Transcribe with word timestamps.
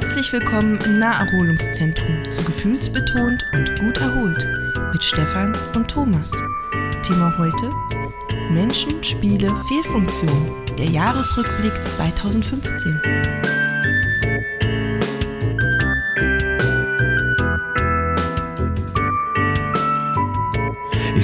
Herzlich 0.00 0.32
willkommen 0.32 0.78
im 0.86 0.98
Naherholungszentrum 0.98 2.30
zu 2.30 2.42
Gefühlsbetont 2.42 3.44
und 3.52 3.78
gut 3.80 3.98
erholt 3.98 4.48
mit 4.94 5.04
Stefan 5.04 5.54
und 5.74 5.90
Thomas. 5.90 6.32
Thema 7.02 7.36
heute: 7.36 7.70
Menschen, 8.50 9.04
Spiele, 9.04 9.54
Fehlfunktion. 9.68 10.64
Der 10.78 10.86
Jahresrückblick 10.86 11.74
2015. 11.86 12.98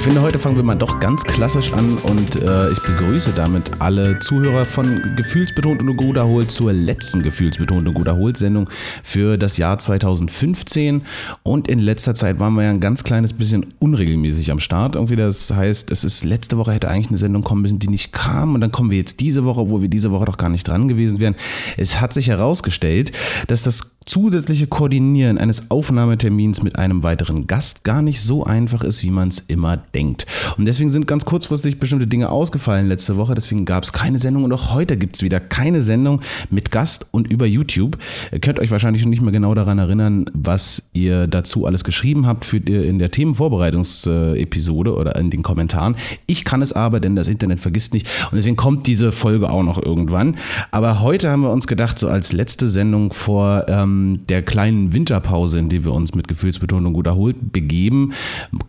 finde, 0.07 0.21
heute 0.21 0.39
fangen 0.39 0.55
wir 0.55 0.63
mal 0.63 0.75
doch 0.75 1.01
ganz 1.01 1.21
klassisch 1.25 1.73
an 1.73 1.97
und 1.97 2.37
äh, 2.37 2.71
ich 2.71 2.79
begrüße 2.79 3.33
damit 3.35 3.69
alle 3.79 4.17
Zuhörer 4.19 4.63
von 4.65 5.01
Gefühlsbetont 5.17 5.81
und 5.81 5.97
gut 5.97 6.15
erholt 6.15 6.49
zur 6.49 6.71
letzten 6.71 7.21
Gefühlsbetont 7.23 7.85
und 7.85 7.93
gut 7.93 8.07
erholt 8.07 8.37
Sendung 8.37 8.69
für 9.03 9.37
das 9.37 9.57
Jahr 9.57 9.77
2015. 9.79 11.01
Und 11.43 11.67
in 11.67 11.79
letzter 11.79 12.15
Zeit 12.15 12.39
waren 12.39 12.53
wir 12.53 12.63
ja 12.63 12.69
ein 12.69 12.79
ganz 12.79 13.03
kleines 13.03 13.33
bisschen 13.33 13.65
unregelmäßig 13.79 14.49
am 14.49 14.61
Start. 14.61 14.95
Irgendwie 14.95 15.17
das 15.17 15.51
heißt, 15.51 15.91
es 15.91 16.05
ist 16.05 16.23
letzte 16.23 16.57
Woche 16.57 16.71
hätte 16.71 16.87
eigentlich 16.87 17.09
eine 17.09 17.17
Sendung 17.17 17.43
kommen 17.43 17.63
müssen, 17.63 17.79
die 17.79 17.89
nicht 17.89 18.13
kam 18.13 18.55
und 18.55 18.61
dann 18.61 18.71
kommen 18.71 18.91
wir 18.91 18.97
jetzt 18.97 19.19
diese 19.19 19.43
Woche, 19.43 19.69
wo 19.69 19.81
wir 19.81 19.89
diese 19.89 20.11
Woche 20.11 20.23
doch 20.23 20.37
gar 20.37 20.49
nicht 20.49 20.69
dran 20.69 20.87
gewesen 20.87 21.19
wären. 21.19 21.35
Es 21.75 21.99
hat 21.99 22.13
sich 22.13 22.29
herausgestellt, 22.29 23.11
dass 23.47 23.63
das 23.63 23.96
zusätzliche 24.07 24.67
Koordinieren 24.67 25.37
eines 25.37 25.69
Aufnahmetermins 25.69 26.63
mit 26.63 26.77
einem 26.77 27.03
weiteren 27.03 27.45
Gast 27.45 27.83
gar 27.83 28.01
nicht 28.01 28.21
so 28.21 28.43
einfach 28.45 28.83
ist, 28.83 29.03
wie 29.03 29.11
man 29.11 29.27
es 29.27 29.39
immer 29.39 29.77
denkt. 29.77 30.25
Und 30.57 30.65
deswegen 30.65 30.89
sind 30.89 31.07
ganz 31.07 31.25
kurzfristig 31.25 31.79
bestimmte 31.79 32.07
Dinge 32.07 32.29
ausgefallen 32.29 32.87
letzte 32.87 33.17
Woche. 33.17 33.35
Deswegen 33.35 33.65
gab 33.65 33.83
es 33.83 33.93
keine 33.93 34.19
Sendung 34.19 34.45
und 34.45 34.53
auch 34.53 34.73
heute 34.73 34.97
gibt 34.97 35.17
es 35.17 35.23
wieder 35.23 35.39
keine 35.39 35.81
Sendung 35.81 36.21
mit 36.49 36.71
Gast 36.71 37.07
und 37.11 37.31
über 37.31 37.45
YouTube. 37.45 37.97
Ihr 38.31 38.39
könnt 38.39 38.59
euch 38.59 38.71
wahrscheinlich 38.71 39.05
nicht 39.05 39.21
mehr 39.21 39.33
genau 39.33 39.53
daran 39.53 39.77
erinnern, 39.77 40.25
was 40.33 40.83
ihr 40.93 41.27
dazu 41.27 41.65
alles 41.65 41.83
geschrieben 41.83 42.25
habt 42.25 42.45
für 42.45 42.57
in 42.57 42.99
der 42.99 43.11
Themenvorbereitungsepisode 43.11 44.95
oder 44.95 45.15
in 45.17 45.29
den 45.29 45.43
Kommentaren. 45.43 45.95
Ich 46.25 46.45
kann 46.45 46.61
es 46.61 46.71
aber, 46.73 46.99
denn 46.99 47.15
das 47.15 47.27
Internet 47.27 47.59
vergisst 47.59 47.93
nicht. 47.93 48.07
Und 48.31 48.37
deswegen 48.37 48.55
kommt 48.55 48.87
diese 48.87 49.11
Folge 49.11 49.49
auch 49.49 49.63
noch 49.63 49.81
irgendwann. 49.81 50.37
Aber 50.71 51.01
heute 51.01 51.29
haben 51.29 51.41
wir 51.41 51.51
uns 51.51 51.67
gedacht, 51.67 51.99
so 51.99 52.07
als 52.07 52.31
letzte 52.31 52.69
Sendung 52.69 53.11
vor 53.11 53.65
ähm, 53.67 53.96
der 54.29 54.41
kleinen 54.41 54.93
Winterpause, 54.93 55.59
in 55.59 55.69
die 55.69 55.83
wir 55.83 55.93
uns 55.93 56.15
mit 56.15 56.27
Gefühlsbetonung 56.27 56.93
gut 56.93 57.07
erholt 57.07 57.51
begeben, 57.51 58.13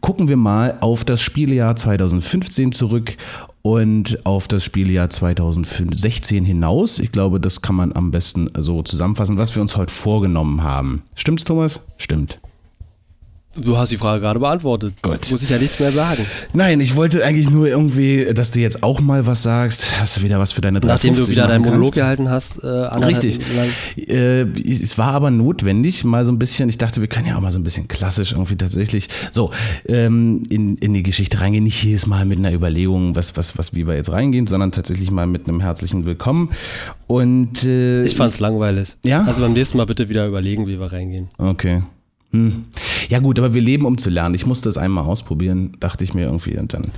gucken 0.00 0.28
wir 0.28 0.36
mal 0.36 0.78
auf 0.80 1.04
das 1.04 1.20
Spieljahr 1.20 1.76
2015 1.76 2.72
zurück 2.72 3.16
und 3.62 4.24
auf 4.24 4.48
das 4.48 4.64
Spieljahr 4.64 5.10
2016 5.10 6.44
hinaus. 6.44 6.98
Ich 6.98 7.12
glaube, 7.12 7.40
das 7.40 7.62
kann 7.62 7.76
man 7.76 7.92
am 7.92 8.10
besten 8.10 8.50
so 8.56 8.82
zusammenfassen, 8.82 9.36
was 9.38 9.54
wir 9.54 9.62
uns 9.62 9.76
heute 9.76 9.92
vorgenommen 9.92 10.62
haben. 10.62 11.02
Stimmt's, 11.14 11.44
Thomas? 11.44 11.84
Stimmt. 11.98 12.40
Du 13.60 13.76
hast 13.76 13.90
die 13.90 13.96
Frage 13.96 14.20
gerade 14.20 14.40
beantwortet. 14.40 14.94
Gut. 15.02 15.30
Muss 15.30 15.42
ich 15.42 15.50
ja 15.50 15.58
nichts 15.58 15.78
mehr 15.80 15.92
sagen. 15.92 16.24
Nein, 16.52 16.80
ich 16.80 16.94
wollte 16.96 17.24
eigentlich 17.24 17.50
nur 17.50 17.66
irgendwie, 17.66 18.26
dass 18.32 18.50
du 18.50 18.60
jetzt 18.60 18.82
auch 18.82 19.00
mal 19.00 19.26
was 19.26 19.42
sagst. 19.42 20.00
Hast 20.00 20.16
du 20.16 20.22
wieder 20.22 20.38
was 20.38 20.52
für 20.52 20.60
deine 20.60 20.80
350 20.80 21.10
Nachdem 21.10 21.24
du 21.24 21.30
wieder 21.30 21.46
deinen 21.46 21.64
Monolog 21.64 21.94
gehalten 21.94 22.30
hast. 22.30 22.62
Äh, 22.62 22.66
Richtig. 22.66 23.40
Äh, 23.96 24.42
es 24.42 24.96
war 24.98 25.12
aber 25.12 25.30
notwendig, 25.30 26.04
mal 26.04 26.24
so 26.24 26.32
ein 26.32 26.38
bisschen, 26.38 26.68
ich 26.68 26.78
dachte, 26.78 27.00
wir 27.00 27.08
können 27.08 27.26
ja 27.26 27.36
auch 27.36 27.40
mal 27.40 27.52
so 27.52 27.58
ein 27.58 27.64
bisschen 27.64 27.88
klassisch 27.88 28.32
irgendwie 28.32 28.56
tatsächlich 28.56 29.08
so 29.32 29.50
ähm, 29.86 30.42
in, 30.48 30.76
in 30.78 30.94
die 30.94 31.02
Geschichte 31.02 31.40
reingehen. 31.40 31.64
Nicht 31.64 31.82
jedes 31.82 32.06
Mal 32.06 32.24
mit 32.24 32.38
einer 32.38 32.52
Überlegung, 32.52 33.16
was, 33.16 33.36
was, 33.36 33.58
was, 33.58 33.74
wie 33.74 33.86
wir 33.86 33.94
jetzt 33.94 34.12
reingehen, 34.12 34.46
sondern 34.46 34.72
tatsächlich 34.72 35.10
mal 35.10 35.26
mit 35.26 35.48
einem 35.48 35.60
herzlichen 35.60 36.06
Willkommen. 36.06 36.50
Und 37.06 37.64
äh, 37.64 38.04
ich 38.04 38.14
fand 38.14 38.32
es 38.32 38.40
langweilig. 38.40 38.96
Ja. 39.04 39.24
Also 39.24 39.42
beim 39.42 39.52
nächsten 39.52 39.78
Mal 39.78 39.86
bitte 39.86 40.08
wieder 40.08 40.26
überlegen, 40.26 40.66
wie 40.66 40.78
wir 40.78 40.92
reingehen. 40.92 41.28
Okay. 41.38 41.82
Hm. 42.30 42.66
Ja 43.08 43.20
gut, 43.20 43.38
aber 43.38 43.54
wir 43.54 43.62
leben, 43.62 43.86
um 43.86 43.96
zu 43.96 44.10
lernen. 44.10 44.34
Ich 44.34 44.44
musste 44.44 44.68
das 44.68 44.76
einmal 44.76 45.04
ausprobieren, 45.04 45.72
dachte 45.80 46.04
ich 46.04 46.12
mir 46.12 46.26
irgendwie. 46.26 46.58
Und 46.58 46.74
dann. 46.74 46.88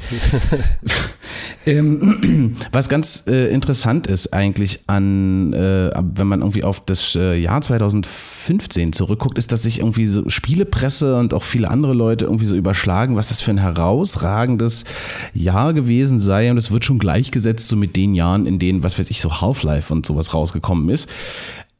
ähm, 1.67 2.57
was 2.73 2.89
ganz 2.89 3.25
äh, 3.29 3.49
interessant 3.53 4.09
ist 4.09 4.33
eigentlich 4.33 4.81
an, 4.89 5.53
äh, 5.53 5.93
wenn 5.95 6.27
man 6.27 6.41
irgendwie 6.41 6.65
auf 6.65 6.85
das 6.85 7.15
äh, 7.15 7.37
Jahr 7.37 7.61
2015 7.63 8.93
zurückguckt, 8.93 9.39
ist, 9.39 9.53
dass 9.53 9.63
sich 9.63 9.79
irgendwie 9.79 10.07
so 10.07 10.29
Spielepresse 10.29 11.17
und 11.17 11.33
auch 11.33 11.45
viele 11.45 11.71
andere 11.71 11.95
Leute 11.95 12.25
irgendwie 12.25 12.47
so 12.47 12.57
überschlagen, 12.57 13.15
was 13.15 13.29
das 13.29 13.41
für 13.41 13.53
ein 13.53 13.59
herausragendes 13.59 14.85
Jahr 15.33 15.73
gewesen 15.75 16.19
sei. 16.19 16.51
Und 16.51 16.59
es 16.59 16.73
wird 16.73 16.85
schon 16.85 16.99
gleichgesetzt 16.99 17.69
so 17.69 17.77
mit 17.77 17.95
den 17.95 18.17
Jahren, 18.17 18.47
in 18.47 18.59
denen, 18.59 18.83
was 18.83 18.99
weiß 18.99 19.09
ich, 19.11 19.21
so 19.21 19.41
Half-Life 19.41 19.93
und 19.93 20.07
sowas 20.07 20.35
rausgekommen 20.35 20.89
ist. 20.89 21.09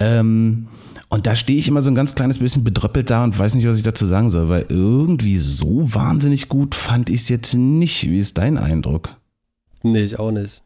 Ähm, 0.01 0.67
und 1.09 1.27
da 1.27 1.37
stehe 1.37 1.59
ich 1.59 1.69
immer 1.69 1.83
so 1.83 1.91
ein 1.91 1.95
ganz 1.95 2.15
kleines 2.15 2.39
bisschen 2.39 2.65
bedröppelt 2.65 3.11
da 3.11 3.25
und 3.25 3.39
weiß 3.39 3.55
nicht, 3.55 3.67
was 3.67 3.77
ich 3.77 3.83
dazu 3.83 4.07
sagen 4.07 4.31
soll, 4.31 4.49
weil 4.49 4.67
irgendwie 4.69 5.39
so 5.39 5.93
wahnsinnig 5.95 6.49
gut 6.49 6.75
fand 6.75 7.11
ich 7.11 7.23
es 7.23 7.29
jetzt 7.29 7.55
nicht. 7.55 8.09
Wie 8.09 8.19
ist 8.19 8.39
dein 8.39 8.59
Eindruck? 8.59 9.17
Nee, 9.83 10.03
ich 10.03 10.19
auch 10.19 10.31
nicht. 10.31 10.63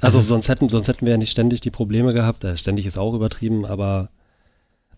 Also, 0.00 0.18
also 0.18 0.20
sonst, 0.20 0.48
hätten, 0.48 0.68
sonst 0.68 0.88
hätten 0.88 1.06
wir 1.06 1.12
ja 1.12 1.18
nicht 1.18 1.30
ständig 1.30 1.60
die 1.60 1.70
Probleme 1.70 2.12
gehabt. 2.12 2.44
Äh, 2.44 2.56
ständig 2.56 2.86
ist 2.86 2.98
auch 2.98 3.14
übertrieben, 3.14 3.66
aber 3.66 4.10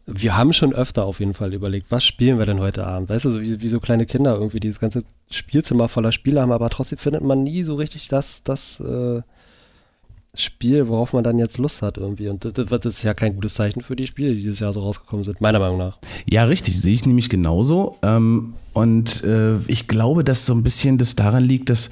wir 0.06 0.36
haben 0.36 0.52
schon 0.52 0.74
öfter 0.74 1.04
auf 1.04 1.20
jeden 1.20 1.34
Fall 1.34 1.54
überlegt, 1.54 1.90
was 1.90 2.04
spielen 2.04 2.38
wir 2.38 2.46
denn 2.46 2.60
heute 2.60 2.86
Abend? 2.86 3.08
Weißt 3.08 3.24
du, 3.24 3.30
so 3.30 3.40
wie, 3.40 3.60
wie 3.60 3.68
so 3.68 3.80
kleine 3.80 4.06
Kinder 4.06 4.34
irgendwie 4.34 4.60
dieses 4.60 4.80
ganze 4.80 5.04
Spielzimmer 5.30 5.88
voller 5.88 6.12
Spiele 6.12 6.42
haben, 6.42 6.52
aber 6.52 6.70
trotzdem 6.70 6.98
findet 6.98 7.22
man 7.22 7.42
nie 7.42 7.62
so 7.62 7.74
richtig 7.74 8.08
das, 8.08 8.42
das 8.42 8.80
äh, 8.80 9.22
Spiel, 10.34 10.88
worauf 10.88 11.12
man 11.12 11.24
dann 11.24 11.38
jetzt 11.38 11.58
Lust 11.58 11.82
hat 11.82 11.98
irgendwie. 11.98 12.28
Und 12.28 12.46
das, 12.46 12.54
das 12.54 12.86
ist 12.86 13.02
ja 13.02 13.12
kein 13.12 13.34
gutes 13.34 13.52
Zeichen 13.52 13.82
für 13.82 13.94
die 13.94 14.06
Spiele, 14.06 14.34
die 14.34 14.40
dieses 14.40 14.60
Jahr 14.60 14.72
so 14.72 14.80
rausgekommen 14.80 15.24
sind, 15.24 15.42
meiner 15.42 15.58
Meinung 15.58 15.76
nach. 15.76 15.98
Ja, 16.24 16.44
richtig, 16.44 16.80
sehe 16.80 16.94
ich 16.94 17.04
nämlich 17.04 17.28
genauso. 17.28 17.98
Ähm, 18.00 18.54
und 18.72 19.22
äh, 19.24 19.58
ich 19.66 19.88
glaube, 19.88 20.24
dass 20.24 20.46
so 20.46 20.54
ein 20.54 20.62
bisschen 20.62 20.96
das 20.96 21.16
daran 21.16 21.44
liegt, 21.44 21.68
dass 21.68 21.90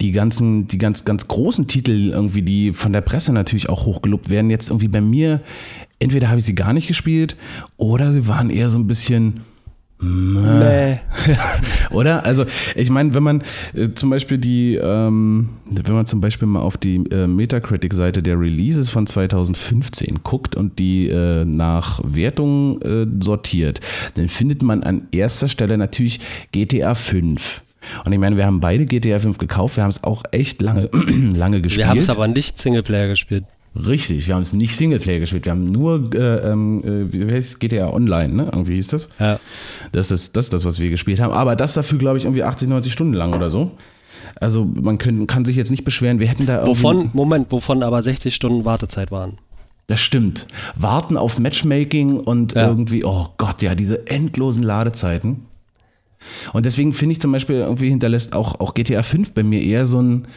die 0.00 0.12
ganzen, 0.12 0.66
die 0.68 0.78
ganz, 0.78 1.04
ganz 1.04 1.28
großen 1.28 1.66
Titel 1.66 2.10
irgendwie, 2.10 2.40
die 2.40 2.72
von 2.72 2.94
der 2.94 3.02
Presse 3.02 3.34
natürlich 3.34 3.68
auch 3.68 3.84
hochgelobt 3.84 4.30
werden, 4.30 4.48
jetzt 4.48 4.70
irgendwie 4.70 4.88
bei 4.88 5.02
mir, 5.02 5.42
entweder 5.98 6.30
habe 6.30 6.38
ich 6.38 6.46
sie 6.46 6.54
gar 6.54 6.72
nicht 6.72 6.88
gespielt 6.88 7.36
oder 7.76 8.10
sie 8.10 8.26
waren 8.26 8.48
eher 8.48 8.70
so 8.70 8.78
ein 8.78 8.86
bisschen 8.86 9.42
Nee. 10.02 10.98
Oder? 11.90 12.26
Also, 12.26 12.44
ich 12.74 12.90
meine, 12.90 13.14
wenn 13.14 13.22
man 13.22 13.42
äh, 13.72 13.90
zum 13.94 14.10
Beispiel 14.10 14.36
die, 14.36 14.74
ähm, 14.74 15.50
wenn 15.64 15.94
man 15.94 16.06
zum 16.06 16.20
Beispiel 16.20 16.48
mal 16.48 16.60
auf 16.60 16.76
die 16.76 16.96
äh, 17.10 17.28
Metacritic-Seite 17.28 18.22
der 18.22 18.38
Releases 18.38 18.90
von 18.90 19.06
2015 19.06 20.20
guckt 20.24 20.56
und 20.56 20.80
die 20.80 21.08
äh, 21.08 21.44
nach 21.44 22.00
Wertungen 22.04 22.82
äh, 22.82 23.06
sortiert, 23.22 23.80
dann 24.16 24.28
findet 24.28 24.62
man 24.62 24.82
an 24.82 25.06
erster 25.12 25.46
Stelle 25.46 25.78
natürlich 25.78 26.20
GTA 26.50 26.96
5. 26.96 27.62
Und 28.04 28.12
ich 28.12 28.18
meine, 28.18 28.36
wir 28.36 28.46
haben 28.46 28.60
beide 28.60 28.84
GTA 28.84 29.20
5 29.20 29.38
gekauft, 29.38 29.76
wir 29.76 29.84
haben 29.84 29.90
es 29.90 30.02
auch 30.02 30.24
echt 30.32 30.62
lange, 30.62 30.90
lange 31.34 31.60
gespielt. 31.60 31.86
Wir 31.86 31.88
haben 31.88 31.98
es 31.98 32.10
aber 32.10 32.26
nicht 32.26 32.60
Singleplayer 32.60 33.08
gespielt. 33.08 33.44
Richtig, 33.74 34.26
wir 34.28 34.34
haben 34.34 34.42
es 34.42 34.52
nicht 34.52 34.76
Singleplayer 34.76 35.18
gespielt, 35.18 35.46
wir 35.46 35.52
haben 35.52 35.64
nur 35.64 36.14
äh, 36.14 36.50
ähm, 36.50 36.82
äh, 36.84 37.12
wie 37.12 37.32
heißt 37.32 37.58
GTA 37.58 37.90
Online, 37.90 38.34
ne? 38.34 38.50
Irgendwie 38.52 38.74
hieß 38.74 38.88
das. 38.88 39.08
Ja. 39.18 39.40
Das 39.92 40.10
ist 40.10 40.36
das, 40.36 40.46
ist 40.46 40.52
das, 40.52 40.64
was 40.66 40.78
wir 40.78 40.90
gespielt 40.90 41.20
haben. 41.20 41.32
Aber 41.32 41.56
das 41.56 41.72
dafür, 41.74 41.98
glaube 41.98 42.18
ich, 42.18 42.24
irgendwie 42.24 42.42
80, 42.42 42.68
90 42.68 42.92
Stunden 42.92 43.14
lang 43.14 43.32
oder 43.32 43.50
so. 43.50 43.72
Also 44.40 44.64
man 44.64 44.98
können, 44.98 45.26
kann 45.26 45.44
sich 45.44 45.56
jetzt 45.56 45.70
nicht 45.70 45.84
beschweren, 45.84 46.20
wir 46.20 46.26
hätten 46.26 46.46
da 46.46 46.60
irgendwie. 46.60 46.82
Wovon, 46.82 47.10
Moment, 47.14 47.50
wovon 47.50 47.82
aber 47.82 48.02
60 48.02 48.34
Stunden 48.34 48.64
Wartezeit 48.66 49.10
waren. 49.10 49.38
Das 49.86 50.00
stimmt. 50.00 50.46
Warten 50.76 51.16
auf 51.16 51.38
Matchmaking 51.38 52.20
und 52.20 52.54
ja. 52.54 52.68
irgendwie, 52.68 53.04
oh 53.04 53.28
Gott, 53.38 53.62
ja, 53.62 53.74
diese 53.74 54.06
endlosen 54.06 54.62
Ladezeiten. 54.62 55.46
Und 56.52 56.66
deswegen 56.66 56.92
finde 56.92 57.14
ich 57.14 57.20
zum 57.20 57.32
Beispiel, 57.32 57.56
irgendwie 57.56 57.88
hinterlässt 57.88 58.34
auch, 58.34 58.60
auch 58.60 58.74
GTA 58.74 59.02
5 59.02 59.32
bei 59.32 59.42
mir 59.42 59.60
eher 59.62 59.86
so 59.86 60.00
ein, 60.00 60.28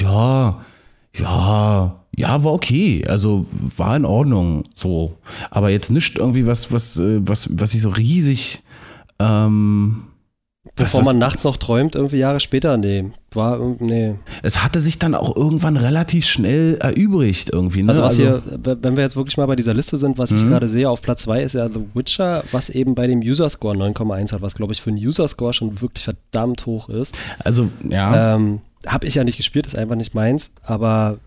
ja, 0.00 0.60
ja, 1.14 2.00
ja, 2.16 2.42
war 2.42 2.52
okay. 2.52 3.04
Also 3.06 3.46
war 3.76 3.94
in 3.94 4.04
Ordnung. 4.04 4.64
So. 4.74 5.16
Aber 5.50 5.70
jetzt 5.70 5.90
nicht 5.90 6.16
irgendwie 6.16 6.46
was, 6.46 6.72
was, 6.72 6.98
äh, 6.98 7.20
was, 7.20 7.48
was 7.52 7.74
ich 7.74 7.82
so 7.82 7.90
riesig. 7.90 8.62
Ähm, 9.18 10.04
Bevor 10.74 11.00
was, 11.00 11.06
man 11.06 11.18
nachts 11.18 11.44
noch 11.44 11.56
träumt, 11.56 11.94
irgendwie 11.94 12.16
Jahre 12.16 12.40
später, 12.40 12.76
nee. 12.76 13.10
War, 13.32 13.58
nee. 13.78 14.14
Es 14.42 14.62
hatte 14.62 14.80
sich 14.80 14.98
dann 14.98 15.14
auch 15.14 15.36
irgendwann 15.36 15.76
relativ 15.76 16.26
schnell 16.26 16.76
erübrigt 16.80 17.50
irgendwie. 17.52 17.82
Ne? 17.82 17.90
Also, 17.90 18.02
was 18.02 18.18
also, 18.18 18.22
hier, 18.22 18.78
wenn 18.82 18.96
wir 18.96 19.04
jetzt 19.04 19.16
wirklich 19.16 19.36
mal 19.36 19.46
bei 19.46 19.56
dieser 19.56 19.74
Liste 19.74 19.96
sind, 19.96 20.18
was 20.18 20.32
ich 20.32 20.42
mhm. 20.42 20.48
gerade 20.48 20.68
sehe, 20.68 20.88
auf 20.90 21.02
Platz 21.02 21.22
2 21.22 21.42
ist 21.42 21.52
ja 21.54 21.68
The 21.68 21.80
Witcher, 21.94 22.44
was 22.50 22.68
eben 22.70 22.94
bei 22.94 23.06
dem 23.06 23.20
User 23.20 23.48
Score 23.48 23.76
9,1 23.76 24.32
hat, 24.32 24.42
was 24.42 24.54
glaube 24.54 24.72
ich 24.72 24.82
für 24.82 24.90
einen 24.90 24.98
User 24.98 25.28
Score 25.28 25.52
schon 25.52 25.80
wirklich 25.80 26.04
verdammt 26.04 26.66
hoch 26.66 26.88
ist. 26.88 27.16
Also, 27.38 27.68
ja. 27.88 28.34
Ähm, 28.34 28.60
habe 28.86 29.06
ich 29.06 29.14
ja 29.14 29.24
nicht 29.24 29.36
gespielt, 29.36 29.66
ist 29.66 29.76
einfach 29.76 29.96
nicht 29.96 30.14
meins, 30.14 30.52
aber 30.62 31.18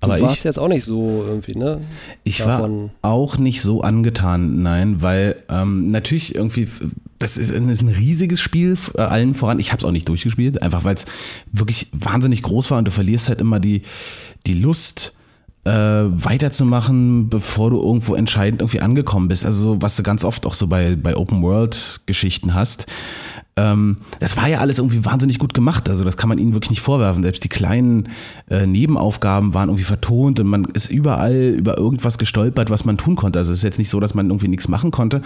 aber 0.00 0.16
du 0.16 0.22
warst 0.22 0.36
ich, 0.36 0.44
jetzt 0.44 0.58
auch 0.58 0.68
nicht 0.68 0.84
so 0.84 1.24
irgendwie, 1.26 1.56
ne? 1.56 1.80
Ich 2.24 2.38
Davon. 2.38 2.90
war 3.02 3.10
auch 3.10 3.36
nicht 3.36 3.60
so 3.60 3.82
angetan, 3.82 4.62
nein, 4.62 5.02
weil 5.02 5.42
ähm, 5.48 5.90
natürlich 5.90 6.34
irgendwie, 6.34 6.68
das 7.18 7.36
ist, 7.36 7.50
ist, 7.50 7.82
ein 7.82 7.88
riesiges 7.88 8.40
Spiel, 8.40 8.78
äh, 8.96 9.02
allen 9.02 9.34
voran. 9.34 9.60
Ich 9.60 9.72
habe 9.72 9.78
es 9.78 9.84
auch 9.84 9.92
nicht 9.92 10.08
durchgespielt, 10.08 10.62
einfach 10.62 10.84
weil 10.84 10.94
es 10.94 11.04
wirklich 11.52 11.88
wahnsinnig 11.92 12.42
groß 12.42 12.70
war 12.70 12.78
und 12.78 12.86
du 12.86 12.90
verlierst 12.90 13.28
halt 13.28 13.42
immer 13.42 13.60
die, 13.60 13.82
die 14.46 14.54
Lust 14.54 15.12
äh, 15.64 15.70
weiterzumachen, 15.70 17.28
bevor 17.28 17.68
du 17.68 17.80
irgendwo 17.80 18.14
entscheidend 18.14 18.62
irgendwie 18.62 18.80
angekommen 18.80 19.28
bist. 19.28 19.44
Also 19.44 19.62
so, 19.62 19.82
was 19.82 19.96
du 19.96 20.02
ganz 20.02 20.24
oft 20.24 20.46
auch 20.46 20.54
so 20.54 20.66
bei, 20.66 20.96
bei 20.96 21.14
Open-World-Geschichten 21.14 22.54
hast. 22.54 22.86
Ähm, 23.60 23.98
das 24.20 24.36
war 24.36 24.48
ja 24.48 24.58
alles 24.58 24.78
irgendwie 24.78 25.04
wahnsinnig 25.04 25.38
gut 25.38 25.54
gemacht. 25.54 25.88
Also 25.88 26.04
das 26.04 26.16
kann 26.16 26.28
man 26.28 26.38
ihnen 26.38 26.54
wirklich 26.54 26.70
nicht 26.70 26.80
vorwerfen. 26.80 27.22
Selbst 27.22 27.44
die 27.44 27.48
kleinen 27.48 28.08
äh, 28.48 28.66
Nebenaufgaben 28.66 29.54
waren 29.54 29.68
irgendwie 29.68 29.84
vertont 29.84 30.40
und 30.40 30.46
man 30.46 30.64
ist 30.66 30.90
überall 30.90 31.54
über 31.56 31.76
irgendwas 31.76 32.18
gestolpert, 32.18 32.70
was 32.70 32.84
man 32.84 32.96
tun 32.96 33.16
konnte. 33.16 33.38
Also 33.38 33.52
es 33.52 33.58
ist 33.58 33.64
jetzt 33.64 33.78
nicht 33.78 33.90
so, 33.90 34.00
dass 34.00 34.14
man 34.14 34.26
irgendwie 34.26 34.48
nichts 34.48 34.68
machen 34.68 34.90
konnte. 34.90 35.20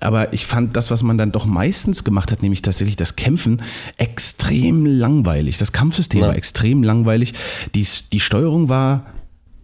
Aber 0.00 0.32
ich 0.32 0.46
fand 0.46 0.76
das, 0.76 0.90
was 0.90 1.02
man 1.02 1.18
dann 1.18 1.32
doch 1.32 1.46
meistens 1.46 2.04
gemacht 2.04 2.30
hat, 2.30 2.42
nämlich 2.42 2.62
tatsächlich 2.62 2.96
das 2.96 3.16
Kämpfen, 3.16 3.56
extrem 3.96 4.86
langweilig. 4.86 5.58
Das 5.58 5.72
Kampfsystem 5.72 6.20
ja. 6.20 6.28
war 6.28 6.36
extrem 6.36 6.82
langweilig. 6.82 7.34
Die, 7.74 7.86
die 8.12 8.20
Steuerung 8.20 8.68
war, 8.68 9.06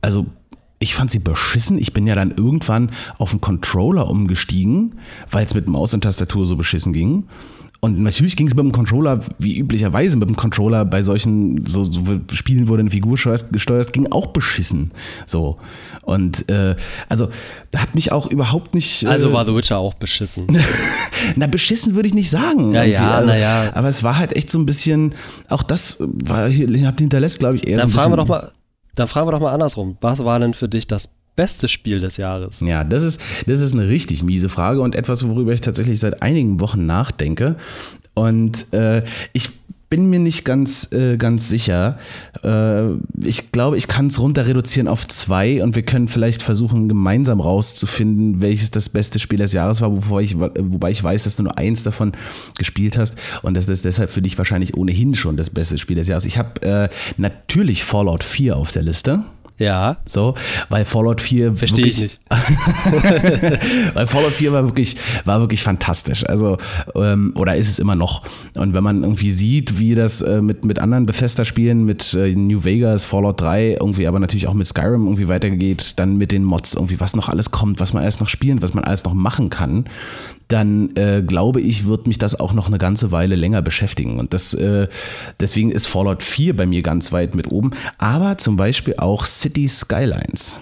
also 0.01 0.27
ich 0.81 0.95
fand 0.95 1.11
sie 1.11 1.19
beschissen. 1.19 1.79
Ich 1.79 1.93
bin 1.93 2.07
ja 2.07 2.15
dann 2.15 2.33
irgendwann 2.37 2.91
auf 3.19 3.33
einen 3.33 3.41
Controller 3.41 4.09
umgestiegen, 4.09 4.95
weil 5.31 5.45
es 5.45 5.55
mit 5.55 5.69
Maus 5.69 5.93
und 5.95 6.03
Tastatur 6.03 6.47
so 6.47 6.57
beschissen 6.57 6.93
ging. 6.93 7.25
Und 7.81 8.01
natürlich 8.01 8.37
ging 8.37 8.49
es 8.49 8.55
mit 8.57 8.65
dem 8.65 8.73
Controller, 8.73 9.21
wie 9.39 9.57
üblicherweise 9.57 10.17
mit 10.17 10.29
dem 10.29 10.35
Controller 10.35 10.85
bei 10.85 11.05
solchen 11.05 11.65
so, 11.67 11.85
so 11.85 12.03
Spielen, 12.33 12.69
wo 12.69 12.75
du 12.75 12.81
eine 12.81 12.91
Figur 12.91 13.17
steuerst, 13.17 13.93
ging 13.93 14.11
auch 14.11 14.29
beschissen. 14.29 14.91
So. 15.27 15.59
Und 16.03 16.49
äh, 16.49 16.75
also 17.09 17.29
da 17.71 17.81
hat 17.81 17.95
mich 17.95 18.11
auch 18.11 18.29
überhaupt 18.31 18.75
nicht. 18.75 19.05
Äh, 19.05 19.09
also 19.09 19.33
war 19.33 19.47
The 19.47 19.55
Witcher 19.55 19.79
auch 19.79 19.95
beschissen. 19.95 20.47
na, 21.37 21.47
beschissen 21.47 21.95
würde 21.95 22.09
ich 22.09 22.15
nicht 22.15 22.31
sagen. 22.31 22.75
Ja, 22.75 22.83
ja, 22.83 23.13
also, 23.13 23.29
naja. 23.29 23.71
Aber 23.75 23.89
es 23.89 24.03
war 24.03 24.19
halt 24.19 24.35
echt 24.35 24.51
so 24.51 24.59
ein 24.59 24.67
bisschen, 24.67 25.15
auch 25.49 25.63
das 25.63 25.99
war, 26.01 26.49
hinterlässt, 26.49 27.39
glaube 27.39 27.57
ich, 27.57 27.69
eher 27.69 27.79
dann 27.79 27.91
so 27.91 27.97
ein 27.97 28.01
fragen 28.01 28.17
bisschen. 28.17 28.29
Wir 28.29 28.39
doch 28.39 28.43
mal, 28.43 28.53
dann 28.97 29.07
fragen 29.07 29.29
wir 29.29 29.33
doch 29.33 29.41
mal 29.41 29.53
andersrum. 29.53 29.99
Was 30.01 30.19
war 30.25 30.41
denn 30.41 30.53
für 30.53 30.69
dich 30.69 30.89
das 30.89 31.11
beste 31.39 31.69
Spiel 31.69 32.01
des 32.01 32.17
Jahres? 32.17 32.59
Ja, 32.61 32.83
das 32.83 33.05
ist, 33.05 33.21
das 33.47 33.61
ist 33.61 33.73
eine 33.73 33.89
richtig 33.89 34.25
miese 34.25 34.49
Frage 34.49 34.81
und 34.81 34.97
etwas, 34.97 35.27
worüber 35.27 35.53
ich 35.53 35.61
tatsächlich 35.61 36.01
seit 36.01 36.21
einigen 36.21 36.59
Wochen 36.59 36.85
nachdenke. 36.85 37.55
Und 38.15 38.73
äh, 38.75 39.05
ich 39.33 39.51
bin 39.89 40.11
mir 40.11 40.19
nicht 40.19 40.45
ganz, 40.45 40.93
äh, 40.93 41.17
ganz 41.17 41.49
sicher. 41.49 41.97
Äh, 42.43 42.91
ich 43.23 43.53
glaube, 43.53 43.77
ich 43.77 43.87
kann 43.87 44.09
es 44.09 44.19
runter 44.19 44.49
reduzieren 44.49 44.89
auf 44.89 45.07
zwei 45.07 45.63
und 45.63 45.77
wir 45.77 45.83
können 45.85 46.09
vielleicht 46.09 46.43
versuchen, 46.43 46.89
gemeinsam 46.89 47.41
rauszufinden, 47.41 48.43
welches 48.43 48.73
das 48.73 48.89
beste 48.89 49.21
Spiel 49.21 49.39
des 49.39 49.53
Jahres 49.53 49.81
war, 49.81 50.11
wobei 50.11 50.23
ich, 50.23 50.37
wobei 50.39 50.91
ich 50.91 51.03
weiß, 51.03 51.23
dass 51.23 51.37
du 51.37 51.45
nur 51.45 51.57
eins 51.57 51.85
davon 51.85 52.13
gespielt 52.59 52.99
hast 52.99 53.15
und 53.43 53.55
das 53.55 53.69
ist 53.69 53.85
deshalb 53.85 54.11
für 54.11 54.23
dich 54.23 54.37
wahrscheinlich 54.37 54.77
ohnehin 54.77 55.15
schon 55.15 55.37
das 55.37 55.51
beste 55.51 55.79
Spiel 55.79 55.97
des 55.97 56.09
Jahres. 56.09 56.25
Ich 56.25 56.37
habe 56.37 56.61
äh, 56.63 56.89
natürlich 57.17 57.85
Fallout 57.85 58.25
4 58.25 58.57
auf 58.57 58.73
der 58.73 58.83
Liste. 58.83 59.25
Ja. 59.59 59.99
So, 60.07 60.35
weil 60.69 60.85
Fallout 60.85 61.21
4 61.21 61.55
Verstehe 61.55 61.87
ich 61.87 62.01
nicht. 62.01 62.21
weil 63.95 64.07
Fallout 64.07 64.33
4 64.33 64.53
war 64.53 64.65
wirklich, 64.65 64.97
war 65.25 65.41
wirklich 65.41 65.63
fantastisch. 65.63 66.25
Also, 66.27 66.59
ähm, 66.95 67.33
oder 67.35 67.57
ist 67.57 67.69
es 67.69 67.79
immer 67.79 67.97
noch. 67.97 68.23
Und 68.55 68.75
wenn 68.75 68.85
man 68.85 69.03
irgendwie 69.03 69.33
sieht, 69.33 69.79
wie 69.79 69.95
das 69.95 70.23
äh, 70.23 70.41
mit, 70.41 70.65
mit 70.65 70.79
anderen 70.79 71.07
Bethesda-Spielen, 71.07 71.85
mit 71.85 72.15
äh, 72.15 72.35
New 72.35 72.65
Vegas, 72.65 73.05
Fallout 73.05 73.41
3, 73.41 73.79
irgendwie, 73.81 74.07
aber 74.07 74.21
natürlich 74.21 74.47
auch 74.47 74.55
mit 74.55 74.67
Skyrim 74.67 75.05
irgendwie 75.05 75.29
weitergeht, 75.29 75.95
dann 75.97 76.17
mit 76.17 76.33
den 76.33 76.45
Mods, 76.45 76.75
irgendwie, 76.75 77.01
was 77.01 77.17
noch 77.17 77.29
alles 77.29 77.51
kommt, 77.51 77.81
was 77.81 77.93
man 77.93 78.03
alles 78.03 78.21
noch 78.21 78.29
spielen, 78.29 78.63
was 78.63 78.75
man 78.75 78.85
alles 78.85 79.05
noch 79.05 79.15
machen 79.15 79.51
kann, 79.51 79.87
dann 80.49 80.97
äh, 80.97 81.23
glaube 81.23 81.61
ich, 81.61 81.87
wird 81.87 82.07
mich 82.07 82.19
das 82.19 82.39
auch 82.39 82.53
noch 82.53 82.69
eine 82.69 82.79
ganze 82.79 83.13
Weile 83.13 83.37
länger 83.37 83.63
beschäftigen. 83.63 84.19
Und 84.19 84.33
das, 84.33 84.55
äh, 84.55 84.89
deswegen 85.39 85.71
ist 85.71 85.87
Fallout 85.87 86.23
4 86.23 86.57
bei 86.57 86.67
mir 86.67 86.83
ganz 86.83 87.13
weit 87.13 87.35
mit 87.35 87.51
oben. 87.51 87.73
Aber 87.99 88.39
zum 88.39 88.57
Beispiel 88.57 88.95
auch 88.97 89.27
City 89.27 89.69
Skylines. 89.69 90.59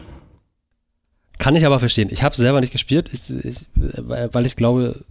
Kann 1.39 1.55
ich 1.55 1.65
aber 1.65 1.79
verstehen. 1.79 2.09
Ich 2.11 2.23
habe 2.23 2.33
es 2.33 2.39
selber 2.39 2.61
nicht 2.61 2.73
gespielt, 2.73 3.11
ich, 3.13 3.31
ich, 3.45 3.67
weil 3.75 4.47
ich 4.47 4.57
glaube, 4.57 5.05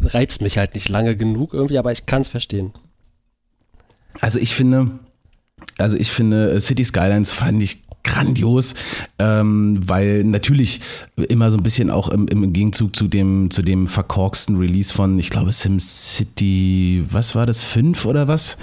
reizt 0.00 0.42
mich 0.42 0.58
halt 0.58 0.74
nicht 0.74 0.88
lange 0.88 1.16
genug 1.16 1.52
irgendwie, 1.52 1.78
aber 1.78 1.92
ich 1.92 2.06
kann 2.06 2.22
es 2.22 2.28
verstehen. 2.28 2.72
Also 4.20 4.38
ich 4.38 4.54
finde, 4.54 4.98
also 5.76 5.96
ich 5.96 6.10
finde, 6.10 6.60
City 6.60 6.84
Skylines 6.84 7.30
fand 7.30 7.62
ich 7.62 7.84
grandios, 8.04 8.74
ähm, 9.18 9.80
weil 9.86 10.24
natürlich 10.24 10.80
immer 11.16 11.50
so 11.50 11.56
ein 11.56 11.62
bisschen 11.62 11.90
auch 11.90 12.08
im, 12.08 12.28
im 12.28 12.52
Gegenzug 12.52 12.94
zu 12.94 13.08
dem, 13.08 13.50
zu 13.50 13.62
dem 13.62 13.86
verkorksten 13.86 14.56
Release 14.56 14.92
von, 14.92 15.18
ich 15.18 15.30
glaube, 15.30 15.52
SimCity, 15.52 17.04
was 17.10 17.34
war 17.34 17.46
das, 17.46 17.64
5 17.64 18.04
oder 18.04 18.28
was? 18.28 18.56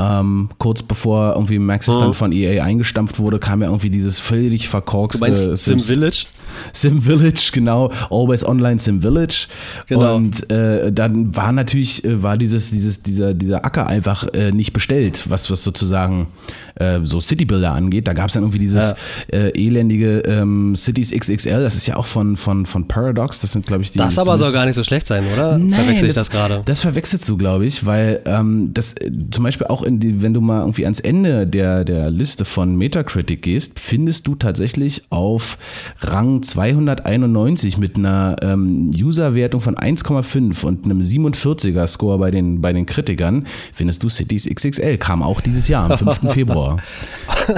Ähm, 0.00 0.48
kurz 0.58 0.82
bevor 0.82 1.32
irgendwie 1.34 1.58
Maxis 1.58 1.96
mhm. 1.96 2.00
dann 2.00 2.14
von 2.14 2.30
EA 2.30 2.62
eingestampft 2.62 3.18
wurde, 3.18 3.40
kam 3.40 3.62
ja 3.62 3.68
irgendwie 3.68 3.90
dieses 3.90 4.20
völlig 4.20 4.68
verkorkste 4.68 5.24
du 5.24 5.30
meinst 5.30 5.64
Sim 5.64 5.80
Village. 5.80 6.26
Sim 6.72 7.00
Village, 7.02 7.50
genau, 7.52 7.90
Always 8.10 8.44
Online 8.44 8.78
Sim 8.78 9.00
Village. 9.00 9.48
Genau. 9.86 10.16
Und 10.16 10.50
äh, 10.50 10.92
dann 10.92 11.34
war 11.34 11.52
natürlich, 11.52 12.04
äh, 12.04 12.22
war 12.22 12.36
dieses, 12.36 12.70
dieses, 12.70 13.02
dieser, 13.02 13.34
dieser 13.34 13.64
Acker 13.64 13.86
einfach 13.86 14.26
äh, 14.34 14.52
nicht 14.52 14.72
bestellt, 14.72 15.24
was, 15.28 15.50
was 15.50 15.62
sozusagen 15.62 16.28
äh, 16.76 17.00
so 17.02 17.20
Citybuilder 17.20 17.72
angeht. 17.72 18.06
Da 18.06 18.12
gab 18.12 18.28
es 18.28 18.34
dann 18.34 18.42
irgendwie 18.42 18.58
dieses 18.58 18.94
ja. 19.32 19.38
äh, 19.38 19.66
elendige 19.66 20.20
ähm, 20.20 20.74
Cities 20.76 21.10
XXL, 21.12 21.62
das 21.62 21.74
ist 21.74 21.86
ja 21.86 21.96
auch 21.96 22.06
von, 22.06 22.36
von, 22.36 22.66
von 22.66 22.86
Paradox, 22.88 23.40
das 23.40 23.52
sind, 23.52 23.66
glaube 23.66 23.82
ich, 23.82 23.92
die. 23.92 23.98
Das 23.98 24.18
aber 24.18 24.38
soll 24.38 24.52
gar 24.52 24.66
nicht 24.66 24.74
so 24.74 24.84
schlecht 24.84 25.06
sein, 25.06 25.24
oder? 25.32 25.58
Nein, 25.58 25.72
Verwechsel 25.72 26.08
ich 26.08 26.14
das, 26.14 26.28
das 26.28 26.30
gerade? 26.30 26.62
Das 26.64 26.80
verwechselst 26.80 27.28
du, 27.28 27.36
glaube 27.36 27.66
ich, 27.66 27.84
weil 27.86 28.20
ähm, 28.26 28.70
das 28.74 28.94
äh, 28.94 29.10
zum 29.30 29.44
Beispiel 29.44 29.66
auch 29.66 29.82
in 29.82 30.00
die, 30.00 30.22
wenn 30.22 30.34
du 30.34 30.40
mal 30.40 30.60
irgendwie 30.60 30.84
ans 30.84 31.00
Ende 31.00 31.46
der, 31.46 31.84
der 31.84 32.10
Liste 32.10 32.44
von 32.44 32.76
Metacritic 32.76 33.42
gehst, 33.42 33.78
findest 33.80 34.26
du 34.26 34.34
tatsächlich 34.34 35.02
auf 35.10 35.58
Rang 36.00 36.42
291 36.48 37.78
mit 37.78 37.96
einer 37.96 38.36
ähm, 38.42 38.90
User-Wertung 38.96 39.60
von 39.60 39.76
1,5 39.76 40.64
und 40.64 40.84
einem 40.84 41.00
47er 41.00 41.86
Score 41.86 42.18
bei 42.18 42.30
den, 42.30 42.60
bei 42.60 42.72
den 42.72 42.86
Kritikern, 42.86 43.46
findest 43.72 44.02
du 44.02 44.08
Cities 44.08 44.48
XXL. 44.48 44.98
Kam 44.98 45.22
auch 45.22 45.40
dieses 45.40 45.68
Jahr, 45.68 45.90
am 45.90 45.98
5. 45.98 46.32
Februar. 46.32 46.78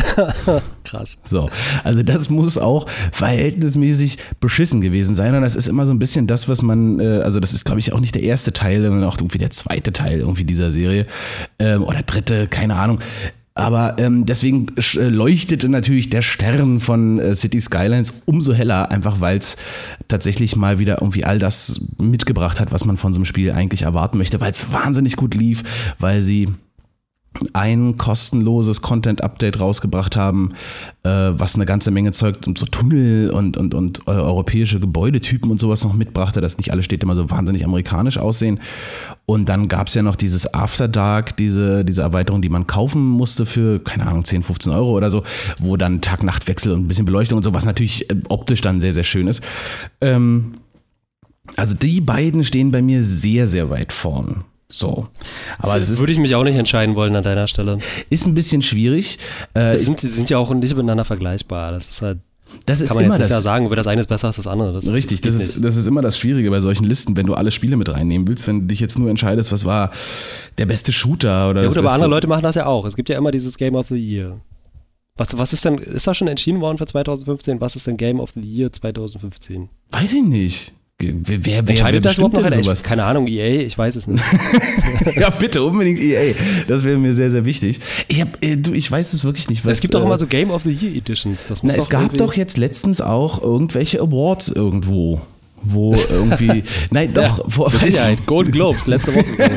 Krass. 0.84 1.19
So, 1.25 1.48
also 1.84 2.02
das 2.02 2.31
muss 2.31 2.58
auch 2.58 2.87
verhältnismäßig 3.12 4.19
beschissen 4.40 4.81
gewesen 4.81 5.14
sein. 5.14 5.34
Und 5.34 5.43
das 5.43 5.56
ist 5.56 5.69
immer 5.69 5.86
so 5.86 5.93
ein 5.93 5.98
bisschen 5.98 6.26
das, 6.26 6.48
was 6.48 6.62
man, 6.62 7.00
äh, 7.00 7.20
also 7.22 7.40
das 7.40 7.54
ist, 7.54 7.64
glaube 7.64 7.81
ich, 7.81 7.93
auch 7.93 8.00
nicht 8.00 8.14
der 8.14 8.22
erste 8.22 8.52
Teil, 8.52 8.82
sondern 8.82 9.04
auch 9.04 9.16
irgendwie 9.19 9.38
der 9.38 9.50
zweite 9.50 9.93
Teil 9.93 10.20
irgendwie 10.20 10.44
dieser 10.44 10.72
Serie. 10.72 11.06
Ähm, 11.58 11.84
oder 11.84 12.02
dritte, 12.02 12.48
keine 12.48 12.76
Ahnung. 12.76 12.98
Aber 13.55 13.97
ähm, 13.99 14.26
deswegen 14.26 14.69
äh, 14.76 15.08
leuchtete 15.08 15.69
natürlich 15.69 16.08
der 16.08 16.23
Stern 16.23 16.79
von 16.79 17.19
äh, 17.19 17.35
City 17.35 17.61
Skylines 17.61 18.14
umso 18.25 18.52
heller, 18.55 18.91
einfach 18.91 19.20
weil 19.20 19.38
es 19.38 19.56
tatsächlich 20.08 20.55
mal 20.56 20.79
wieder 20.79 20.98
irgendwie 21.01 21.24
all 21.24 21.39
das 21.39 21.81
mitgebracht 21.98 22.60
hat, 22.60 22.70
was 22.72 22.84
man 22.84 22.96
von 22.96 23.13
so 23.13 23.19
einem 23.19 23.24
Spiel 23.24 23.51
eigentlich 23.51 23.82
erwarten 23.82 24.19
möchte, 24.19 24.41
weil 24.41 24.53
es 24.53 24.72
wahnsinnig 24.72 25.17
gut 25.17 25.34
lief, 25.34 25.65
weil 25.98 26.22
sie 26.22 26.48
ein 27.53 27.96
kostenloses 27.96 28.82
Content-Update 28.82 29.60
rausgebracht 29.60 30.17
haben, 30.17 30.53
äh, 31.05 31.08
was 31.08 31.55
eine 31.55 31.65
ganze 31.65 31.91
Menge 31.91 32.10
Zeug 32.10 32.39
und 32.46 32.58
so 32.58 32.67
Tunnel 32.67 33.31
und, 33.31 33.56
und, 33.56 33.72
und 33.72 34.01
äh, 34.06 34.10
europäische 34.10 34.81
Gebäudetypen 34.81 35.51
und 35.51 35.60
sowas 35.60 35.84
noch 35.84 35.94
mitbrachte, 35.94 36.41
dass 36.41 36.58
nicht 36.58 36.72
alle 36.72 36.82
Städte 36.82 37.05
immer 37.06 37.15
so 37.15 37.31
wahnsinnig 37.31 37.65
amerikanisch 37.65 38.19
aussehen. 38.19 38.60
Und 39.27 39.49
dann 39.49 39.69
gab 39.69 39.87
es 39.87 39.94
ja 39.94 40.03
noch 40.03 40.17
dieses 40.17 40.53
After 40.53 40.89
Dark, 40.89 41.37
diese, 41.37 41.84
diese 41.84 42.03
Erweiterung, 42.03 42.43
die 42.43 42.49
man 42.49 42.67
kaufen 42.67 43.06
musste 43.06 43.46
für, 43.46 43.79
keine 43.79 44.06
Ahnung, 44.06 44.25
10, 44.25 44.43
15 44.43 44.72
Euro 44.72 44.96
oder 44.96 45.10
so, 45.10 45.22
wo 45.58 45.77
dann 45.77 46.01
Tag-Nacht-Wechsel 46.01 46.72
und 46.72 46.81
ein 46.81 46.89
bisschen 46.89 47.06
Beleuchtung 47.06 47.37
und 47.37 47.44
so, 47.44 47.55
was 47.55 47.65
natürlich 47.65 48.10
äh, 48.10 48.17
optisch 48.29 48.60
dann 48.60 48.81
sehr, 48.81 48.93
sehr 48.93 49.05
schön 49.05 49.29
ist. 49.29 49.41
Ähm, 50.01 50.55
also 51.56 51.75
die 51.75 52.01
beiden 52.01 52.44
stehen 52.44 52.70
bei 52.70 52.82
mir 52.82 53.03
sehr, 53.03 53.46
sehr 53.46 53.70
weit 53.70 53.93
vorn. 53.93 54.44
So. 54.70 55.08
Aber 55.58 55.77
ist, 55.77 55.98
würde 55.98 56.12
ich 56.12 56.19
mich 56.19 56.34
auch 56.34 56.44
nicht 56.44 56.56
entscheiden 56.56 56.94
wollen 56.94 57.15
an 57.17 57.24
deiner 57.24 57.48
Stelle. 57.48 57.81
Ist 58.08 58.27
ein 58.27 58.34
bisschen 58.34 58.62
schwierig. 58.62 59.19
Äh, 59.53 59.77
sind, 59.77 60.00
sind 60.00 60.31
ja 60.31 60.39
auch 60.39 60.50
nicht 60.55 60.74
miteinander 60.74 61.05
vergleichbar. 61.05 61.72
Das 61.72 61.89
ist 61.89 62.03
halt. 62.03 62.19
Das 62.67 62.81
ist 62.81 62.89
kann 62.89 62.96
man 62.96 63.05
immer 63.05 63.15
jetzt 63.15 63.31
das. 63.31 63.31
Ja 63.31 63.43
sagen, 63.43 63.69
das 63.69 63.86
eine 63.86 64.00
ist 64.00 64.08
besser 64.08 64.29
als 64.29 64.36
das 64.36 64.46
andere. 64.46 64.72
Das, 64.72 64.93
richtig, 64.93 65.20
das, 65.20 65.36
das 65.36 65.48
ist, 65.48 65.65
das 65.65 65.77
ist 65.77 65.86
immer 65.86 66.03
das 66.03 66.19
Schwierige 66.19 66.50
bei 66.50 66.58
solchen 66.58 66.84
Listen, 66.84 67.17
wenn 67.17 67.27
du 67.27 67.34
alle 67.34 67.53
Spiele 67.53 67.77
mit 67.77 67.89
reinnehmen 67.93 68.27
willst, 68.27 68.48
wenn 68.48 68.60
du 68.62 68.67
dich 68.67 68.81
jetzt 68.81 68.98
nur 68.98 69.08
entscheidest, 69.08 69.53
was 69.53 69.65
war 69.65 69.91
der 70.58 70.67
beste 70.67 70.93
Shooter 70.93 71.50
oder 71.50 71.62
Ja 71.62 71.69
gut, 71.69 71.77
aber 71.77 71.93
andere 71.93 72.10
Leute 72.10 72.27
machen 72.27 72.43
das 72.43 72.56
ja 72.56 72.67
auch. 72.67 72.84
Es 72.86 72.96
gibt 72.96 73.08
ja 73.08 73.17
immer 73.17 73.31
dieses 73.31 73.56
Game 73.56 73.77
of 73.77 73.89
the 73.89 73.96
Year. 73.96 74.41
Was, 75.17 75.36
was 75.36 75.53
ist 75.53 75.65
denn, 75.65 75.79
ist 75.79 76.06
das 76.06 76.17
schon 76.17 76.29
entschieden 76.29 76.60
worden 76.60 76.79
für 76.79 76.86
2015? 76.86 77.60
Was 77.60 77.77
ist 77.77 77.86
denn 77.86 77.96
Game 77.96 78.20
of 78.20 78.31
the 78.32 78.41
Year 78.41 78.72
2015? 78.72 79.69
Weiß 79.91 80.12
ich 80.12 80.22
nicht. 80.24 80.72
Wer, 81.00 81.46
wer, 81.46 81.58
Entscheidet 81.60 82.04
wer 82.04 82.10
das 82.10 82.19
überhaupt 82.19 82.34
noch 82.34 82.48
denn 82.48 82.62
sowas? 82.62 82.82
Keine 82.82 83.04
Ahnung, 83.04 83.26
EA, 83.26 83.62
ich 83.62 83.76
weiß 83.76 83.96
es 83.96 84.06
nicht. 84.06 84.22
ja, 85.16 85.30
bitte, 85.30 85.62
unbedingt 85.62 85.98
EA. 85.98 86.34
Das 86.69 86.84
wäre 86.84 86.98
mir 86.98 87.14
sehr, 87.14 87.30
sehr 87.30 87.44
wichtig. 87.44 87.80
Ich, 88.08 88.20
hab, 88.20 88.42
äh, 88.44 88.56
du, 88.56 88.72
ich 88.72 88.90
weiß 88.90 89.12
es 89.14 89.24
wirklich 89.24 89.48
nicht. 89.48 89.64
Was, 89.64 89.74
es 89.74 89.80
gibt 89.80 89.94
doch 89.94 90.02
äh, 90.02 90.06
immer 90.06 90.19
so 90.19 90.26
Game 90.26 90.50
of 90.50 90.62
the 90.64 90.72
Year 90.72 90.94
Editions. 90.94 91.46
Das 91.46 91.62
muss 91.62 91.72
Na, 91.74 91.78
es 91.78 91.88
gab 91.88 92.02
irgendwie- 92.02 92.19
doch 92.19 92.34
jetzt 92.34 92.58
letztens 92.58 93.00
auch 93.00 93.42
irgendwelche 93.42 94.00
Awards 94.00 94.48
irgendwo. 94.48 95.20
Wo 95.62 95.94
irgendwie. 95.94 96.64
Nein, 96.90 97.12
doch. 97.12 97.38
Ja, 97.38 97.44
wo, 97.46 97.69
mit 97.69 97.82
Sicherheit. 97.82 98.19
Golden 98.26 98.52
Globes, 98.52 98.86
letzte 98.86 99.14
Woche. 99.14 99.26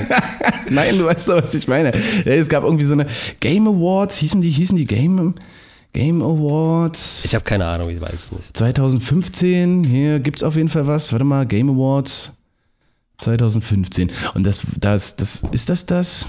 Nein, 0.69 0.97
du 0.97 1.05
weißt 1.05 1.29
doch, 1.29 1.41
was 1.41 1.53
ich 1.53 1.67
meine. 1.67 1.93
Ja, 2.25 2.31
Es 2.33 2.49
gab 2.49 2.63
irgendwie 2.63 2.85
so 2.85 2.93
eine 2.93 3.05
Game 3.39 3.67
Awards, 3.67 4.17
hießen 4.17 4.41
die, 4.41 4.49
hießen 4.49 4.77
die 4.77 4.85
Game, 4.85 5.35
Game 5.93 6.23
Awards. 6.23 7.23
Ich 7.23 7.35
habe 7.35 7.45
keine 7.45 7.65
Ahnung, 7.65 7.89
ich 7.89 8.01
weiß 8.01 8.13
es 8.13 8.31
nicht. 8.31 8.57
2015, 8.57 9.83
hier 9.83 10.19
gibt 10.19 10.37
es 10.37 10.43
auf 10.43 10.55
jeden 10.55 10.69
Fall 10.69 10.87
was. 10.87 11.11
Warte 11.11 11.23
mal, 11.23 11.45
Game 11.45 11.69
Awards 11.69 12.33
2015. 13.19 14.11
Und 14.33 14.43
das, 14.43 14.63
das, 14.79 15.15
das, 15.15 15.43
ist 15.51 15.69
das 15.69 15.85
das? 15.85 16.27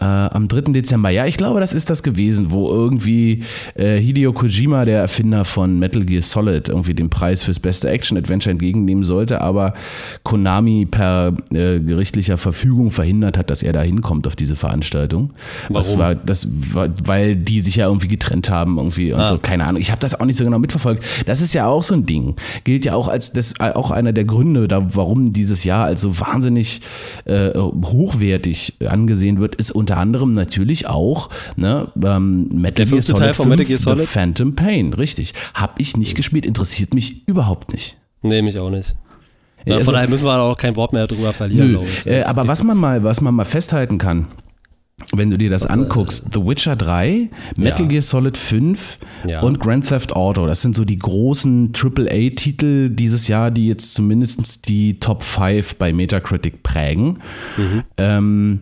Äh, 0.00 0.04
am 0.04 0.46
3. 0.46 0.72
Dezember. 0.72 1.10
Ja, 1.10 1.26
ich 1.26 1.36
glaube, 1.36 1.60
das 1.60 1.72
ist 1.72 1.90
das 1.90 2.02
gewesen, 2.02 2.50
wo 2.50 2.68
irgendwie 2.70 3.42
äh, 3.74 3.96
Hideo 3.98 4.32
Kojima, 4.32 4.84
der 4.84 5.00
Erfinder 5.00 5.44
von 5.44 5.78
Metal 5.78 6.04
Gear 6.04 6.22
Solid, 6.22 6.68
irgendwie 6.68 6.94
den 6.94 7.10
Preis 7.10 7.42
fürs 7.42 7.58
beste 7.58 7.88
Action-Adventure 7.90 8.50
entgegennehmen 8.52 9.02
sollte, 9.04 9.40
aber 9.40 9.74
Konami 10.22 10.86
per 10.86 11.32
äh, 11.50 11.80
gerichtlicher 11.80 12.38
Verfügung 12.38 12.90
verhindert 12.90 13.36
hat, 13.36 13.50
dass 13.50 13.62
er 13.62 13.72
da 13.72 13.82
hinkommt 13.82 14.26
auf 14.26 14.36
diese 14.36 14.54
Veranstaltung. 14.56 15.32
Warum? 15.68 15.74
Das 15.74 15.98
war, 15.98 16.14
das 16.14 16.48
war, 16.74 16.88
weil 17.04 17.34
die 17.34 17.60
sich 17.60 17.76
ja 17.76 17.86
irgendwie 17.86 18.08
getrennt 18.08 18.50
haben, 18.50 18.76
irgendwie 18.78 19.12
und 19.12 19.20
Ah. 19.20 19.26
so, 19.26 19.38
keine 19.38 19.64
Ahnung. 19.64 19.80
Ich 19.80 19.90
habe 19.90 20.00
das 20.00 20.18
auch 20.18 20.24
nicht 20.24 20.36
so 20.36 20.44
genau 20.44 20.58
mitverfolgt. 20.60 21.02
Das 21.26 21.40
ist 21.40 21.54
ja 21.54 21.66
auch 21.66 21.82
so 21.82 21.94
ein 21.94 22.06
Ding. 22.06 22.36
Gilt 22.62 22.84
ja 22.84 22.94
auch 22.94 23.08
als 23.08 23.32
das 23.32 23.54
auch 23.58 23.90
einer 23.90 24.12
der 24.12 24.24
Gründe, 24.24 24.68
da, 24.68 24.94
warum 24.94 25.32
dieses 25.32 25.64
Jahr 25.64 25.84
als 25.86 26.02
so 26.02 26.20
wahnsinnig 26.20 26.82
äh, 27.24 27.50
hochwertig 27.58 28.74
angesehen 28.86 29.40
wird, 29.40 29.56
ist 29.56 29.72
unter 29.72 29.87
anderem 29.96 30.32
natürlich 30.32 30.86
auch 30.86 31.30
ne, 31.56 31.88
ähm, 32.04 32.48
Metal 32.52 32.86
Teil 32.86 33.32
von 33.34 33.46
5, 33.46 33.48
Metal 33.48 33.64
Gear 33.64 33.78
Solid? 33.78 34.06
Phantom 34.08 34.54
Pain, 34.54 34.92
richtig. 34.92 35.34
Hab 35.54 35.80
ich 35.80 35.96
nicht 35.96 36.14
gespielt, 36.14 36.46
interessiert 36.46 36.94
mich 36.94 37.26
überhaupt 37.26 37.72
nicht. 37.72 37.98
Nee, 38.22 38.42
mich 38.42 38.58
auch 38.58 38.70
nicht. 38.70 38.94
Ja, 39.64 39.74
Also- 39.74 39.86
von 39.86 39.94
daher 39.94 40.08
müssen 40.08 40.24
wir 40.26 40.38
auch 40.40 40.56
kein 40.56 40.76
Wort 40.76 40.92
mehr 40.92 41.06
drüber 41.06 41.32
verlieren, 41.32 41.68
Nö, 41.68 41.78
glaube 41.78 41.88
ich. 41.88 42.06
äh, 42.06 42.22
aber 42.22 42.46
was 42.46 42.62
man 42.62 42.76
mal, 42.76 43.02
was 43.04 43.20
man 43.20 43.34
mal 43.34 43.44
festhalten 43.44 43.98
kann, 43.98 44.26
wenn 45.12 45.30
du 45.30 45.38
dir 45.38 45.48
das 45.48 45.64
anguckst, 45.64 46.26
The 46.34 46.40
Witcher 46.44 46.74
3, 46.74 47.28
Metal 47.56 47.82
Ja. 47.82 47.86
Gear 47.86 48.02
Solid 48.02 48.36
5 48.36 48.98
Ja. 49.28 49.40
und 49.42 49.60
Grand 49.60 49.86
Theft 49.88 50.12
Auto, 50.16 50.46
das 50.46 50.60
sind 50.62 50.74
so 50.74 50.84
die 50.84 50.98
großen 50.98 51.72
AAA-Titel 51.72 52.90
dieses 52.90 53.28
Jahr, 53.28 53.50
die 53.52 53.68
jetzt 53.68 53.94
zumindest 53.94 54.68
die 54.68 54.98
Top 54.98 55.22
5 55.22 55.76
bei 55.76 55.92
Metacritic 55.92 56.62
prägen. 56.64 57.18
Mhm. 57.56 57.82
Ähm, 57.96 58.60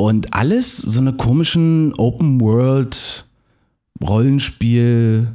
und 0.00 0.32
alles 0.32 0.78
so 0.78 1.00
eine 1.00 1.12
komischen 1.12 1.94
Open 1.98 2.40
World 2.40 3.26
Rollenspiel 4.02 5.28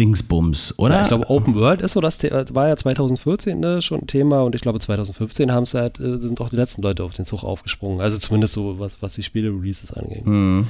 Dingsbums, 0.00 0.78
oder? 0.78 0.94
Ja, 0.94 1.02
ich 1.02 1.08
glaube, 1.08 1.28
Open 1.28 1.54
World 1.54 1.82
ist 1.82 1.92
so 1.92 2.00
das 2.00 2.18
The 2.18 2.30
war 2.54 2.68
ja 2.68 2.76
2014 2.76 3.60
ne, 3.60 3.82
schon 3.82 4.00
ein 4.00 4.06
Thema 4.06 4.42
und 4.42 4.54
ich 4.54 4.62
glaube 4.62 4.80
2015 4.80 5.52
haben's 5.52 5.74
halt, 5.74 6.00
äh, 6.00 6.18
sind 6.18 6.40
auch 6.40 6.48
die 6.48 6.56
letzten 6.56 6.80
Leute 6.80 7.04
auf 7.04 7.12
den 7.12 7.26
Zug 7.26 7.44
aufgesprungen. 7.44 8.00
Also 8.00 8.18
zumindest 8.18 8.54
so, 8.54 8.78
was, 8.80 9.02
was 9.02 9.12
die 9.12 9.22
Spiele-Releases 9.22 9.92
angeht. 9.92 10.24
Hm. 10.24 10.66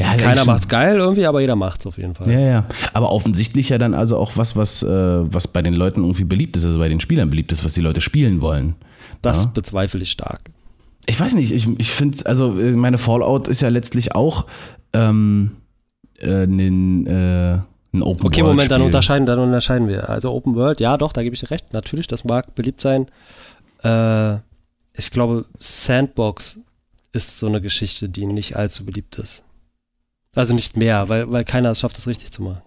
Ja, 0.00 0.14
Keiner 0.16 0.46
macht's 0.46 0.66
geil 0.66 0.96
irgendwie, 0.96 1.26
aber 1.26 1.42
jeder 1.42 1.54
macht's 1.54 1.86
auf 1.86 1.98
jeden 1.98 2.14
Fall. 2.14 2.30
Ja, 2.32 2.40
ja. 2.40 2.66
Aber 2.94 3.12
offensichtlich 3.12 3.68
ja 3.68 3.76
dann 3.76 3.92
also 3.92 4.16
auch 4.16 4.32
was, 4.36 4.56
was, 4.56 4.82
äh, 4.82 4.88
was 4.88 5.46
bei 5.46 5.60
den 5.60 5.74
Leuten 5.74 6.00
irgendwie 6.00 6.24
beliebt 6.24 6.56
ist, 6.56 6.64
also 6.64 6.78
bei 6.78 6.88
den 6.88 7.00
Spielern 7.00 7.28
beliebt 7.28 7.52
ist, 7.52 7.64
was 7.66 7.74
die 7.74 7.82
Leute 7.82 8.00
spielen 8.00 8.40
wollen. 8.40 8.74
Das 9.20 9.44
Ja. 9.44 9.50
bezweifle 9.52 10.00
ich 10.00 10.10
stark. 10.10 10.40
Ich 11.06 11.18
weiß 11.18 11.34
nicht, 11.34 11.52
ich, 11.52 11.68
ich 11.78 11.90
finde, 11.90 12.24
also 12.26 12.58
äh, 12.58 12.72
meine 12.72 12.98
Fallout 12.98 13.48
ist 13.48 13.60
ja 13.60 13.68
letztlich 13.68 14.14
auch 14.14 14.46
ähm, 14.92 15.56
äh, 16.18 16.44
ein, 16.44 17.06
äh, 17.06 17.60
ein 17.92 18.02
Open 18.02 18.26
Okay, 18.26 18.42
World 18.42 18.54
Moment, 18.54 18.70
dann 18.70 18.80
Spiel. 18.80 18.86
unterscheiden, 18.86 19.26
dann 19.26 19.38
unterscheiden 19.38 19.88
wir. 19.88 20.08
Also 20.08 20.32
Open 20.32 20.54
World, 20.54 20.80
ja 20.80 20.96
doch, 20.96 21.12
da 21.12 21.22
gebe 21.22 21.34
ich 21.34 21.40
dir 21.40 21.50
recht. 21.50 21.72
Natürlich, 21.72 22.06
das 22.06 22.24
mag 22.24 22.54
beliebt 22.54 22.80
sein. 22.80 23.06
Äh, 23.82 24.36
ich 24.94 25.10
glaube, 25.10 25.46
Sandbox 25.58 26.60
ist 27.12 27.38
so 27.38 27.46
eine 27.46 27.60
Geschichte, 27.60 28.08
die 28.08 28.26
nicht 28.26 28.56
allzu 28.56 28.86
beliebt 28.86 29.18
ist. 29.18 29.44
Also 30.34 30.54
nicht 30.54 30.76
mehr, 30.76 31.08
weil, 31.08 31.30
weil 31.30 31.44
keiner 31.44 31.70
es 31.70 31.80
schafft, 31.80 31.98
das 31.98 32.06
richtig 32.06 32.32
zu 32.32 32.42
machen. 32.42 32.62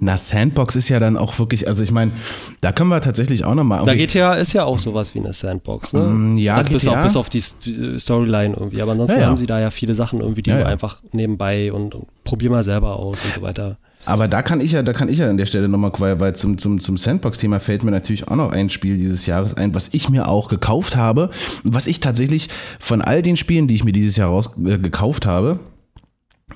Na, 0.00 0.16
Sandbox 0.16 0.76
ist 0.76 0.88
ja 0.88 1.00
dann 1.00 1.16
auch 1.16 1.38
wirklich, 1.38 1.68
also 1.68 1.82
ich 1.82 1.90
meine, 1.90 2.12
da 2.60 2.72
können 2.72 2.90
wir 2.90 3.00
tatsächlich 3.00 3.44
auch 3.44 3.54
nochmal. 3.54 3.84
Da 3.84 3.94
GTA 3.94 4.34
ist 4.34 4.52
ja 4.52 4.64
auch 4.64 4.78
sowas 4.78 5.14
wie 5.14 5.20
eine 5.20 5.32
Sandbox, 5.32 5.92
ne? 5.92 6.00
Mm, 6.00 6.38
ja, 6.38 6.56
also 6.56 6.70
bis 6.70 6.86
auf, 6.86 7.02
bis 7.02 7.16
auf 7.16 7.28
die 7.28 7.40
Storyline 7.40 8.54
irgendwie. 8.54 8.82
Aber 8.82 8.92
ansonsten 8.92 9.16
Ja, 9.16 9.22
ja. 9.22 9.28
haben 9.28 9.36
sie 9.36 9.46
da 9.46 9.60
ja 9.60 9.70
viele 9.70 9.94
Sachen 9.94 10.20
irgendwie, 10.20 10.42
die 10.42 10.50
Ja, 10.50 10.58
du 10.58 10.66
einfach 10.66 11.02
nebenbei 11.12 11.72
und, 11.72 11.94
und 11.94 12.06
probier 12.24 12.50
mal 12.50 12.62
selber 12.62 12.96
aus 12.96 13.22
und 13.24 13.34
so 13.34 13.42
weiter. 13.42 13.78
Aber 14.06 14.28
da 14.28 14.40
kann 14.42 14.60
ich 14.60 14.70
ja, 14.70 14.84
da 14.84 14.92
kann 14.92 15.08
ich 15.08 15.18
ja 15.18 15.28
an 15.28 15.36
der 15.36 15.46
Stelle 15.46 15.68
nochmal, 15.68 15.90
weil, 15.98 16.20
weil 16.20 16.36
zum, 16.36 16.58
zum, 16.58 16.78
zum 16.78 16.96
Sandbox-Thema 16.96 17.58
fällt 17.58 17.82
mir 17.82 17.90
natürlich 17.90 18.28
auch 18.28 18.36
noch 18.36 18.52
ein 18.52 18.70
Spiel 18.70 18.96
dieses 18.96 19.26
Jahres 19.26 19.54
ein, 19.54 19.74
was 19.74 19.88
ich 19.92 20.08
mir 20.08 20.28
auch 20.28 20.48
gekauft 20.48 20.94
habe. 20.94 21.28
Was 21.64 21.88
ich 21.88 21.98
tatsächlich 21.98 22.48
von 22.78 23.02
all 23.02 23.20
den 23.20 23.36
Spielen, 23.36 23.66
die 23.66 23.74
ich 23.74 23.82
mir 23.82 23.92
dieses 23.92 24.16
Jahr 24.16 24.28
raus, 24.28 24.50
äh, 24.64 24.78
gekauft 24.78 25.26
habe, 25.26 25.58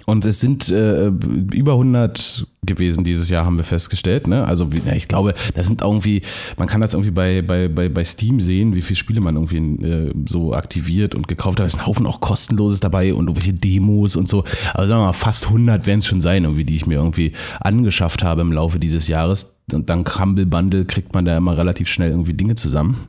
und 0.06 0.24
es 0.24 0.40
sind 0.40 0.70
äh, 0.70 1.08
über 1.52 1.72
100 1.72 2.46
gewesen 2.62 3.04
dieses 3.04 3.30
Jahr, 3.30 3.46
haben 3.46 3.58
wir 3.58 3.64
festgestellt. 3.64 4.26
Ne? 4.26 4.44
Also 4.44 4.68
ich 4.94 5.08
glaube, 5.08 5.34
das 5.54 5.66
sind 5.66 5.80
irgendwie, 5.80 6.22
man 6.56 6.68
kann 6.68 6.80
das 6.80 6.92
irgendwie 6.92 7.10
bei, 7.10 7.42
bei, 7.42 7.68
bei, 7.68 7.88
bei 7.88 8.04
Steam 8.04 8.40
sehen, 8.40 8.74
wie 8.74 8.82
viele 8.82 8.96
Spiele 8.96 9.20
man 9.20 9.36
irgendwie 9.36 9.58
äh, 9.84 10.12
so 10.26 10.52
aktiviert 10.52 11.14
und 11.14 11.26
gekauft 11.26 11.58
hat. 11.58 11.66
Es 11.66 11.74
ist 11.74 11.80
ein 11.80 11.86
Haufen 11.86 12.06
auch 12.06 12.20
kostenloses 12.20 12.80
dabei 12.80 13.14
und 13.14 13.28
irgendwelche 13.28 13.54
Demos 13.54 14.16
und 14.16 14.28
so. 14.28 14.44
Aber 14.74 14.86
sagen 14.86 15.00
wir 15.00 15.06
mal, 15.06 15.12
fast 15.12 15.46
100 15.46 15.86
werden 15.86 16.00
es 16.00 16.06
schon 16.06 16.20
sein, 16.20 16.44
irgendwie, 16.44 16.64
die 16.64 16.76
ich 16.76 16.86
mir 16.86 16.96
irgendwie 16.96 17.32
angeschafft 17.60 18.22
habe 18.22 18.42
im 18.42 18.52
Laufe 18.52 18.78
dieses 18.78 19.08
Jahres. 19.08 19.56
Und 19.72 19.88
dank 19.88 20.18
Humble 20.18 20.46
Bundle 20.46 20.84
kriegt 20.84 21.14
man 21.14 21.24
da 21.24 21.36
immer 21.36 21.56
relativ 21.56 21.88
schnell 21.88 22.10
irgendwie 22.10 22.34
Dinge 22.34 22.56
zusammen. 22.56 23.06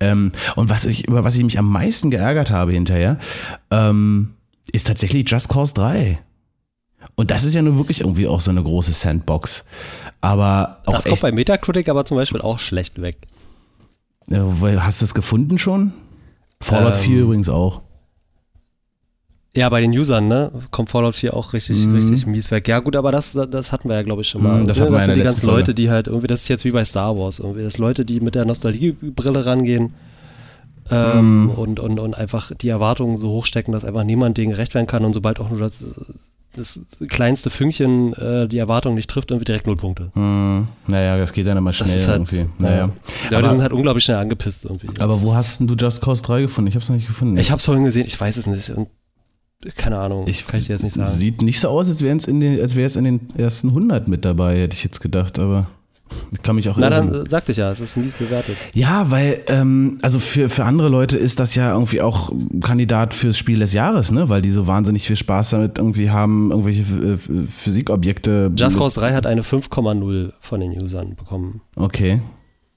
Ähm, 0.00 0.32
und 0.56 0.70
was 0.70 0.84
ich, 0.84 1.06
über 1.06 1.24
was 1.24 1.36
ich 1.36 1.44
mich 1.44 1.58
am 1.58 1.70
meisten 1.70 2.10
geärgert 2.10 2.50
habe 2.50 2.72
hinterher, 2.72 3.18
ähm, 3.70 4.30
ist 4.70 4.86
tatsächlich 4.86 5.28
Just 5.30 5.48
Cause 5.48 5.74
3. 5.74 6.18
Und 7.16 7.30
das 7.30 7.44
ist 7.44 7.54
ja 7.54 7.62
nun 7.62 7.76
wirklich 7.78 8.00
irgendwie 8.00 8.26
auch 8.26 8.40
so 8.40 8.50
eine 8.50 8.62
große 8.62 8.92
Sandbox. 8.92 9.64
Aber 10.20 10.82
auch 10.86 10.94
Das 10.94 11.04
kommt 11.04 11.20
bei 11.22 11.32
Metacritic 11.32 11.88
aber 11.88 12.04
zum 12.04 12.16
Beispiel 12.16 12.40
auch 12.40 12.58
schlecht 12.58 13.00
weg. 13.00 13.16
äh, 14.30 14.36
hast 14.78 15.00
du 15.00 15.04
es 15.04 15.14
gefunden 15.14 15.58
schon? 15.58 15.92
Fallout 16.60 16.96
Ähm, 16.96 17.00
4 17.02 17.20
übrigens 17.22 17.48
auch. 17.48 17.80
Ja, 19.56 19.68
bei 19.68 19.80
den 19.80 19.90
Usern, 19.90 20.28
ne? 20.28 20.52
Kommt 20.70 20.90
Fallout 20.90 21.16
4 21.16 21.34
auch 21.34 21.52
richtig, 21.54 21.78
Mhm. 21.78 21.94
richtig 21.96 22.26
mies 22.26 22.50
weg. 22.52 22.68
Ja, 22.68 22.78
gut, 22.78 22.94
aber 22.94 23.10
das, 23.10 23.32
das 23.32 23.72
hatten 23.72 23.88
wir 23.88 23.96
ja, 23.96 24.02
glaube 24.02 24.22
ich, 24.22 24.28
schon 24.28 24.42
mal. 24.44 24.60
Mhm, 24.60 24.66
das 24.68 24.76
Ne, 24.76 24.84
hatten 24.84 24.92
wir 24.92 24.98
das 24.98 25.04
in 25.08 25.14
sind 25.14 25.16
die 25.16 25.24
ganzen 25.24 25.46
Leute, 25.46 25.74
die 25.74 25.90
halt 25.90 26.06
irgendwie, 26.06 26.28
das 26.28 26.42
ist 26.42 26.48
jetzt 26.48 26.64
wie 26.64 26.70
bei 26.70 26.84
Star 26.84 27.16
Wars, 27.16 27.40
irgendwie, 27.40 27.64
dass 27.64 27.78
Leute, 27.78 28.04
die 28.04 28.20
mit 28.20 28.36
der 28.36 28.44
Nostalgiebrille 28.44 29.44
rangehen 29.46 29.94
ähm, 30.90 31.44
Mhm. 31.44 31.50
und, 31.50 31.80
und, 31.80 31.98
und 32.00 32.14
einfach 32.14 32.52
die 32.54 32.68
Erwartungen 32.68 33.16
so 33.16 33.30
hochstecken, 33.30 33.72
dass 33.72 33.84
einfach 33.84 34.04
niemand 34.04 34.38
denen 34.38 34.50
gerecht 34.50 34.74
werden 34.74 34.86
kann 34.86 35.04
und 35.04 35.12
sobald 35.14 35.38
auch 35.40 35.50
nur 35.50 35.58
das, 35.58 35.84
das 36.56 36.80
kleinste 37.08 37.48
Fünkchen 37.50 38.12
äh, 38.14 38.48
die 38.48 38.58
Erwartung 38.58 38.94
nicht 38.96 39.08
trifft, 39.08 39.30
irgendwie 39.30 39.44
direkt 39.44 39.66
null 39.66 39.76
Punkte. 39.76 40.10
Hm, 40.14 40.66
naja, 40.88 41.16
das 41.16 41.32
geht 41.32 41.46
dann 41.46 41.56
immer 41.56 41.72
schnell 41.72 41.88
halt, 41.88 42.08
irgendwie. 42.32 42.36
ja. 42.38 42.46
Naja. 42.58 42.90
Die 43.28 43.34
Leute 43.34 43.36
Aber- 43.44 43.48
sind 43.50 43.62
halt 43.62 43.72
unglaublich 43.72 44.04
schnell 44.04 44.16
angepisst 44.18 44.64
irgendwie. 44.64 44.88
Aber 44.98 45.22
wo 45.22 45.34
hast 45.34 45.60
denn 45.60 45.66
du 45.68 45.74
Just 45.74 46.02
Cause 46.02 46.22
3 46.22 46.42
gefunden? 46.42 46.68
Ich 46.68 46.74
habe 46.74 46.82
es 46.82 46.88
noch 46.88 46.96
nicht 46.96 47.06
gefunden. 47.06 47.36
ich 47.36 47.50
habe 47.50 47.58
es 47.60 47.64
vorhin 47.64 47.84
gesehen, 47.84 48.06
ich 48.06 48.20
weiß 48.20 48.36
es 48.36 48.46
nicht. 48.46 48.70
Und 48.70 48.88
keine 49.76 49.98
Ahnung, 49.98 50.26
Ich- 50.26 50.46
kann 50.46 50.58
ich 50.58 50.66
dir 50.66 50.72
jetzt 50.72 50.82
nicht 50.82 50.94
sagen. 50.94 51.10
Sieht 51.10 51.42
nicht 51.42 51.60
so 51.60 51.68
aus, 51.68 51.88
als 51.88 52.02
wäre 52.02 52.16
es 52.16 52.26
in, 52.26 52.40
den- 52.40 52.60
als 52.60 52.74
wär's 52.76 52.96
in 52.96 53.04
den 53.04 53.28
ersten 53.36 53.68
100 53.70 54.08
mit 54.08 54.24
dabei, 54.24 54.58
hätte 54.58 54.74
ich 54.74 54.82
jetzt 54.82 55.00
gedacht. 55.00 55.38
Aber 55.38 55.66
ich 56.32 56.42
kann 56.42 56.56
mich 56.56 56.68
auch 56.68 56.76
Na, 56.76 56.90
irren. 56.90 57.12
dann 57.12 57.26
äh, 57.26 57.30
sagte 57.30 57.52
ich 57.52 57.58
ja, 57.58 57.70
es 57.70 57.80
ist 57.80 57.96
mies 57.96 58.12
bewertet. 58.14 58.56
Ja, 58.74 59.10
weil, 59.10 59.42
ähm, 59.48 59.98
also 60.02 60.18
für, 60.20 60.48
für 60.48 60.64
andere 60.64 60.88
Leute 60.88 61.16
ist 61.16 61.40
das 61.40 61.54
ja 61.54 61.72
irgendwie 61.72 62.00
auch 62.00 62.32
Kandidat 62.60 63.14
fürs 63.14 63.36
Spiel 63.38 63.58
des 63.58 63.72
Jahres, 63.72 64.10
ne? 64.10 64.28
Weil 64.28 64.42
die 64.42 64.50
so 64.50 64.66
wahnsinnig 64.66 65.06
viel 65.06 65.16
Spaß 65.16 65.50
damit 65.50 65.78
irgendwie 65.78 66.10
haben, 66.10 66.50
irgendwelche 66.50 66.82
äh, 66.82 67.46
Physikobjekte. 67.50 68.52
Just 68.56 68.76
Cause 68.78 69.00
3 69.00 69.12
hat 69.12 69.26
eine 69.26 69.42
5,0 69.42 70.32
von 70.40 70.60
den 70.60 70.72
Usern 70.80 71.14
bekommen. 71.16 71.60
Okay. 71.76 72.20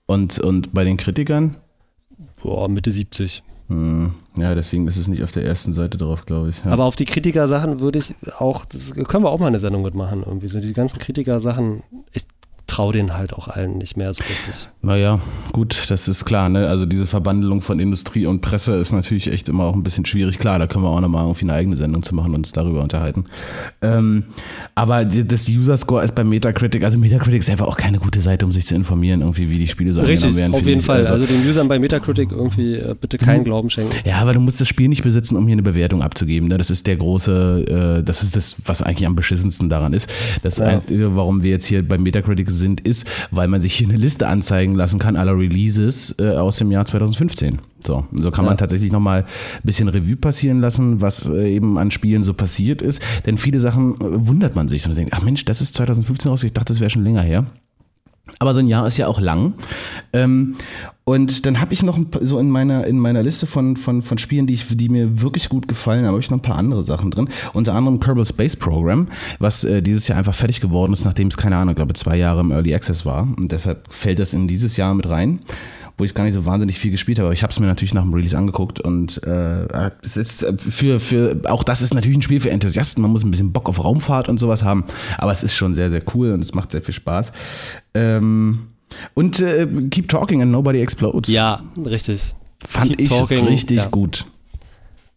Und, 0.06 0.40
und 0.40 0.74
bei 0.74 0.84
den 0.84 0.98
Kritikern? 0.98 1.56
Boah, 2.42 2.68
Mitte 2.68 2.92
70. 2.92 3.44
Hm, 3.70 4.14
ja, 4.38 4.54
deswegen 4.56 4.88
ist 4.88 4.98
es 4.98 5.08
nicht 5.08 5.24
auf 5.24 5.32
der 5.32 5.46
ersten 5.46 5.74
Seite 5.74 5.98
drauf, 5.98 6.26
glaube 6.26 6.50
ich. 6.50 6.64
Ja. 6.64 6.72
Aber 6.72 6.84
auf 6.84 6.96
die 6.96 7.06
Kritiker-Sachen 7.06 7.80
würde 7.80 8.00
ich 8.00 8.14
auch, 8.38 8.66
das 8.66 8.94
können 8.94 9.24
wir 9.24 9.30
auch 9.30 9.40
mal 9.40 9.48
eine 9.48 9.60
Sendung 9.60 9.84
mitmachen 9.84 10.24
irgendwie. 10.26 10.48
So 10.48 10.60
die 10.60 10.74
ganzen 10.74 11.00
Kritiker-Sachen, 11.00 11.84
ich 12.12 12.24
traue 12.74 12.94
denen 12.94 13.16
halt 13.16 13.34
auch 13.34 13.48
allen 13.48 13.78
nicht 13.78 13.98
mehr 13.98 14.12
so 14.14 14.24
richtig. 14.24 14.68
Naja, 14.82 15.20
gut, 15.52 15.90
das 15.90 16.08
ist 16.08 16.26
klar. 16.26 16.50
Ne? 16.50 16.68
Also 16.68 16.86
diese 16.88 17.06
Verbandelung 17.06 17.62
von 17.62 17.80
Industrie 17.80 18.26
und 18.26 18.42
Presse 18.42 18.74
ist 18.74 18.92
natürlich 18.92 19.32
echt 19.32 19.48
immer 19.48 19.66
auch 19.66 19.76
ein 19.76 19.84
bisschen 19.84 20.06
schwierig. 20.06 20.40
Klar, 20.40 20.58
da 20.58 20.66
können 20.66 20.84
wir 20.84 20.90
auch 20.90 21.00
nochmal 21.00 21.24
irgendwie 21.26 21.46
eine 21.46 21.54
eigene 21.54 21.78
Sendung 21.78 22.02
zu 22.02 22.16
machen 22.16 22.30
und 22.32 22.38
uns 22.38 22.52
darüber 22.52 22.82
unterhalten. 22.82 23.26
Ähm, 23.82 24.24
aber 24.74 25.06
das 25.06 25.48
User 25.48 25.78
Score 25.78 26.04
ist 26.04 26.16
bei 26.16 26.24
Metacritic, 26.24 26.84
also 26.84 26.98
Metacritic 26.98 27.40
ist 27.42 27.50
einfach 27.50 27.68
auch 27.68 27.78
keine 27.78 28.00
gute 28.00 28.22
Seite, 28.22 28.46
um 28.46 28.52
sich 28.52 28.66
zu 28.66 28.74
informieren, 28.76 29.22
irgendwie 29.22 29.50
wie 29.50 29.60
die 29.60 29.68
Spiele 29.68 29.94
so 29.94 30.02
angenommen 30.02 30.36
werden. 30.36 30.54
auf 30.56 30.66
jeden. 30.66 30.82
Fall. 30.82 31.06
Also, 31.06 31.26
den 31.28 31.48
Usern 31.48 31.68
bei 31.68 31.78
Metacritic 31.78 32.32
irgendwie 32.32 32.76
äh, 32.76 32.96
bitte 33.00 33.18
keinen 33.18 33.44
Glauben 33.44 33.70
schenken. 33.70 33.96
ja, 34.06 34.18
aber 34.18 34.34
du 34.34 34.40
musst 34.40 34.60
das 34.60 34.68
Spiel 34.68 34.88
nicht 34.88 35.04
besitzen, 35.04 35.36
um 35.38 35.46
hier 35.46 35.54
eine 35.54 35.62
Bewertung 35.62 36.02
abzugeben. 36.02 36.50
Ne? 36.50 36.58
Das 36.58 36.70
ist 36.72 36.88
der 36.88 36.96
große, 36.96 38.00
äh, 38.00 38.04
das 38.04 38.24
ist 38.24 38.36
das, 38.36 38.56
was 38.66 38.82
eigentlich 38.82 39.06
am 39.06 39.16
beschissensten 39.16 39.70
daran 39.70 39.94
ist. 39.94 40.10
Das 40.42 40.58
Ja. 40.58 40.66
Einzige, 40.66 41.16
warum 41.16 41.44
wir 41.44 41.52
jetzt 41.52 41.66
hier 41.66 41.88
bei 41.88 41.98
Metacritic 41.98 42.50
sind, 42.50 42.63
ist, 42.64 43.08
weil 43.32 43.48
man 43.48 43.62
sich 43.62 43.74
hier 43.74 43.88
eine 43.88 43.98
Liste 43.98 44.28
anzeigen 44.28 44.76
lassen 44.76 45.00
kann 45.00 45.16
aller 45.16 45.38
Releases 45.38 46.16
äh, 46.20 46.32
aus 46.32 46.58
dem 46.58 46.72
Jahr 46.72 46.86
2015. 46.86 47.60
So, 47.80 48.06
so 48.14 48.32
kann 48.32 48.46
man 48.46 48.58
tatsächlich 48.58 48.92
nochmal 48.92 49.24
ein 49.24 49.62
bisschen 49.64 49.90
Revue 49.90 50.16
passieren 50.16 50.62
lassen, 50.62 51.02
was 51.02 51.28
äh, 51.28 51.54
eben 51.54 51.78
an 51.78 51.92
Spielen 51.92 52.24
so 52.24 52.34
passiert 52.34 52.82
ist. 52.82 53.02
Denn 53.26 53.38
viele 53.38 53.60
Sachen 53.60 53.96
äh, 53.96 54.28
wundert 54.28 54.56
man 54.56 54.70
sich. 54.70 54.86
Man 54.88 54.96
denkt, 54.96 55.14
ach 55.14 55.22
Mensch, 55.22 55.44
das 55.46 55.62
ist 55.62 55.76
2015 55.76 56.32
raus, 56.32 56.44
ich 56.44 56.54
dachte, 56.54 56.74
das 56.74 56.80
wäre 56.80 56.90
schon 56.90 57.04
länger 57.04 57.22
her. 57.22 57.46
Aber 58.40 58.54
so 58.54 58.62
ein 58.62 58.68
Jahr 58.68 58.88
ist 58.88 58.98
ja 58.98 59.08
auch 59.08 59.20
lang. 59.20 59.54
Ähm, 60.14 60.56
und 61.06 61.46
dann 61.46 61.60
habe 61.60 61.74
ich 61.74 61.84
noch 61.84 62.00
so 62.22 62.40
in 62.40 62.50
meiner, 62.50 62.88
in 62.88 62.98
meiner 62.98 63.24
Liste 63.24 63.46
von, 63.46 63.76
von, 63.76 64.04
von 64.04 64.18
Spielen, 64.18 64.48
die, 64.48 64.54
ich, 64.54 64.66
die 64.70 64.88
mir 64.88 65.22
wirklich 65.22 65.50
gut 65.50 65.68
gefallen, 65.68 66.06
habe 66.06 66.20
ich 66.20 66.30
noch 66.30 66.38
ein 66.38 66.42
paar 66.42 66.56
andere 66.56 66.82
Sachen 66.82 67.12
drin. 67.12 67.30
Unter 67.54 67.74
anderem 67.74 68.00
Kerbal 68.00 68.26
Space 68.26 68.56
Program, 68.56 69.08
was 69.40 69.66
äh, 69.66 69.82
dieses 69.82 70.08
Jahr 70.08 70.18
einfach 70.18 70.36
fertig 70.36 70.62
geworden 70.62 70.94
ist, 70.94 71.04
nachdem 71.04 71.28
es, 71.28 71.36
keine 71.36 71.58
Ahnung, 71.58 71.76
glaube 71.76 71.94
zwei 71.94 72.16
Jahre 72.16 72.40
im 72.40 72.52
Early 72.52 72.74
Access 72.74 73.06
war. 73.06 73.28
Und 73.38 73.52
deshalb 73.52 73.92
fällt 73.92 74.20
das 74.20 74.34
in 74.34 74.48
dieses 74.48 74.78
Jahr 74.78 74.94
mit 74.94 75.10
rein 75.10 75.40
wo 75.98 76.04
ich 76.04 76.16
gar 76.16 76.24
nicht 76.24 76.34
so 76.34 76.46
wahnsinnig 76.46 76.80
viel 76.80 76.90
gespielt 76.90 77.20
habe. 77.20 77.28
Aber 77.28 77.34
ich 77.34 77.44
habe 77.44 77.52
es 77.52 77.60
mir 77.60 77.68
natürlich 77.68 77.94
nach 77.94 78.02
dem 78.02 78.14
Release 78.14 78.36
angeguckt 78.36 78.80
und 78.80 79.22
äh, 79.24 79.92
es 80.02 80.18
ist 80.18 80.42
äh, 80.42 80.58
für, 80.58 81.00
für, 81.00 81.40
auch 81.46 81.64
das 81.64 81.84
ist 81.84 81.94
natürlich 81.94 82.18
ein 82.18 82.24
Spiel 82.24 82.40
für 82.40 82.50
Enthusiasten. 82.50 83.02
Man 83.02 83.12
muss 83.12 83.24
ein 83.24 83.30
bisschen 83.30 83.54
Bock 83.54 83.70
auf 83.70 83.84
Raumfahrt 83.84 84.28
und 84.28 84.40
sowas 84.40 84.64
haben, 84.64 84.86
aber 85.20 85.32
es 85.32 85.44
ist 85.44 85.54
schon 85.54 85.76
sehr, 85.76 85.92
sehr 85.92 86.02
cool 86.16 86.32
und 86.32 86.40
es 86.40 86.56
macht 86.56 86.72
sehr 86.72 86.82
viel 86.82 86.96
Spaß. 86.96 87.32
Ähm, 87.94 88.73
und 89.14 89.40
äh, 89.40 89.68
Keep 89.90 90.10
Talking 90.10 90.42
and 90.42 90.52
Nobody 90.52 90.82
Explodes. 90.82 91.34
Ja, 91.34 91.64
richtig. 91.86 92.36
Fand 92.66 92.90
Keep 92.90 93.02
ich 93.02 93.10
talking, 93.10 93.46
richtig 93.48 93.78
ja. 93.78 93.90
gut. 93.90 94.26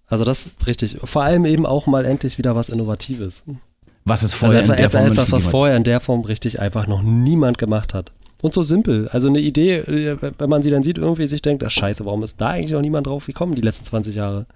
Also 0.09 0.25
das 0.25 0.51
richtig. 0.67 0.99
Vor 1.03 1.23
allem 1.23 1.45
eben 1.45 1.67
auch 1.67 1.87
mal 1.87 2.05
endlich 2.05 2.39
wieder 2.39 2.55
was 2.55 2.69
Innovatives. 2.69 3.45
Was 4.05 4.23
es 4.23 4.35
vorher 4.35 4.61
also 4.61 4.73
in 4.73 4.79
der 4.79 4.91
Form 4.91 5.07
etwas, 5.07 5.33
was 5.33 5.47
vorher 5.47 5.77
in 5.77 5.85
der 5.85 6.01
Form 6.01 6.21
richtig 6.21 6.61
einfach 6.61 6.87
noch 6.87 7.03
niemand 7.03 7.59
gemacht 7.59 7.93
hat. 7.93 8.13
Und 8.43 8.55
so 8.55 8.63
simpel. 8.63 9.09
Also 9.09 9.29
eine 9.29 9.41
Idee, 9.41 9.79
äh, 9.79 10.17
wenn 10.39 10.51
man 10.51 10.63
sie 10.63 10.71
dann 10.71 10.85
sieht, 10.85 10.99
irgendwie 10.99 11.27
sich 11.27 11.43
denkt, 11.43 11.65
ach 11.65 11.71
scheiße, 11.71 12.05
warum 12.05 12.23
ist 12.23 12.41
da 12.41 12.51
eigentlich 12.51 12.73
noch 12.73 12.83
niemand 12.83 13.07
drauf 13.07 13.27
gekommen 13.27 13.55
die 13.55 13.63
letzten 13.63 13.85
20 13.85 14.15
Jahre? 14.15 14.47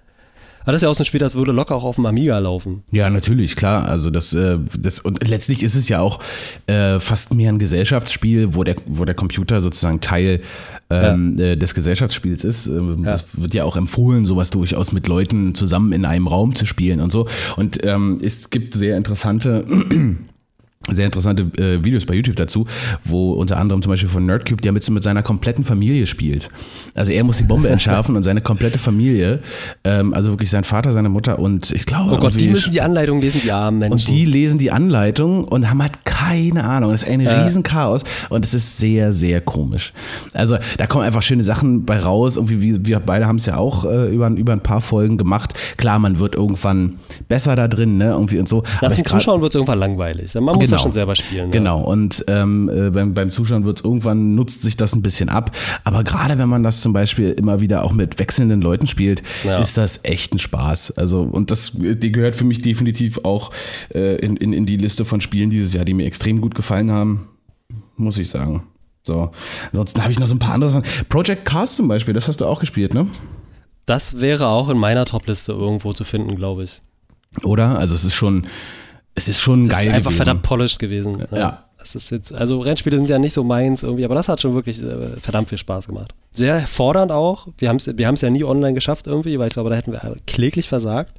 Aber 0.61 0.71
das 0.71 0.81
ist 0.81 0.83
ja 0.83 0.89
auch 0.89 0.95
so 0.95 1.03
ein 1.03 1.05
Spiel, 1.05 1.19
das 1.19 1.33
würde 1.35 1.51
locker 1.51 1.75
auch 1.75 1.83
auf 1.83 1.95
dem 1.95 2.05
Amiga 2.05 2.37
laufen. 2.39 2.83
Ja, 2.91 3.09
natürlich, 3.09 3.55
klar. 3.55 3.87
Also 3.87 4.09
das, 4.09 4.33
äh, 4.33 4.57
das 4.77 4.99
und 4.99 5.27
letztlich 5.27 5.63
ist 5.63 5.75
es 5.75 5.89
ja 5.89 5.99
auch 5.99 6.19
äh, 6.67 6.99
fast 6.99 7.33
mehr 7.33 7.51
ein 7.51 7.59
Gesellschaftsspiel, 7.59 8.53
wo 8.53 8.63
der, 8.63 8.75
wo 8.85 9.05
der 9.05 9.15
Computer 9.15 9.61
sozusagen 9.61 10.01
Teil 10.01 10.41
ähm, 10.89 11.37
ja. 11.37 11.45
äh, 11.45 11.57
des 11.57 11.73
Gesellschaftsspiels 11.73 12.43
ist. 12.43 12.67
Ähm, 12.67 13.03
das 13.03 13.21
ja. 13.33 13.41
wird 13.41 13.53
ja 13.53 13.63
auch 13.63 13.75
empfohlen, 13.75 14.25
sowas 14.25 14.49
durchaus 14.49 14.91
mit 14.91 15.07
Leuten 15.07 15.53
zusammen 15.55 15.93
in 15.93 16.05
einem 16.05 16.27
Raum 16.27 16.55
zu 16.55 16.65
spielen 16.65 17.01
und 17.01 17.11
so. 17.11 17.27
Und 17.55 17.83
ähm, 17.83 18.19
es 18.23 18.49
gibt 18.49 18.73
sehr 18.73 18.97
interessante 18.97 19.65
sehr 20.89 21.05
interessante 21.05 21.43
äh, 21.61 21.83
Videos 21.83 22.05
bei 22.05 22.15
YouTube 22.15 22.35
dazu, 22.35 22.65
wo 23.03 23.33
unter 23.33 23.57
anderem 23.57 23.83
zum 23.83 23.91
Beispiel 23.91 24.09
von 24.09 24.25
Nerdcube, 24.25 24.61
der 24.61 24.71
mit, 24.71 24.89
mit 24.89 25.03
seiner 25.03 25.21
kompletten 25.21 25.63
Familie 25.63 26.07
spielt. 26.07 26.49
Also 26.95 27.11
er 27.11 27.23
muss 27.23 27.37
die 27.37 27.43
Bombe 27.43 27.69
entschärfen 27.69 28.15
und 28.15 28.23
seine 28.23 28.41
komplette 28.41 28.79
Familie, 28.79 29.41
ähm, 29.83 30.13
also 30.13 30.31
wirklich 30.31 30.49
sein 30.49 30.63
Vater, 30.63 30.91
seine 30.91 31.09
Mutter 31.09 31.37
und 31.37 31.71
ich 31.71 31.85
glaube. 31.85 32.15
Oh 32.15 32.17
Gott, 32.17 32.39
die 32.39 32.47
müssen 32.47 32.71
die 32.71 32.81
Anleitung 32.81 33.21
lesen, 33.21 33.41
die 33.43 33.51
armen 33.51 33.77
Menschen. 33.77 33.93
Und 33.93 34.09
die 34.09 34.25
lesen 34.25 34.57
die 34.57 34.71
Anleitung 34.71 35.45
und 35.45 35.69
haben 35.69 35.83
halt 35.83 36.03
keine 36.03 36.63
Ahnung. 36.63 36.91
Das 36.91 37.03
ist 37.03 37.09
ein 37.09 37.21
ja. 37.21 37.43
Riesenchaos 37.43 38.03
und 38.29 38.43
es 38.43 38.55
ist 38.55 38.79
sehr, 38.79 39.13
sehr 39.13 39.39
komisch. 39.39 39.93
Also 40.33 40.57
da 40.77 40.87
kommen 40.87 41.05
einfach 41.05 41.21
schöne 41.21 41.43
Sachen 41.43 41.85
bei 41.85 41.99
raus. 41.99 42.37
Irgendwie, 42.37 42.63
wir, 42.63 42.85
wir 42.85 42.99
beide 42.99 43.27
haben 43.27 43.35
es 43.35 43.45
ja 43.45 43.57
auch 43.57 43.85
äh, 43.85 44.07
über, 44.07 44.29
über 44.29 44.53
ein 44.53 44.63
paar 44.63 44.81
Folgen 44.81 45.17
gemacht. 45.17 45.53
Klar, 45.77 45.99
man 45.99 46.17
wird 46.17 46.33
irgendwann 46.33 46.95
besser 47.27 47.55
da 47.55 47.67
drin, 47.67 47.97
ne? 47.97 48.09
Irgendwie 48.09 48.39
und 48.39 48.49
so. 48.49 48.63
Lass 48.81 48.95
den 48.95 49.05
Zuschauen 49.05 49.41
wird 49.41 49.53
es 49.53 49.55
irgendwann 49.55 49.79
langweilig. 49.79 50.33
Man 50.33 50.55
muss 50.55 50.70
genau. 50.71 50.79
ja 50.79 50.83
schon 50.83 50.93
selber 50.93 51.15
spielen. 51.15 51.45
Ja. 51.45 51.51
Genau, 51.51 51.81
und 51.81 52.25
ähm, 52.27 52.69
äh, 52.69 52.89
beim, 52.89 53.13
beim 53.13 53.31
Zuschauen 53.31 53.65
wird 53.65 53.79
es 53.79 53.85
irgendwann, 53.85 54.35
nutzt 54.35 54.61
sich 54.61 54.77
das 54.77 54.93
ein 54.93 55.01
bisschen 55.01 55.29
ab. 55.29 55.55
Aber 55.83 56.03
gerade 56.03 56.37
wenn 56.37 56.49
man 56.49 56.63
das 56.63 56.81
zum 56.81 56.93
Beispiel 56.93 57.31
immer 57.31 57.61
wieder 57.61 57.83
auch 57.83 57.93
mit 57.93 58.19
wechselnden 58.19 58.61
Leuten 58.61 58.87
spielt, 58.87 59.21
ja. 59.43 59.59
ist 59.59 59.77
das 59.77 59.99
echt 60.03 60.33
ein 60.33 60.39
Spaß. 60.39 60.97
Also, 60.97 61.21
und 61.21 61.51
das 61.51 61.73
die 61.75 62.11
gehört 62.11 62.35
für 62.35 62.45
mich 62.45 62.61
definitiv 62.61 63.19
auch 63.23 63.51
äh, 63.93 64.15
in, 64.17 64.35
in, 64.37 64.53
in 64.53 64.65
die 64.65 64.77
Liste 64.77 65.05
von 65.05 65.21
Spielen 65.21 65.49
dieses 65.49 65.73
Jahr, 65.73 65.85
die 65.85 65.93
mir 65.93 66.05
extrem 66.05 66.41
gut 66.41 66.55
gefallen 66.55 66.91
haben, 66.91 67.27
muss 67.95 68.17
ich 68.17 68.29
sagen. 68.29 68.63
So, 69.03 69.31
ansonsten 69.71 70.01
habe 70.03 70.11
ich 70.11 70.19
noch 70.19 70.27
so 70.27 70.35
ein 70.35 70.39
paar 70.39 70.53
andere. 70.53 70.83
Project 71.09 71.45
Cars 71.45 71.75
zum 71.75 71.87
Beispiel, 71.87 72.13
das 72.13 72.27
hast 72.27 72.41
du 72.41 72.45
auch 72.45 72.59
gespielt, 72.59 72.93
ne? 72.93 73.07
Das 73.85 74.21
wäre 74.21 74.47
auch 74.47 74.69
in 74.69 74.77
meiner 74.77 75.05
Topliste 75.05 75.53
irgendwo 75.53 75.93
zu 75.93 76.03
finden, 76.03 76.35
glaube 76.35 76.63
ich. 76.63 76.81
Oder? 77.43 77.79
Also 77.79 77.95
es 77.95 78.05
ist 78.05 78.13
schon, 78.13 78.45
es 79.15 79.27
ist 79.27 79.39
schon 79.39 79.67
geil. 79.67 79.79
Es 79.79 79.85
ist 79.85 79.93
einfach 79.93 80.09
gewesen. 80.09 80.17
verdammt 80.17 80.43
polished 80.43 80.79
gewesen. 80.79 81.23
Ja. 81.31 81.37
ja. 81.37 81.65
Das 81.77 81.95
ist 81.95 82.11
jetzt, 82.11 82.31
also 82.31 82.59
Rennspiele 82.59 82.95
sind 82.95 83.09
ja 83.09 83.17
nicht 83.17 83.33
so 83.33 83.43
meins 83.43 83.81
irgendwie, 83.81 84.05
aber 84.05 84.13
das 84.13 84.29
hat 84.29 84.39
schon 84.39 84.53
wirklich 84.53 84.83
äh, 84.83 85.19
verdammt 85.19 85.49
viel 85.49 85.57
Spaß 85.57 85.87
gemacht. 85.87 86.13
Sehr 86.29 86.59
fordernd 86.67 87.11
auch. 87.11 87.47
Wir 87.57 87.69
haben 87.69 87.77
es 87.77 87.87
wir 87.87 88.13
ja 88.13 88.29
nie 88.29 88.43
online 88.43 88.75
geschafft 88.75 89.07
irgendwie, 89.07 89.39
weil 89.39 89.47
ich 89.47 89.53
glaube, 89.53 89.71
da 89.71 89.75
hätten 89.75 89.91
wir 89.91 90.15
kläglich 90.27 90.69
versagt. 90.69 91.15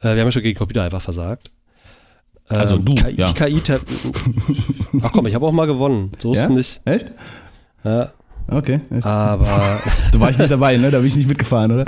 Äh, 0.00 0.04
wir 0.04 0.10
haben 0.10 0.18
ja 0.18 0.32
schon 0.32 0.42
gegen 0.42 0.56
Computer 0.56 0.82
einfach 0.82 1.02
versagt. 1.02 1.50
Also 2.48 2.76
ähm, 2.76 2.84
du, 2.86 2.94
KI, 2.94 3.14
ja. 3.14 3.30
Die 3.30 3.34
KI, 3.34 3.62
ach 5.02 5.12
komm, 5.12 5.26
ich 5.26 5.34
habe 5.34 5.46
auch 5.46 5.52
mal 5.52 5.66
gewonnen. 5.66 6.12
So 6.18 6.32
ist 6.32 6.38
ja? 6.38 6.44
es 6.44 6.50
nicht. 6.50 6.80
Echt? 6.86 7.12
Ja. 7.84 8.10
Okay. 8.48 8.80
Aber. 9.02 9.80
du 10.12 10.20
warst 10.20 10.38
nicht 10.38 10.50
dabei, 10.50 10.76
ne? 10.76 10.90
Da 10.90 10.98
bin 10.98 11.06
ich 11.06 11.16
nicht 11.16 11.28
mitgefahren, 11.28 11.72
oder? 11.72 11.84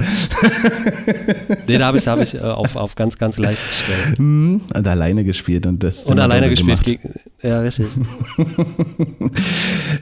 nee, 1.66 1.78
da 1.78 1.86
habe 1.86 1.98
ich, 1.98 2.06
hab 2.06 2.20
ich 2.20 2.34
äh, 2.34 2.40
auf, 2.40 2.76
auf 2.76 2.94
ganz, 2.94 3.18
ganz 3.18 3.38
leicht 3.38 3.60
gestellt. 3.60 4.18
Mhm, 4.18 4.62
und 4.74 4.86
alleine 4.86 5.24
gespielt 5.24 5.66
und 5.66 5.82
das. 5.82 6.04
Und 6.06 6.18
alleine 6.20 6.48
gespielt. 6.48 6.82
Gegen, 6.82 7.14
ja, 7.42 7.60
richtig. 7.60 7.88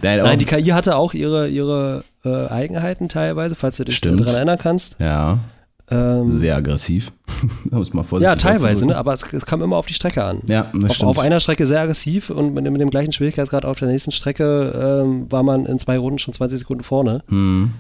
Nein, 0.03 0.21
Nein, 0.21 0.39
die 0.39 0.45
KI 0.45 0.67
hatte 0.67 0.97
auch 0.97 1.15
ihre, 1.15 1.49
ihre 1.49 2.05
äh, 2.25 2.47
Eigenheiten 2.49 3.09
teilweise, 3.09 3.55
falls 3.55 3.79
du 3.79 3.85
dich 3.85 4.01
daran 4.01 4.25
erinnern 4.25 4.59
kannst. 4.59 4.97
Ja. 5.01 5.41
Ähm, 5.91 6.31
Sehr 6.31 6.57
aggressiv. 6.57 7.13
muss 7.71 7.93
mal 7.93 8.05
ja, 8.21 8.37
teilweise, 8.37 8.87
ne? 8.87 8.97
aber 8.97 9.15
es, 9.15 9.25
es, 9.33 9.47
kam 9.47 9.63
immer 9.63 9.77
auf 9.77 9.87
die 9.87 9.95
Strecke 9.95 10.23
an. 10.25 10.41
Ja, 10.49 10.71
das 10.75 10.85
auf, 10.85 10.97
stimmt. 10.97 11.11
auf 11.11 11.19
einer 11.19 11.41
Strecke 11.41 11.67
sehr 11.67 11.81
aggressiv 11.81 12.31
und 12.31 12.55
mit, 12.55 12.65
mit 12.71 12.81
dem 12.81 12.91
gleichen 12.91 13.13
Schwierigkeitsgrad 13.13 13.65
auf 13.65 13.79
der 13.79 13.89
nächsten 13.89 14.13
Strecke 14.13 15.03
ähm, 15.05 15.31
war 15.31 15.43
man 15.43 15.67
in 15.67 15.79
zwei 15.79 15.99
Runden 15.99 16.19
schon 16.19 16.35
20 16.35 16.61
Sekunden 16.61 16.85
vorne. 16.85 17.23
Mhm. 17.29 17.73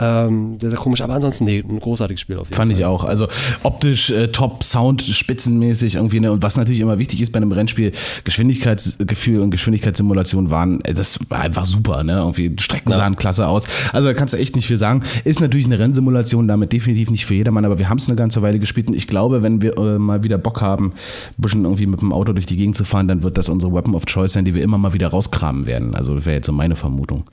Ähm, 0.00 0.58
sehr, 0.60 0.70
sehr 0.70 0.78
komisch, 0.78 1.02
aber 1.02 1.14
ansonsten, 1.14 1.44
nee, 1.44 1.60
ein 1.60 1.78
großartiges 1.78 2.20
Spiel 2.20 2.36
auf 2.36 2.48
jeden 2.48 2.56
Fand 2.56 2.72
Fall. 2.72 2.80
ich 2.80 2.84
auch. 2.84 3.04
Also 3.04 3.28
optisch 3.62 4.10
äh, 4.10 4.26
top, 4.26 4.64
Sound 4.64 5.02
spitzenmäßig 5.02 5.94
irgendwie. 5.94 6.18
Ne? 6.18 6.32
Und 6.32 6.42
was 6.42 6.56
natürlich 6.56 6.80
immer 6.80 6.98
wichtig 6.98 7.22
ist 7.22 7.30
bei 7.30 7.36
einem 7.36 7.52
Rennspiel, 7.52 7.92
Geschwindigkeitsgefühl 8.24 9.40
und 9.40 9.52
Geschwindigkeitssimulation 9.52 10.50
waren, 10.50 10.80
äh, 10.80 10.94
das 10.94 11.20
war 11.28 11.42
einfach 11.42 11.64
super. 11.64 12.02
Ne? 12.02 12.14
Irgendwie 12.14 12.56
Strecken 12.58 12.90
ja. 12.90 12.96
sahen 12.96 13.14
klasse 13.14 13.46
aus. 13.46 13.68
Also 13.92 14.08
da 14.08 14.14
kannst 14.14 14.34
du 14.34 14.38
echt 14.38 14.56
nicht 14.56 14.66
viel 14.66 14.78
sagen. 14.78 15.04
Ist 15.22 15.40
natürlich 15.40 15.66
eine 15.66 15.78
Rennsimulation, 15.78 16.48
damit 16.48 16.72
definitiv 16.72 17.12
nicht 17.12 17.24
für 17.24 17.34
jedermann, 17.34 17.64
aber 17.64 17.78
wir 17.78 17.88
haben 17.88 17.98
es 17.98 18.08
eine 18.08 18.16
ganze 18.16 18.42
Weile 18.42 18.58
gespielt 18.58 18.88
und 18.88 18.94
ich 18.94 19.06
glaube, 19.06 19.44
wenn 19.44 19.62
wir 19.62 19.78
äh, 19.78 19.98
mal 20.00 20.24
wieder 20.24 20.38
Bock 20.38 20.60
haben, 20.60 20.86
ein 20.86 21.42
bisschen 21.42 21.62
irgendwie 21.62 21.86
mit 21.86 22.00
dem 22.00 22.12
Auto 22.12 22.32
durch 22.32 22.46
die 22.46 22.56
Gegend 22.56 22.74
zu 22.74 22.84
fahren, 22.84 23.06
dann 23.06 23.22
wird 23.22 23.38
das 23.38 23.48
unsere 23.48 23.72
Weapon 23.72 23.94
of 23.94 24.06
Choice 24.06 24.32
sein, 24.32 24.44
die 24.44 24.54
wir 24.54 24.62
immer 24.62 24.76
mal 24.76 24.92
wieder 24.92 25.06
rauskramen 25.06 25.68
werden. 25.68 25.94
Also 25.94 26.24
wäre 26.24 26.34
jetzt 26.34 26.46
so 26.46 26.52
meine 26.52 26.74
Vermutung. 26.74 27.30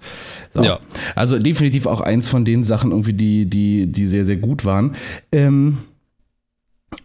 So. 0.54 0.64
Ja. 0.64 0.80
Also 1.16 1.40
definitiv 1.40 1.88
auch 1.88 2.02
eins 2.02 2.28
von 2.28 2.46
den 2.46 2.51
Sachen 2.64 2.92
irgendwie, 2.92 3.14
die, 3.14 3.46
die, 3.46 3.88
die 3.88 4.06
sehr, 4.06 4.26
sehr 4.26 4.38
gut 4.38 4.66
waren. 4.66 4.96
Ähm, 5.32 5.78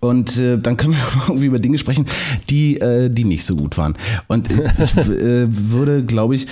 und 0.00 0.36
äh, 0.38 0.58
dann 0.58 0.76
können 0.76 0.94
wir 0.94 1.00
irgendwie 1.28 1.46
über 1.46 1.58
Dinge 1.58 1.78
sprechen, 1.78 2.06
die, 2.50 2.80
äh, 2.80 3.08
die 3.08 3.24
nicht 3.24 3.44
so 3.44 3.56
gut 3.56 3.78
waren. 3.78 3.96
Und 4.26 4.50
ich 4.50 4.58
äh, 4.96 5.46
würde, 5.48 6.04
glaube 6.04 6.34
ich, 6.34 6.46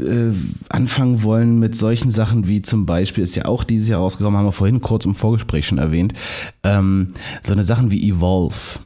äh, 0.00 0.32
anfangen 0.68 1.22
wollen 1.22 1.58
mit 1.58 1.76
solchen 1.76 2.10
Sachen 2.10 2.48
wie 2.48 2.62
zum 2.62 2.86
Beispiel, 2.86 3.24
ist 3.24 3.34
ja 3.34 3.44
auch 3.44 3.64
dieses 3.64 3.88
Jahr 3.88 4.00
rausgekommen, 4.00 4.38
haben 4.38 4.46
wir 4.46 4.52
vorhin 4.52 4.80
kurz 4.80 5.04
im 5.04 5.14
Vorgespräch 5.14 5.66
schon 5.66 5.78
erwähnt, 5.78 6.14
ähm, 6.62 7.14
so 7.42 7.52
eine 7.52 7.64
Sachen 7.64 7.90
wie 7.90 8.08
Evolve. 8.08 8.80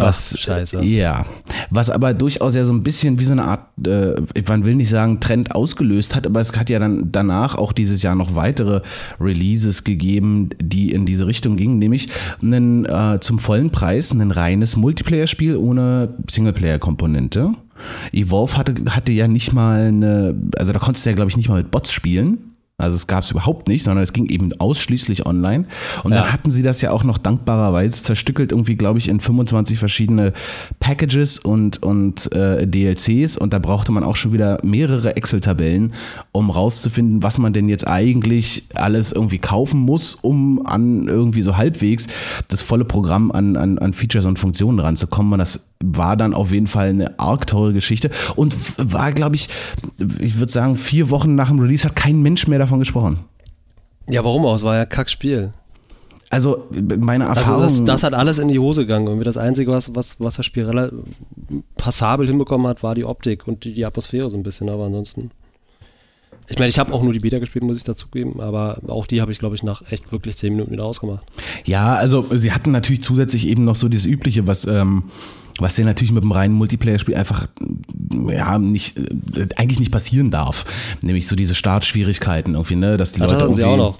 Was, 0.00 0.34
Ach, 0.34 0.40
scheiße. 0.40 0.84
Ja, 0.84 1.24
was 1.70 1.90
aber 1.90 2.14
durchaus 2.14 2.54
ja 2.54 2.64
so 2.64 2.72
ein 2.72 2.82
bisschen 2.82 3.18
wie 3.18 3.24
so 3.24 3.32
eine 3.32 3.44
Art, 3.44 3.66
äh, 3.86 4.14
man 4.48 4.64
will 4.64 4.74
nicht 4.74 4.88
sagen 4.88 5.20
Trend 5.20 5.54
ausgelöst 5.54 6.14
hat, 6.14 6.26
aber 6.26 6.40
es 6.40 6.56
hat 6.56 6.70
ja 6.70 6.78
dann 6.78 7.12
danach 7.12 7.54
auch 7.56 7.72
dieses 7.72 8.02
Jahr 8.02 8.14
noch 8.14 8.34
weitere 8.34 8.80
Releases 9.20 9.84
gegeben, 9.84 10.50
die 10.60 10.92
in 10.92 11.06
diese 11.06 11.26
Richtung 11.26 11.56
gingen, 11.56 11.78
nämlich 11.78 12.08
einen, 12.42 12.84
äh, 12.84 13.18
zum 13.20 13.38
vollen 13.38 13.70
Preis 13.70 14.12
ein 14.12 14.30
reines 14.30 14.76
Multiplayer-Spiel 14.76 15.56
ohne 15.56 16.14
Singleplayer-Komponente. 16.28 17.52
Evolve 18.12 18.56
hatte, 18.56 18.74
hatte 18.90 19.12
ja 19.12 19.26
nicht 19.28 19.52
mal 19.52 19.88
eine, 19.88 20.34
also 20.56 20.72
da 20.72 20.78
konntest 20.78 21.06
du 21.06 21.10
ja, 21.10 21.16
glaube 21.16 21.30
ich, 21.30 21.36
nicht 21.36 21.48
mal 21.48 21.58
mit 21.58 21.70
Bots 21.70 21.92
spielen. 21.92 22.49
Also 22.80 22.96
es 22.96 23.06
gab 23.06 23.22
es 23.22 23.30
überhaupt 23.30 23.68
nicht, 23.68 23.82
sondern 23.82 24.02
es 24.02 24.12
ging 24.12 24.26
eben 24.26 24.52
ausschließlich 24.58 25.26
online. 25.26 25.66
Und 26.02 26.12
ja. 26.12 26.22
dann 26.22 26.32
hatten 26.32 26.50
sie 26.50 26.62
das 26.62 26.80
ja 26.80 26.90
auch 26.90 27.04
noch 27.04 27.18
dankbarerweise 27.18 28.02
zerstückelt, 28.02 28.52
irgendwie, 28.52 28.76
glaube 28.76 28.98
ich, 28.98 29.08
in 29.08 29.20
25 29.20 29.78
verschiedene 29.78 30.32
Packages 30.78 31.38
und, 31.38 31.82
und 31.82 32.32
äh, 32.32 32.66
DLCs. 32.66 33.36
Und 33.36 33.52
da 33.52 33.58
brauchte 33.58 33.92
man 33.92 34.04
auch 34.04 34.16
schon 34.16 34.32
wieder 34.32 34.58
mehrere 34.64 35.16
Excel-Tabellen, 35.16 35.92
um 36.32 36.50
rauszufinden, 36.50 37.22
was 37.22 37.38
man 37.38 37.52
denn 37.52 37.68
jetzt 37.68 37.86
eigentlich 37.86 38.64
alles 38.74 39.12
irgendwie 39.12 39.38
kaufen 39.38 39.80
muss, 39.80 40.14
um 40.14 40.66
an 40.66 41.08
irgendwie 41.08 41.42
so 41.42 41.56
halbwegs 41.56 42.06
das 42.48 42.62
volle 42.62 42.84
Programm 42.84 43.30
an, 43.30 43.56
an, 43.56 43.78
an 43.78 43.92
Features 43.92 44.26
und 44.26 44.38
Funktionen 44.38 44.78
ranzukommen. 44.78 45.32
Und 45.32 45.38
das 45.38 45.69
war 45.82 46.16
dann 46.16 46.34
auf 46.34 46.52
jeden 46.52 46.66
Fall 46.66 46.90
eine 46.90 47.18
arg 47.18 47.46
teure 47.46 47.72
Geschichte 47.72 48.10
und 48.36 48.54
war, 48.78 49.12
glaube 49.12 49.36
ich, 49.36 49.48
ich 50.18 50.38
würde 50.38 50.52
sagen, 50.52 50.76
vier 50.76 51.10
Wochen 51.10 51.34
nach 51.34 51.48
dem 51.48 51.58
Release 51.58 51.84
hat 51.84 51.96
kein 51.96 52.20
Mensch 52.20 52.46
mehr 52.46 52.58
davon 52.58 52.78
gesprochen. 52.78 53.20
Ja, 54.08 54.24
warum 54.24 54.44
auch? 54.44 54.56
Es 54.56 54.62
war 54.62 54.76
ja 54.76 54.84
Kackspiel. 54.84 55.52
Also 56.28 56.68
meine 56.70 57.24
Erfahrung. 57.24 57.62
Also 57.62 57.78
das, 57.78 57.84
das, 57.86 58.02
hat 58.04 58.14
alles 58.14 58.38
in 58.38 58.48
die 58.48 58.58
Hose 58.58 58.82
gegangen. 58.82 59.06
Irgendwie 59.06 59.24
das 59.24 59.36
Einzige, 59.36 59.72
was, 59.72 59.94
was, 59.96 60.20
was 60.20 60.36
das 60.36 60.46
Spiel 60.46 60.92
passabel 61.76 62.26
hinbekommen 62.28 62.66
hat, 62.68 62.82
war 62.82 62.94
die 62.94 63.04
Optik 63.04 63.48
und 63.48 63.64
die, 63.64 63.74
die 63.74 63.84
Atmosphäre 63.84 64.30
so 64.30 64.36
ein 64.36 64.44
bisschen, 64.44 64.68
aber 64.68 64.84
ansonsten. 64.84 65.30
Ich 66.46 66.58
meine, 66.58 66.68
ich 66.68 66.78
habe 66.78 66.92
auch 66.92 67.02
nur 67.02 67.12
die 67.12 67.20
Beta 67.20 67.38
gespielt, 67.38 67.64
muss 67.64 67.78
ich 67.78 67.84
dazugeben, 67.84 68.40
aber 68.40 68.78
auch 68.88 69.06
die 69.06 69.20
habe 69.20 69.32
ich, 69.32 69.38
glaube 69.38 69.54
ich, 69.54 69.62
nach 69.62 69.82
echt 69.90 70.12
wirklich 70.12 70.36
zehn 70.36 70.52
Minuten 70.52 70.72
wieder 70.72 70.84
ausgemacht. 70.84 71.24
Ja, 71.64 71.94
also 71.94 72.26
sie 72.32 72.52
hatten 72.52 72.70
natürlich 72.70 73.02
zusätzlich 73.02 73.46
eben 73.46 73.64
noch 73.64 73.76
so 73.76 73.88
das 73.88 74.04
Übliche, 74.04 74.46
was, 74.46 74.64
ähm, 74.66 75.04
was 75.60 75.74
dir 75.74 75.84
natürlich 75.84 76.12
mit 76.12 76.22
dem 76.22 76.32
reinen 76.32 76.54
Multiplayer-Spiel 76.54 77.14
einfach 77.14 77.46
ja, 78.28 78.58
nicht, 78.58 78.98
äh, 78.98 79.48
eigentlich 79.56 79.78
nicht 79.78 79.92
passieren 79.92 80.30
darf. 80.30 80.64
Nämlich 81.02 81.26
so 81.26 81.36
diese 81.36 81.54
Startschwierigkeiten 81.54 82.54
irgendwie, 82.54 82.76
ne? 82.76 82.96
Dass 82.96 83.12
die 83.12 83.20
ja, 83.20 83.26
Leute 83.26 83.48
das 83.48 83.56
sie 83.56 83.64
auch 83.64 83.76
noch. 83.76 83.98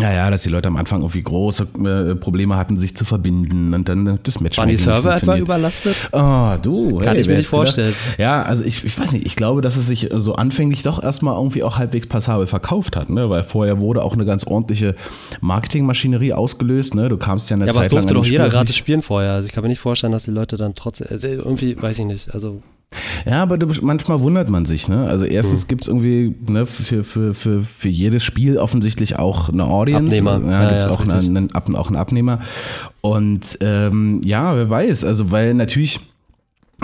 Ja, 0.00 0.12
ja, 0.12 0.28
dass 0.28 0.42
die 0.42 0.48
Leute 0.48 0.66
am 0.66 0.76
Anfang 0.76 1.02
irgendwie 1.02 1.22
große 1.22 1.68
äh, 1.84 2.16
Probleme 2.16 2.56
hatten, 2.56 2.76
sich 2.76 2.96
zu 2.96 3.04
verbinden 3.04 3.72
und 3.74 3.88
dann 3.88 4.18
das 4.24 4.40
Match. 4.40 4.58
Waren 4.58 4.68
die 4.68 4.76
Server 4.76 5.14
etwa 5.14 5.36
überlastet? 5.36 5.94
Oh, 6.10 6.54
du. 6.60 6.98
Kann 6.98 7.12
hey, 7.12 7.20
ich 7.20 7.28
mir 7.28 7.36
nicht 7.36 7.48
vorstellen. 7.48 7.94
Gedacht? 7.94 8.18
Ja, 8.18 8.42
also 8.42 8.64
ich, 8.64 8.84
ich 8.84 8.98
weiß 8.98 9.12
nicht, 9.12 9.24
ich 9.24 9.36
glaube, 9.36 9.60
dass 9.60 9.76
es 9.76 9.86
sich 9.86 10.08
so 10.12 10.34
anfänglich 10.34 10.82
doch 10.82 11.00
erstmal 11.00 11.36
irgendwie 11.36 11.62
auch 11.62 11.78
halbwegs 11.78 12.08
passabel 12.08 12.48
verkauft 12.48 12.96
hat, 12.96 13.08
ne? 13.08 13.30
Weil 13.30 13.44
vorher 13.44 13.78
wurde 13.78 14.02
auch 14.02 14.14
eine 14.14 14.24
ganz 14.24 14.44
ordentliche 14.44 14.96
Marketingmaschinerie 15.40 16.32
ausgelöst, 16.32 16.96
ne? 16.96 17.08
Du 17.08 17.16
kamst 17.16 17.48
ja 17.50 17.54
eine 17.54 17.66
ja, 17.66 17.72
Zeit 17.72 17.76
aber 17.76 17.84
es 17.84 17.90
durfte 17.90 18.14
doch 18.14 18.26
jeder 18.26 18.48
gratis 18.48 18.74
spielen 18.74 19.00
vorher. 19.00 19.34
Also 19.34 19.46
ich 19.46 19.52
kann 19.52 19.62
mir 19.62 19.68
nicht 19.68 19.78
vorstellen, 19.78 20.12
dass 20.12 20.24
die 20.24 20.32
Leute 20.32 20.56
dann 20.56 20.74
trotzdem, 20.74 21.06
also 21.08 21.28
irgendwie, 21.28 21.80
weiß 21.80 22.00
ich 22.00 22.04
nicht, 22.04 22.34
also 22.34 22.62
ja, 23.26 23.42
aber 23.42 23.58
du, 23.58 23.66
manchmal 23.82 24.20
wundert 24.20 24.50
man 24.50 24.66
sich. 24.66 24.88
Ne? 24.88 25.06
Also 25.06 25.24
erstens 25.24 25.62
hm. 25.62 25.68
gibt 25.68 25.82
es 25.82 25.88
irgendwie 25.88 26.34
ne, 26.46 26.66
für, 26.66 27.04
für, 27.04 27.34
für, 27.34 27.62
für 27.62 27.88
jedes 27.88 28.24
Spiel 28.24 28.58
offensichtlich 28.58 29.18
auch 29.18 29.48
eine 29.48 29.64
Audience. 29.64 30.18
Abnehmer. 30.18 30.40
Ja, 30.50 30.62
ja 30.62 30.68
gibt 30.68 30.78
es 30.78 30.84
ja, 30.84 30.90
auch, 30.90 31.00
einen, 31.00 31.48
einen, 31.48 31.76
auch 31.76 31.86
einen 31.88 31.96
Abnehmer. 31.96 32.40
Und 33.00 33.58
ähm, 33.60 34.20
ja, 34.24 34.54
wer 34.56 34.70
weiß. 34.70 35.04
Also 35.04 35.30
weil 35.30 35.54
natürlich 35.54 36.00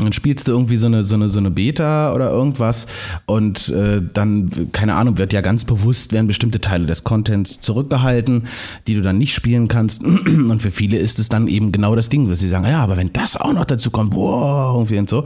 dann 0.05 0.13
spielst 0.13 0.49
du 0.49 0.53
irgendwie 0.53 0.77
so 0.77 0.87
eine, 0.87 1.03
so 1.03 1.15
eine, 1.15 1.29
so 1.29 1.39
eine 1.39 1.51
Beta 1.51 2.13
oder 2.15 2.31
irgendwas 2.31 2.87
und 3.27 3.69
äh, 3.71 4.01
dann, 4.13 4.71
keine 4.73 4.95
Ahnung, 4.95 5.19
wird 5.19 5.33
ja 5.33 5.41
ganz 5.41 5.65
bewusst, 5.65 6.13
werden 6.13 6.27
bestimmte 6.27 6.61
Teile 6.61 6.87
des 6.87 7.05
Contents 7.05 7.61
zurückgehalten, 7.61 8.49
die 8.87 8.95
du 8.95 9.03
dann 9.03 9.19
nicht 9.19 9.35
spielen 9.35 9.69
kannst. 9.69 10.05
Und 10.05 10.61
für 10.61 10.71
viele 10.71 10.97
ist 10.99 11.19
es 11.19 11.29
dann 11.29 11.49
eben 11.49 11.73
genau 11.73 11.95
das 11.95 12.09
Ding, 12.09 12.29
dass 12.29 12.41
sie 12.41 12.49
sagen, 12.49 12.65
ja, 12.65 12.83
aber 12.83 12.97
wenn 12.97 13.13
das 13.13 13.37
auch 13.37 13.53
noch 13.53 13.65
dazu 13.65 13.91
kommt, 13.91 14.15
wow, 14.15 14.75
irgendwie 14.75 14.99
und 14.99 15.09
so. 15.09 15.25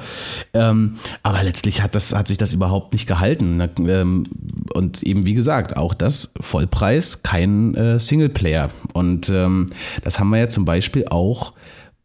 Ähm, 0.52 0.96
aber 1.22 1.42
letztlich 1.42 1.82
hat, 1.82 1.94
das, 1.94 2.14
hat 2.14 2.28
sich 2.28 2.38
das 2.38 2.52
überhaupt 2.52 2.92
nicht 2.92 3.06
gehalten. 3.06 3.62
Ähm, 3.86 4.24
und 4.72 5.02
eben, 5.02 5.26
wie 5.26 5.34
gesagt, 5.34 5.76
auch 5.76 5.94
das 5.94 6.32
Vollpreis, 6.40 7.22
kein 7.22 7.74
äh, 7.74 7.98
Singleplayer. 7.98 8.70
Und 8.92 9.28
ähm, 9.30 9.66
das 10.02 10.18
haben 10.18 10.30
wir 10.30 10.38
ja 10.38 10.48
zum 10.48 10.64
Beispiel 10.64 11.06
auch 11.08 11.52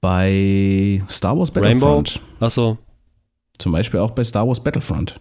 bei 0.01 1.01
Star 1.09 1.37
Wars 1.37 1.51
Battlefront. 1.51 2.09
Rainbow? 2.09 2.45
Achso. 2.45 2.77
Zum 3.59 3.73
Beispiel 3.73 3.99
auch 3.99 4.11
bei 4.11 4.23
Star 4.23 4.47
Wars 4.47 4.63
Battlefront. 4.63 5.19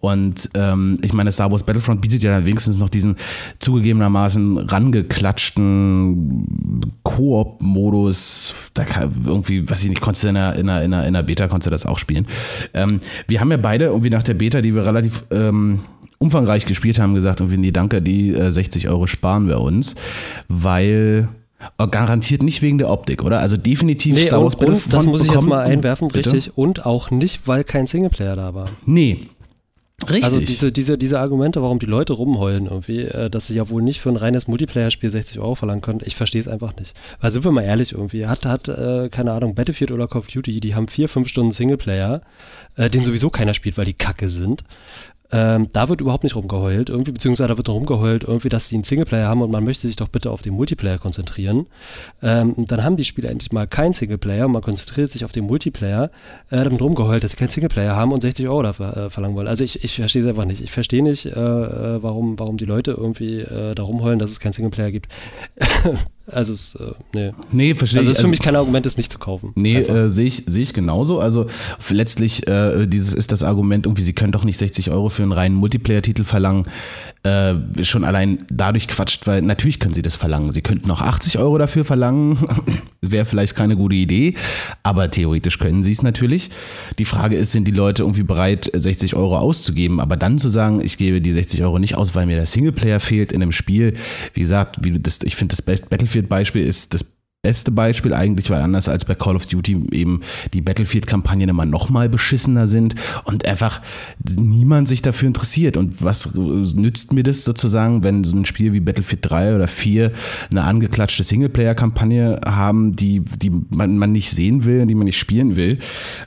Und 0.00 0.50
ähm, 0.52 0.98
ich 1.02 1.14
meine, 1.14 1.32
Star 1.32 1.50
Wars 1.50 1.62
Battlefront 1.62 2.02
bietet 2.02 2.22
ja 2.22 2.30
dann 2.30 2.44
wenigstens 2.44 2.78
noch 2.78 2.90
diesen 2.90 3.16
zugegebenermaßen 3.58 4.58
rangeklatschten 4.58 6.92
Koop-Modus. 7.02 8.52
Da 8.74 8.84
kann 8.84 9.10
irgendwie, 9.24 9.66
weiß 9.68 9.82
ich 9.84 9.88
nicht, 9.88 10.02
konntest 10.02 10.24
du 10.24 10.28
in 10.28 10.34
der, 10.34 10.56
in 10.56 10.66
der, 10.66 10.84
in 10.84 10.90
der, 10.90 11.06
in 11.06 11.14
der 11.14 11.22
Beta 11.22 11.48
konntest 11.48 11.68
du 11.68 11.70
das 11.70 11.86
auch 11.86 11.98
spielen. 11.98 12.26
Ähm, 12.74 13.00
wir 13.26 13.40
haben 13.40 13.50
ja 13.50 13.56
beide 13.56 13.86
irgendwie 13.86 14.10
nach 14.10 14.24
der 14.24 14.34
Beta, 14.34 14.60
die 14.60 14.74
wir 14.74 14.84
relativ 14.84 15.22
ähm, 15.30 15.80
umfangreich 16.18 16.66
gespielt 16.66 16.98
haben, 16.98 17.14
gesagt, 17.14 17.40
irgendwie, 17.40 17.56
nee, 17.56 17.72
danke, 17.72 18.02
die 18.02 18.34
äh, 18.34 18.50
60 18.50 18.90
Euro 18.90 19.06
sparen 19.06 19.48
wir 19.48 19.58
uns, 19.58 19.94
weil 20.48 21.30
garantiert 21.90 22.42
nicht 22.42 22.62
wegen 22.62 22.78
der 22.78 22.90
Optik, 22.90 23.22
oder? 23.22 23.40
Also 23.40 23.56
definitiv 23.56 24.14
nee, 24.16 24.24
Star 24.24 24.42
Wars 24.42 24.54
und, 24.54 24.68
und 24.68 24.92
das 24.92 25.06
muss 25.06 25.24
ich 25.24 25.30
jetzt 25.30 25.46
mal 25.46 25.60
einwerfen, 25.60 26.08
bitte? 26.08 26.32
richtig. 26.32 26.56
Und 26.56 26.86
auch 26.86 27.10
nicht, 27.10 27.46
weil 27.46 27.64
kein 27.64 27.86
Singleplayer 27.86 28.36
da 28.36 28.54
war. 28.54 28.68
Nee. 28.86 29.28
Richtig. 30.08 30.24
Also 30.24 30.40
diese, 30.40 30.72
diese, 30.72 30.96
diese 30.96 31.20
Argumente, 31.20 31.60
warum 31.62 31.78
die 31.78 31.86
Leute 31.86 32.14
rumheulen 32.14 32.66
irgendwie, 32.66 33.02
äh, 33.02 33.28
dass 33.28 33.48
sie 33.48 33.54
ja 33.54 33.68
wohl 33.68 33.82
nicht 33.82 34.00
für 34.00 34.08
ein 34.08 34.16
reines 34.16 34.48
Multiplayer-Spiel 34.48 35.10
60 35.10 35.40
Euro 35.40 35.54
verlangen 35.54 35.82
können, 35.82 36.00
ich 36.02 36.16
verstehe 36.16 36.40
es 36.40 36.48
einfach 36.48 36.74
nicht. 36.76 36.96
Weil 37.20 37.30
sind 37.30 37.44
wir 37.44 37.52
mal 37.52 37.62
ehrlich 37.64 37.92
irgendwie, 37.92 38.26
hat, 38.26 38.46
hat 38.46 38.68
äh, 38.68 39.10
keine 39.10 39.32
Ahnung, 39.32 39.54
Battlefield 39.54 39.92
oder 39.92 40.08
Call 40.08 40.20
of 40.20 40.26
Duty, 40.28 40.60
die 40.60 40.74
haben 40.74 40.88
vier, 40.88 41.08
fünf 41.08 41.28
Stunden 41.28 41.52
Singleplayer, 41.52 42.22
äh, 42.76 42.88
den 42.88 43.04
sowieso 43.04 43.28
keiner 43.28 43.52
spielt, 43.52 43.76
weil 43.76 43.84
die 43.84 43.92
kacke 43.92 44.30
sind. 44.30 44.64
Ähm, 45.32 45.68
da 45.72 45.88
wird 45.88 46.00
überhaupt 46.00 46.24
nicht 46.24 46.36
rumgeheult, 46.36 46.90
irgendwie, 46.90 47.12
beziehungsweise 47.12 47.48
da 47.48 47.56
wird 47.56 47.68
rumgeheult, 47.68 48.24
irgendwie, 48.24 48.48
dass 48.48 48.68
die 48.68 48.74
einen 48.74 48.84
Singleplayer 48.84 49.28
haben 49.28 49.42
und 49.42 49.50
man 49.50 49.64
möchte 49.64 49.86
sich 49.86 49.96
doch 49.96 50.08
bitte 50.08 50.30
auf 50.30 50.42
den 50.42 50.54
Multiplayer 50.54 50.98
konzentrieren. 50.98 51.66
Ähm, 52.22 52.54
dann 52.56 52.82
haben 52.82 52.96
die 52.96 53.04
Spiele 53.04 53.28
endlich 53.28 53.52
mal 53.52 53.66
keinen 53.66 53.92
Singleplayer 53.92 54.46
und 54.46 54.52
man 54.52 54.62
konzentriert 54.62 55.10
sich 55.10 55.24
auf 55.24 55.32
den 55.32 55.44
Multiplayer, 55.44 56.10
äh, 56.50 56.64
damit 56.64 56.80
rumgeheult, 56.80 57.22
dass 57.22 57.32
sie 57.32 57.36
keinen 57.36 57.50
Singleplayer 57.50 57.94
haben 57.94 58.12
und 58.12 58.22
60 58.22 58.48
Euro 58.48 58.62
dafür 58.62 58.96
äh, 58.96 59.10
verlangen 59.10 59.36
wollen. 59.36 59.48
Also 59.48 59.64
ich, 59.64 59.84
ich 59.84 59.94
verstehe 59.94 60.22
es 60.22 60.28
einfach 60.28 60.44
nicht. 60.44 60.62
Ich 60.62 60.72
verstehe 60.72 61.02
nicht, 61.02 61.26
äh, 61.26 61.30
äh, 61.30 62.02
warum, 62.02 62.38
warum 62.38 62.56
die 62.56 62.64
Leute 62.64 62.92
irgendwie 62.92 63.40
äh, 63.40 63.74
da 63.74 63.82
rumheulen, 63.82 64.18
dass 64.18 64.30
es 64.30 64.40
keinen 64.40 64.52
Singleplayer 64.52 64.90
gibt. 64.90 65.08
Also, 66.26 66.52
es, 66.52 66.74
äh, 66.76 66.92
nee. 67.12 67.32
Nee, 67.50 67.74
verstehe 67.74 68.00
Also, 68.00 68.10
es 68.10 68.18
ist 68.18 68.20
für 68.20 68.24
also, 68.24 68.30
mich 68.30 68.40
kein 68.40 68.56
Argument, 68.56 68.86
es 68.86 68.96
nicht 68.96 69.10
zu 69.10 69.18
kaufen. 69.18 69.52
Nee, 69.56 69.78
äh, 69.78 70.08
sehe 70.08 70.26
ich, 70.26 70.44
seh 70.46 70.62
ich 70.62 70.72
genauso. 70.72 71.20
Also, 71.20 71.46
letztlich 71.88 72.46
äh, 72.46 72.86
dieses 72.86 73.14
ist 73.14 73.32
das 73.32 73.42
Argument, 73.42 73.86
irgendwie, 73.86 74.02
sie 74.02 74.12
können 74.12 74.32
doch 74.32 74.44
nicht 74.44 74.58
60 74.58 74.90
Euro 74.90 75.08
für 75.08 75.22
einen 75.22 75.32
reinen 75.32 75.56
Multiplayer-Titel 75.56 76.24
verlangen. 76.24 76.64
Äh, 77.22 77.84
schon 77.84 78.04
allein 78.04 78.46
dadurch 78.50 78.88
quatscht, 78.88 79.26
weil 79.26 79.42
natürlich 79.42 79.78
können 79.78 79.92
sie 79.92 80.00
das 80.00 80.16
verlangen. 80.16 80.52
Sie 80.52 80.62
könnten 80.62 80.90
auch 80.90 81.02
80 81.02 81.38
Euro 81.38 81.58
dafür 81.58 81.84
verlangen. 81.84 82.38
Wäre 83.02 83.26
vielleicht 83.26 83.54
keine 83.54 83.76
gute 83.76 83.96
Idee, 83.96 84.34
aber 84.82 85.10
theoretisch 85.10 85.58
können 85.58 85.82
sie 85.82 85.92
es 85.92 86.02
natürlich. 86.02 86.50
Die 86.98 87.04
Frage 87.04 87.36
ist, 87.36 87.52
sind 87.52 87.66
die 87.66 87.72
Leute 87.72 88.04
irgendwie 88.04 88.22
bereit, 88.22 88.70
60 88.72 89.16
Euro 89.16 89.36
auszugeben? 89.36 90.00
Aber 90.00 90.16
dann 90.16 90.38
zu 90.38 90.48
sagen, 90.48 90.80
ich 90.82 90.96
gebe 90.96 91.20
die 91.20 91.32
60 91.32 91.62
Euro 91.62 91.78
nicht 91.78 91.94
aus, 91.94 92.14
weil 92.14 92.24
mir 92.24 92.36
der 92.36 92.46
Singleplayer 92.46 93.00
fehlt 93.00 93.32
in 93.32 93.42
einem 93.42 93.52
Spiel. 93.52 93.94
Wie 94.32 94.40
gesagt, 94.40 94.78
wie 94.82 94.98
das, 94.98 95.20
ich 95.22 95.36
finde 95.36 95.54
das 95.54 95.62
Battlefield 95.62 95.90
Battlefield-Beispiel 95.90 96.64
ist 96.64 96.94
das 96.94 97.04
beste 97.42 97.70
Beispiel 97.70 98.12
eigentlich, 98.12 98.50
weil 98.50 98.60
anders 98.60 98.88
als 98.88 99.06
bei 99.06 99.14
Call 99.14 99.34
of 99.34 99.46
Duty 99.46 99.84
eben 99.92 100.20
die 100.52 100.60
Battlefield-Kampagnen 100.60 101.48
immer 101.48 101.64
noch 101.64 101.88
mal 101.88 102.10
beschissener 102.10 102.66
sind 102.66 102.94
und 103.24 103.46
einfach 103.46 103.80
niemand 104.36 104.88
sich 104.88 105.00
dafür 105.00 105.28
interessiert. 105.28 105.78
Und 105.78 106.02
was 106.02 106.34
nützt 106.34 107.14
mir 107.14 107.22
das 107.22 107.44
sozusagen, 107.44 108.04
wenn 108.04 108.24
so 108.24 108.36
ein 108.36 108.44
Spiel 108.44 108.74
wie 108.74 108.80
Battlefield 108.80 109.20
3 109.22 109.56
oder 109.56 109.68
4 109.68 110.12
eine 110.50 110.64
angeklatschte 110.64 111.24
Singleplayer-Kampagne 111.24 112.40
haben, 112.44 112.94
die, 112.94 113.20
die 113.20 113.50
man, 113.70 113.96
man 113.96 114.12
nicht 114.12 114.30
sehen 114.30 114.66
will, 114.66 114.84
die 114.84 114.94
man 114.94 115.06
nicht 115.06 115.18
spielen 115.18 115.56
will. 115.56 115.78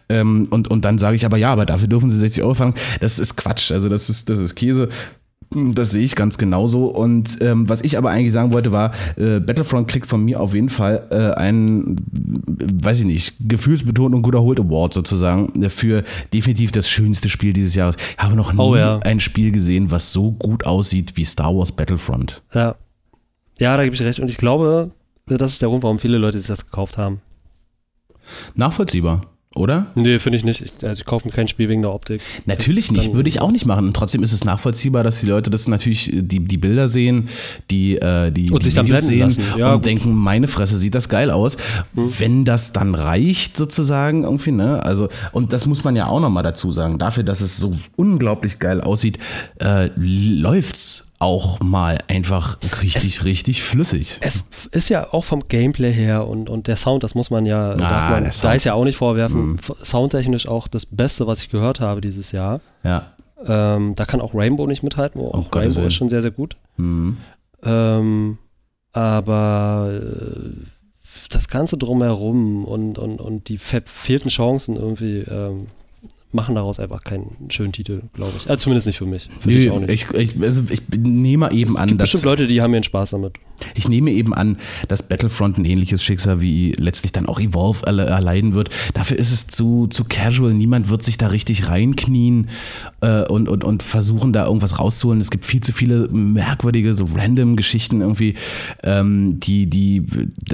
Ähm, 0.10 0.48
und, 0.50 0.68
und 0.70 0.84
dann 0.84 0.98
sage 0.98 1.16
ich 1.16 1.28
aber 1.28 1.38
ja, 1.38 1.52
aber 1.52 1.68
dafür 1.68 1.88
dürfen 1.88 2.10
sie 2.10 2.18
60 2.18 2.42
Euro 2.44 2.56
fangen. 2.56 2.74
Das 3.02 3.20
ist 3.20 3.36
Quatsch. 3.36 3.72
Also 3.72 3.88
das 3.88 4.10
ist, 4.10 4.30
das 4.30 4.40
ist 4.40 4.56
Käse. 4.56 4.90
Das 5.56 5.92
sehe 5.92 6.04
ich 6.04 6.16
ganz 6.16 6.38
genauso. 6.38 6.86
Und 6.86 7.42
ähm, 7.42 7.70
was 7.70 7.82
ich 7.82 7.98
aber 7.98 8.10
eigentlich 8.10 8.34
sagen 8.34 8.54
wollte, 8.54 8.72
war, 8.72 8.94
äh, 9.18 9.40
Battlefront 9.40 9.88
kriegt 9.88 10.08
von 10.08 10.24
mir 10.24 10.40
auf 10.40 10.54
jeden 10.54 10.70
Fall 10.70 11.08
äh, 11.12 11.40
einen, 11.40 11.98
weiß 12.84 13.02
ich 13.02 13.06
nicht, 13.06 13.36
gefühlsbetont 13.40 14.14
und 14.14 14.22
gut 14.22 14.36
erholt 14.36 14.60
Award 14.60 14.94
sozusagen 14.94 15.70
für 15.70 16.04
definitiv 16.34 16.72
das 16.72 16.90
schönste 16.90 17.30
Spiel 17.30 17.54
dieses 17.54 17.76
Jahres. 17.76 17.96
Ich 17.98 18.24
habe 18.24 18.36
noch 18.36 18.54
nie 18.54 18.60
oh, 18.60 18.76
ja. 18.76 19.00
ein 19.00 19.20
Spiel 19.20 19.52
gesehen, 19.52 19.92
was 19.92 20.14
so 20.14 20.32
gut 20.32 20.66
aussieht 20.66 21.14
wie 21.16 21.26
Star 21.26 21.56
Wars 21.56 21.72
Battlefront. 21.72 22.42
Ja. 22.54 22.76
Ja, 23.60 23.78
da 23.78 23.84
gebe 23.84 23.96
ich 23.96 24.02
recht. 24.02 24.20
Und 24.20 24.32
ich 24.32 24.38
glaube, 24.38 24.92
das 25.28 25.54
ist 25.54 25.62
der 25.62 25.70
Grund, 25.70 25.84
warum 25.84 26.00
viele 26.00 26.18
Leute 26.18 26.40
sich 26.40 26.48
das 26.48 26.66
gekauft 26.66 26.98
haben. 26.98 27.22
Nachvollziehbar. 28.56 29.33
Oder? 29.56 29.88
Nee, 29.94 30.18
finde 30.18 30.38
ich 30.38 30.44
nicht. 30.44 30.62
Ich, 30.62 30.74
also 30.84 31.02
ich 31.02 31.06
kaufe 31.06 31.28
mir 31.28 31.34
kein 31.34 31.48
Spiel 31.48 31.70
wegen 31.70 31.84
der 31.84 31.94
Optik. 31.94 32.22
Natürlich 32.46 32.92
nicht, 32.92 33.10
Dann, 33.10 33.14
würde 33.14 33.30
ich 33.30 33.40
auch 33.40 33.52
nicht 33.52 33.68
machen. 33.68 33.88
Und 33.88 33.96
trotzdem 33.96 34.24
ist 34.24 34.34
es 34.34 34.44
nachvollziehbar, 34.44 35.04
dass 35.04 35.20
die 35.20 35.28
Leute 35.28 35.52
das 35.52 35.68
natürlich, 35.68 36.10
die, 36.12 36.40
die 36.40 36.58
Bilder 36.58 36.88
sehen, 36.88 37.30
die, 37.70 37.98
äh, 37.98 38.32
die, 38.32 38.50
und 38.50 38.66
die 38.66 38.72
sich 38.72 38.84
Videos 38.84 39.06
sehen 39.06 39.20
lassen. 39.20 39.44
Ja, 39.58 39.70
und 39.70 39.74
gut. 39.76 39.86
denken, 39.86 40.14
meine 40.16 40.48
Fresse, 40.48 40.80
sieht 40.80 40.96
das 40.96 41.08
geil 41.08 41.30
aus. 41.30 41.58
Mhm. 41.94 42.14
Wenn 42.18 42.46
das 42.46 42.74
dann 42.74 42.96
reicht, 42.96 43.56
sozusagen, 43.56 44.24
irgendwie, 44.24 44.52
ne? 44.52 44.84
Also, 44.84 45.10
und 45.32 45.54
das 45.54 45.68
muss 45.68 45.84
man 45.84 45.96
ja 45.96 46.08
auch 46.08 46.20
nochmal 46.20 46.44
dazu 46.44 46.72
sagen. 46.72 46.98
Dafür, 46.98 47.24
dass 47.24 47.42
es 47.42 47.58
so 47.58 47.74
unglaublich 47.96 48.58
geil 48.58 48.82
aussieht, 48.82 49.20
äh, 49.60 49.90
läuft's 49.96 51.13
auch 51.24 51.60
mal 51.62 52.00
einfach 52.08 52.58
richtig, 52.82 53.18
es, 53.18 53.26
richtig 53.26 53.64
flüssig. 53.64 54.18
Es 54.20 54.46
ist 54.72 54.90
ja 54.90 55.12
auch 55.14 55.24
vom 55.24 55.48
Gameplay 55.48 55.92
her 55.92 56.28
und, 56.28 56.50
und 56.50 56.68
der 56.68 56.76
Sound, 56.76 57.04
das 57.04 57.16
muss 57.16 57.30
man 57.30 57.46
ja, 57.46 57.72
ah, 57.72 58.10
man, 58.10 58.30
da 58.42 58.54
ist 58.54 58.66
ja 58.66 58.74
auch 58.74 58.84
nicht 58.84 58.98
vorwerfen, 58.98 59.54
mhm. 59.54 59.60
soundtechnisch 59.82 60.48
auch 60.48 60.68
das 60.68 60.86
Beste, 60.86 61.26
was 61.26 61.42
ich 61.42 61.50
gehört 61.50 61.80
habe 61.80 62.02
dieses 62.02 62.32
Jahr. 62.34 62.60
Ja. 62.84 63.14
Ähm, 63.46 63.96
da 63.96 64.06
kann 64.06 64.22
auch 64.22 64.36
Rainbow 64.36 64.68
nicht 64.68 64.84
mithalten, 64.84 65.20
wo 65.22 65.30
auch 65.30 65.48
oh, 65.52 65.58
Rainbow 65.58 65.82
ist 65.82 65.96
schon 65.96 66.10
sehr, 66.10 66.22
sehr 66.22 66.32
gut. 66.32 66.58
Mhm. 66.78 67.18
Ähm, 67.64 68.38
aber 68.92 69.92
äh, 69.94 70.66
das 71.30 71.48
Ganze 71.48 71.78
drumherum 71.78 72.66
und, 72.66 72.98
und, 72.98 73.22
und 73.22 73.48
die 73.48 73.58
fehlten 73.58 74.30
Chancen 74.30 74.76
irgendwie 74.76 75.20
ähm, 75.20 75.68
machen 76.34 76.56
daraus 76.56 76.80
einfach 76.80 77.04
keinen 77.04 77.36
schönen 77.50 77.72
Titel, 77.72 78.04
glaube 78.14 78.34
ich. 78.38 78.50
Also 78.50 78.64
zumindest 78.64 78.88
nicht 78.88 78.98
für 78.98 79.06
mich. 79.06 79.30
Für 79.40 79.50
Nö, 79.50 79.86
ich, 79.88 80.10
ich, 80.12 80.42
also 80.42 80.64
ich 80.70 80.82
nehme 80.98 81.52
eben 81.52 81.78
an, 81.78 81.98
dass. 81.98 82.12
Bestimmt 82.12 82.26
Leute, 82.26 82.48
die 82.48 82.62
haben 82.62 82.74
ihren 82.74 82.84
Spaß 82.84 83.12
damit. 83.12 83.34
Ich 83.76 83.88
nehme 83.88 84.12
eben 84.12 84.34
an, 84.34 84.58
dass 84.88 85.08
Battlefront 85.08 85.58
ein 85.58 85.66
ähnliches 85.66 86.04
Schicksal 86.04 86.42
wie 86.42 86.72
letztlich 86.74 87.12
dann 87.12 87.28
auch 87.28 87.40
Evolve 87.40 87.86
erleiden 87.86 88.56
wird. 88.56 88.70
Dafür 88.94 89.18
ist 89.18 89.32
es 89.32 89.48
zu, 89.48 89.88
zu 89.88 90.04
casual. 90.04 90.54
Niemand 90.54 90.90
wird 90.90 91.04
sich 91.04 91.18
da 91.18 91.28
richtig 91.28 91.70
reinknien 91.70 92.50
äh, 93.02 93.24
und, 93.28 93.48
und, 93.48 93.64
und 93.64 93.84
versuchen, 93.84 94.34
da 94.34 94.48
irgendwas 94.48 94.80
rauszuholen. 94.80 95.22
Es 95.22 95.30
gibt 95.30 95.46
viel 95.46 95.62
zu 95.62 95.72
viele 95.72 96.10
merkwürdige, 96.10 96.94
so 96.94 97.08
random 97.14 97.56
Geschichten 97.56 98.02
irgendwie, 98.02 98.36
ähm, 98.84 99.40
die, 99.40 99.68
die, 99.68 100.04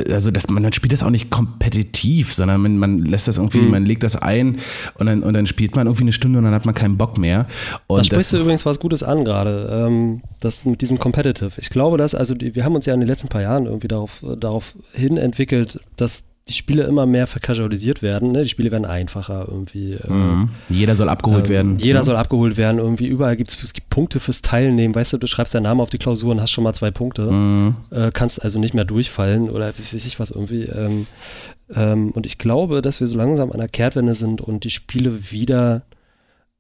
also 0.10 0.32
das, 0.32 0.50
man 0.50 0.72
spielt 0.74 0.94
das 0.94 1.04
auch 1.04 1.10
nicht 1.10 1.30
kompetitiv, 1.30 2.34
sondern 2.34 2.62
man, 2.62 2.78
man 2.78 3.00
lässt 3.00 3.28
das 3.28 3.38
irgendwie, 3.38 3.60
mhm. 3.60 3.72
man 3.72 3.86
legt 3.86 4.04
das 4.04 4.16
ein 4.16 4.58
und 4.96 5.06
dann, 5.08 5.24
und 5.24 5.34
dann 5.34 5.48
spielt 5.48 5.69
man 5.76 5.88
irgendwie 5.88 6.04
eine 6.04 6.12
Stunde 6.12 6.40
und 6.40 6.46
dann 6.46 6.54
hat 6.54 6.66
man 6.66 6.76
keinen 6.76 6.98
Bock 6.98 7.18
mehr. 7.18 7.48
Und 7.88 8.00
da 8.00 8.04
sprichst 8.04 8.34
du 8.34 8.38
übrigens 8.38 8.66
was 8.66 8.80
Gutes 8.80 9.04
an 9.04 9.26
gerade, 9.26 9.70
ähm, 9.72 10.22
das 10.40 10.66
mit 10.66 10.82
diesem 10.82 11.00
Competitive. 11.00 11.52
Ich 11.58 11.70
glaube, 11.70 11.98
dass, 11.98 12.16
also 12.16 12.36
die, 12.36 12.56
wir 12.56 12.64
haben 12.64 12.76
uns 12.76 12.86
ja 12.86 12.94
in 12.94 13.00
den 13.00 13.08
letzten 13.08 13.28
paar 13.28 13.42
Jahren 13.42 13.66
irgendwie 13.66 13.88
darauf, 13.88 14.24
darauf 14.40 14.76
hin 14.94 15.18
entwickelt, 15.18 15.80
dass 15.96 16.26
die 16.50 16.54
Spiele 16.54 16.84
immer 16.84 17.06
mehr 17.06 17.28
vercasualisiert 17.28 18.02
werden. 18.02 18.32
Ne? 18.32 18.44
Die 18.44 18.50
Spiele 18.50 18.72
werden 18.72 18.86
einfacher 18.86 19.46
irgendwie. 19.48 19.94
Äh, 19.94 20.12
mhm. 20.12 20.50
Jeder 20.68 20.96
soll 20.96 21.08
abgeholt 21.08 21.46
äh, 21.46 21.50
werden. 21.50 21.78
Jeder 21.78 22.00
ja. 22.00 22.04
soll 22.04 22.16
abgeholt 22.16 22.58
werden. 22.58 22.80
Irgendwie 22.80 23.08
überall 23.08 23.38
gibt 23.38 23.52
es 23.52 23.74
gibt 23.74 23.90
Punkte 23.90 24.20
fürs 24.20 24.42
Teilnehmen. 24.42 24.96
Weißt 24.96 25.14
du, 25.14 25.18
du 25.18 25.28
schreibst 25.28 25.54
deinen 25.54 25.64
Namen 25.64 25.80
auf 25.80 25.90
die 25.90 26.00
Klausur 26.00 26.32
und 26.32 26.42
hast 26.42 26.52
schon 26.52 26.64
mal 26.64 26.74
zwei 26.74 26.92
Punkte. 26.92 27.32
Mhm. 27.32 27.76
Äh, 27.92 28.12
kannst 28.12 28.44
also 28.44 28.60
nicht 28.60 28.74
mehr 28.74 28.86
durchfallen 28.86 29.50
oder 29.50 29.68
weiß 29.68 29.94
ich 29.94 30.20
was 30.20 30.32
irgendwie. 30.32 30.64
Ähm, 30.64 31.08
ähm, 31.74 32.12
und 32.12 32.26
ich 32.26 32.40
glaube, 32.40 32.82
dass 32.82 33.00
wir 33.00 33.08
so 33.08 33.18
langsam 33.18 33.52
an 33.52 33.60
der 33.60 33.70
Kehrtwende 33.70 34.16
sind 34.16 34.42
und 34.42 34.64
die 34.64 34.72
Spiele 34.72 35.32
wieder 35.32 35.84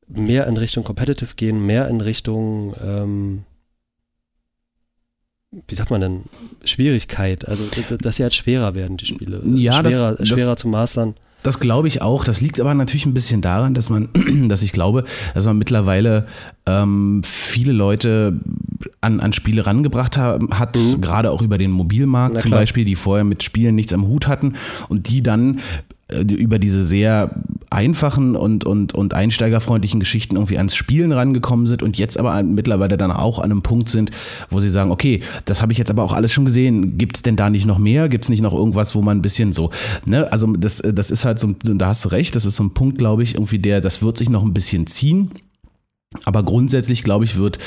mehr 0.08 0.47
in 0.47 0.58
Richtung 0.58 0.84
Competitive 0.84 1.36
gehen, 1.36 1.65
mehr 1.65 1.88
in 1.88 2.02
Richtung 2.02 2.75
ähm, 2.84 3.43
wie 5.51 5.75
sagt 5.75 5.89
man 5.89 6.01
denn, 6.01 6.23
Schwierigkeit. 6.63 7.47
Also, 7.47 7.65
dass 8.01 8.17
sie 8.17 8.23
halt 8.23 8.33
schwerer 8.33 8.75
werden, 8.75 8.97
die 8.97 9.05
Spiele. 9.05 9.41
Ja, 9.55 9.73
schwerer, 9.73 10.15
das, 10.15 10.27
schwerer 10.27 10.51
das, 10.51 10.59
zu 10.59 10.67
mastern. 10.67 11.15
Das 11.41 11.59
glaube 11.59 11.88
ich 11.88 12.01
auch. 12.01 12.23
Das 12.23 12.41
liegt 12.41 12.59
aber 12.59 12.73
natürlich 12.73 13.05
ein 13.05 13.13
bisschen 13.13 13.41
daran, 13.41 13.73
dass 13.73 13.89
man, 13.89 14.09
dass 14.49 14.62
ich 14.62 14.71
glaube, 14.71 15.05
dass 15.33 15.45
man 15.45 15.57
mittlerweile 15.57 16.27
ähm, 16.65 17.21
viele 17.23 17.71
Leute 17.71 18.39
an, 19.01 19.19
an 19.19 19.33
Spiele 19.33 19.65
rangebracht 19.65 20.17
haben, 20.17 20.49
hat, 20.59 20.77
mhm. 20.77 21.01
gerade 21.01 21.31
auch 21.31 21.41
über 21.41 21.57
den 21.57 21.71
Mobilmarkt 21.71 22.41
zum 22.41 22.51
Beispiel, 22.51 22.85
die 22.85 22.95
vorher 22.95 23.23
mit 23.23 23.41
Spielen 23.41 23.75
nichts 23.75 23.93
am 23.93 24.07
Hut 24.07 24.27
hatten 24.27 24.53
und 24.89 25.07
die 25.09 25.23
dann 25.23 25.59
über 26.09 26.59
diese 26.59 26.83
sehr 26.83 27.31
einfachen 27.69 28.35
und, 28.35 28.65
und, 28.65 28.95
und 28.95 29.13
einsteigerfreundlichen 29.13 29.99
Geschichten 29.99 30.35
irgendwie 30.35 30.57
ans 30.57 30.75
Spielen 30.75 31.11
rangekommen 31.11 31.67
sind 31.67 31.83
und 31.83 31.97
jetzt 31.97 32.17
aber 32.17 32.41
mittlerweile 32.41 32.97
dann 32.97 33.11
auch 33.11 33.37
an 33.37 33.51
einem 33.51 33.61
Punkt 33.61 33.89
sind, 33.89 34.11
wo 34.49 34.59
sie 34.59 34.69
sagen, 34.69 34.91
okay, 34.91 35.21
das 35.45 35.61
habe 35.61 35.71
ich 35.71 35.77
jetzt 35.77 35.91
aber 35.91 36.03
auch 36.03 36.13
alles 36.13 36.33
schon 36.33 36.45
gesehen. 36.45 36.97
Gibt 36.97 37.17
es 37.17 37.21
denn 37.21 37.35
da 37.35 37.49
nicht 37.49 37.67
noch 37.67 37.77
mehr? 37.77 38.09
Gibt 38.09 38.25
es 38.25 38.29
nicht 38.29 38.41
noch 38.41 38.53
irgendwas, 38.53 38.95
wo 38.95 39.01
man 39.01 39.19
ein 39.19 39.21
bisschen 39.21 39.53
so, 39.53 39.69
ne? 40.05 40.31
Also 40.31 40.47
das, 40.53 40.81
das 40.83 41.11
ist 41.11 41.25
halt 41.25 41.39
so, 41.39 41.53
da 41.63 41.87
hast 41.87 42.05
du 42.05 42.09
recht, 42.09 42.35
das 42.35 42.45
ist 42.45 42.55
so 42.55 42.63
ein 42.63 42.73
Punkt, 42.73 42.97
glaube 42.97 43.21
ich, 43.21 43.35
irgendwie 43.35 43.59
der, 43.59 43.81
das 43.81 44.01
wird 44.01 44.17
sich 44.17 44.29
noch 44.29 44.43
ein 44.43 44.53
bisschen 44.53 44.87
ziehen. 44.87 45.29
Aber 46.25 46.41
grundsätzlich, 46.41 47.03
glaube 47.03 47.25
ich, 47.25 47.37
wird 47.37 47.59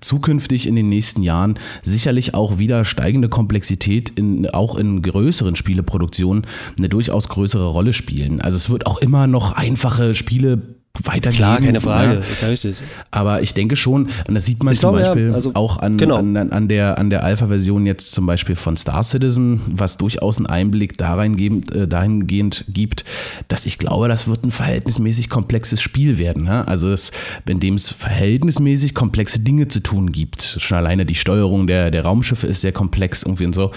zukünftig 0.00 0.68
in 0.68 0.76
den 0.76 0.88
nächsten 0.88 1.22
Jahren 1.24 1.58
sicherlich 1.82 2.32
auch 2.32 2.58
wieder 2.58 2.84
steigende 2.84 3.28
Komplexität 3.28 4.10
in, 4.10 4.48
auch 4.50 4.76
in 4.76 5.02
größeren 5.02 5.56
Spieleproduktionen 5.56 6.46
eine 6.78 6.88
durchaus 6.88 7.28
größere 7.28 7.66
Rolle 7.66 7.92
spielen. 7.92 8.40
Also 8.40 8.56
es 8.56 8.70
wird 8.70 8.86
auch 8.86 8.98
immer 8.98 9.26
noch 9.26 9.52
einfache 9.52 10.14
Spiele 10.14 10.77
weitergeben. 11.04 11.36
Klar, 11.36 11.60
keine 11.60 11.80
Frage, 11.80 12.14
ja. 12.14 12.20
ist 12.20 12.42
ja 12.42 12.48
richtig. 12.48 12.76
Aber 13.10 13.42
ich 13.42 13.54
denke 13.54 13.76
schon, 13.76 14.08
und 14.26 14.34
das 14.34 14.44
sieht 14.44 14.62
man 14.62 14.74
ich 14.74 14.80
zum 14.80 14.92
glaube, 14.92 15.04
Beispiel 15.04 15.28
ja, 15.28 15.34
also, 15.34 15.52
auch 15.54 15.78
an, 15.78 15.96
genau. 15.96 16.16
an, 16.16 16.36
an, 16.36 16.68
der, 16.68 16.98
an 16.98 17.10
der 17.10 17.24
Alpha-Version 17.24 17.86
jetzt 17.86 18.12
zum 18.12 18.26
Beispiel 18.26 18.56
von 18.56 18.76
Star 18.76 19.02
Citizen, 19.02 19.60
was 19.66 19.98
durchaus 19.98 20.38
einen 20.38 20.46
Einblick 20.46 20.98
dahingehend, 20.98 21.74
äh, 21.74 21.86
dahingehend 21.86 22.64
gibt, 22.68 23.04
dass 23.48 23.66
ich 23.66 23.78
glaube, 23.78 24.08
das 24.08 24.28
wird 24.28 24.44
ein 24.44 24.50
verhältnismäßig 24.50 25.28
komplexes 25.28 25.80
Spiel 25.80 26.18
werden. 26.18 26.44
Ne? 26.44 26.66
Also 26.66 26.90
es, 26.90 27.12
in 27.46 27.60
dem 27.60 27.74
es 27.74 27.90
verhältnismäßig 27.90 28.94
komplexe 28.94 29.40
Dinge 29.40 29.68
zu 29.68 29.80
tun 29.80 30.10
gibt. 30.10 30.42
Schon 30.58 30.78
alleine 30.78 31.06
die 31.06 31.14
Steuerung 31.14 31.66
der, 31.66 31.90
der 31.90 32.04
Raumschiffe 32.04 32.46
ist 32.46 32.60
sehr 32.60 32.72
komplex 32.72 33.22
irgendwie 33.22 33.46
und 33.46 33.54
so. 33.54 33.72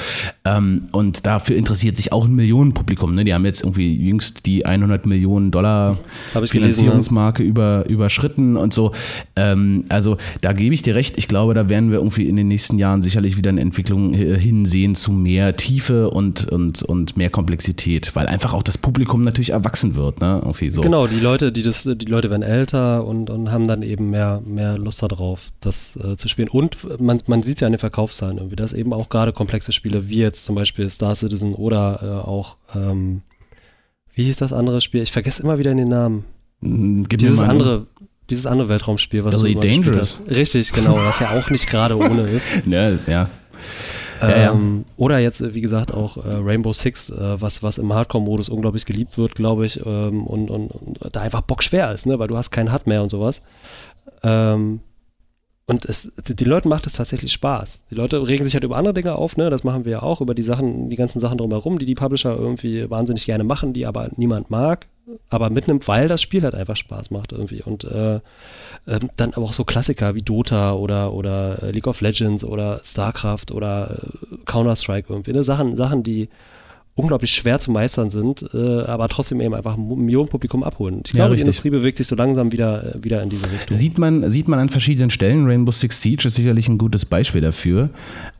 Ähm, 0.45 0.87
und 0.91 1.25
dafür 1.25 1.55
interessiert 1.55 1.95
sich 1.95 2.11
auch 2.11 2.25
ein 2.25 2.35
Millionenpublikum. 2.35 3.13
Ne? 3.13 3.25
Die 3.25 3.33
haben 3.33 3.45
jetzt 3.45 3.63
irgendwie 3.63 3.95
jüngst 3.95 4.45
die 4.45 4.65
100 4.65 5.05
Millionen 5.05 5.51
Dollar 5.51 5.97
Finanzierungs 6.45 7.10
Marke 7.11 7.43
über, 7.43 7.85
überschritten 7.87 8.57
und 8.57 8.73
so. 8.73 8.91
Ähm, 9.35 9.85
also 9.89 10.17
da 10.41 10.53
gebe 10.53 10.73
ich 10.73 10.81
dir 10.81 10.95
recht. 10.95 11.17
Ich 11.17 11.27
glaube, 11.27 11.53
da 11.53 11.69
werden 11.69 11.91
wir 11.91 11.99
irgendwie 11.99 12.27
in 12.27 12.35
den 12.35 12.47
nächsten 12.47 12.77
Jahren 12.77 13.01
sicherlich 13.01 13.37
wieder 13.37 13.49
eine 13.49 13.61
Entwicklung 13.61 14.13
äh, 14.13 14.37
hinsehen 14.37 14.95
zu 14.95 15.11
mehr 15.11 15.55
Tiefe 15.55 16.09
und, 16.09 16.47
und, 16.47 16.83
und 16.83 17.17
mehr 17.17 17.29
Komplexität, 17.29 18.15
weil 18.15 18.27
einfach 18.27 18.53
auch 18.53 18.63
das 18.63 18.77
Publikum 18.77 19.21
natürlich 19.21 19.51
erwachsen 19.51 19.95
wird. 19.95 20.21
Ne? 20.21 20.39
Irgendwie 20.41 20.71
so. 20.71 20.81
Genau, 20.81 21.07
die 21.07 21.19
Leute, 21.19 21.51
die 21.51 21.61
das, 21.63 21.83
die 21.83 22.05
Leute 22.05 22.29
werden 22.29 22.43
älter 22.43 23.05
und, 23.05 23.29
und 23.29 23.51
haben 23.51 23.67
dann 23.67 23.83
eben 23.83 24.09
mehr, 24.09 24.41
mehr 24.45 24.77
Lust 24.77 25.03
darauf, 25.03 25.51
das 25.59 25.97
äh, 25.97 26.17
zu 26.17 26.27
spielen. 26.27 26.49
Und 26.49 26.99
man, 26.99 27.21
man 27.27 27.43
sieht 27.43 27.55
es 27.55 27.61
ja 27.61 27.67
an 27.67 27.73
den 27.73 27.79
Verkaufszahlen 27.79 28.37
irgendwie, 28.37 28.55
dass 28.55 28.73
eben 28.73 28.93
auch 28.93 29.09
gerade 29.09 29.33
komplexe 29.33 29.71
Spiele 29.71 30.09
wie 30.09 30.19
jetzt 30.19 30.45
zum 30.45 30.55
Beispiel 30.55 30.89
Star 30.89 31.15
Citizen 31.15 31.53
oder 31.53 31.99
äh, 32.01 32.27
auch 32.27 32.57
ähm, 32.75 33.21
wie 34.13 34.23
hieß 34.25 34.37
das 34.37 34.53
andere 34.53 34.81
Spiel? 34.81 35.01
Ich 35.01 35.11
vergesse 35.11 35.41
immer 35.41 35.57
wieder 35.57 35.73
den 35.73 35.89
Namen. 35.89 36.25
Gib 36.61 37.19
dieses 37.19 37.41
andere, 37.41 37.87
dieses 38.29 38.45
andere 38.45 38.69
Weltraumspiel, 38.69 39.23
was 39.23 39.43
Really 39.43 39.55
du 39.55 39.61
Dangerous. 39.61 40.21
Hast. 40.25 40.29
Richtig, 40.29 40.71
genau, 40.71 40.95
was 40.95 41.19
ja 41.19 41.31
auch 41.31 41.49
nicht 41.49 41.67
gerade 41.67 41.97
ohne 41.97 42.21
ist. 42.21 42.53
ja, 42.65 42.91
ja. 43.07 43.29
Ja, 44.21 44.51
ähm, 44.51 44.85
ja. 44.87 44.93
Oder 44.97 45.19
jetzt, 45.19 45.53
wie 45.55 45.61
gesagt, 45.61 45.91
auch 45.91 46.17
äh, 46.17 46.21
Rainbow 46.25 46.73
Six, 46.73 47.09
äh, 47.09 47.41
was, 47.41 47.63
was 47.63 47.79
im 47.79 47.91
Hardcore-Modus 47.91 48.49
unglaublich 48.49 48.85
geliebt 48.85 49.17
wird, 49.17 49.33
glaube 49.33 49.65
ich, 49.65 49.83
ähm, 49.83 50.27
und, 50.27 50.51
und, 50.51 50.67
und, 50.69 50.99
da 51.11 51.21
einfach 51.21 51.41
bockschwer 51.41 51.91
ist, 51.91 52.05
ne? 52.05 52.19
weil 52.19 52.27
du 52.27 52.37
hast 52.37 52.51
keinen 52.51 52.71
HUD 52.71 52.85
mehr 52.85 53.01
und 53.01 53.09
sowas. 53.09 53.41
Ähm, 54.21 54.81
und 55.67 55.85
es, 55.85 56.11
die 56.27 56.43
Leuten 56.43 56.69
macht 56.69 56.87
es 56.87 56.93
tatsächlich 56.93 57.31
Spaß. 57.31 57.81
Die 57.91 57.95
Leute 57.95 58.27
regen 58.27 58.43
sich 58.43 58.53
halt 58.53 58.63
über 58.63 58.77
andere 58.77 58.93
Dinge 58.93 59.15
auf, 59.15 59.37
ne? 59.37 59.49
Das 59.49 59.63
machen 59.63 59.85
wir 59.85 59.91
ja 59.91 60.03
auch, 60.03 60.19
über 60.19 60.33
die 60.33 60.43
Sachen, 60.43 60.89
die 60.89 60.95
ganzen 60.95 61.19
Sachen 61.19 61.37
drumherum, 61.37 61.79
die 61.79 61.85
die 61.85 61.95
Publisher 61.95 62.35
irgendwie 62.35 62.89
wahnsinnig 62.89 63.25
gerne 63.25 63.43
machen, 63.43 63.73
die 63.73 63.85
aber 63.85 64.09
niemand 64.17 64.49
mag, 64.49 64.87
aber 65.29 65.49
mitnimmt, 65.49 65.87
weil 65.87 66.07
das 66.07 66.21
Spiel 66.21 66.43
halt 66.43 66.55
einfach 66.55 66.75
Spaß 66.75 67.11
macht 67.11 67.31
irgendwie. 67.31 67.61
Und 67.61 67.83
äh, 67.85 68.15
äh, 68.15 68.99
dann 69.15 69.33
aber 69.33 69.45
auch 69.45 69.53
so 69.53 69.63
Klassiker 69.63 70.15
wie 70.15 70.21
Dota 70.21 70.73
oder, 70.73 71.13
oder 71.13 71.61
äh, 71.63 71.71
League 71.71 71.87
of 71.87 72.01
Legends 72.01 72.43
oder 72.43 72.81
StarCraft 72.83 73.51
oder 73.53 73.99
äh, 74.01 74.35
Counter-Strike 74.45 75.07
irgendwie. 75.09 75.33
Ne? 75.33 75.43
Sachen, 75.43 75.77
Sachen, 75.77 76.03
die 76.03 76.29
unglaublich 76.95 77.31
schwer 77.31 77.59
zu 77.59 77.71
meistern 77.71 78.09
sind, 78.09 78.45
äh, 78.53 78.81
aber 78.81 79.07
trotzdem 79.07 79.39
eben 79.41 79.53
einfach 79.53 79.77
ein 79.77 79.87
Millionenpublikum 79.87 80.63
abholen. 80.63 81.01
Ich 81.05 81.11
glaube, 81.11 81.29
ja, 81.31 81.35
die 81.35 81.41
Industrie 81.41 81.69
bewegt 81.69 81.97
sich 81.97 82.07
so 82.07 82.15
langsam 82.15 82.51
wieder, 82.51 82.95
äh, 82.95 83.03
wieder 83.03 83.23
in 83.23 83.29
diese 83.29 83.49
Richtung. 83.49 83.75
Sieht 83.75 83.97
man, 83.97 84.29
sieht 84.29 84.47
man 84.47 84.59
an 84.59 84.69
verschiedenen 84.69 85.09
Stellen. 85.09 85.45
Rainbow 85.45 85.71
Six 85.71 86.01
Siege 86.01 86.27
ist 86.27 86.35
sicherlich 86.35 86.67
ein 86.67 86.77
gutes 86.77 87.05
Beispiel 87.05 87.41
dafür 87.41 87.89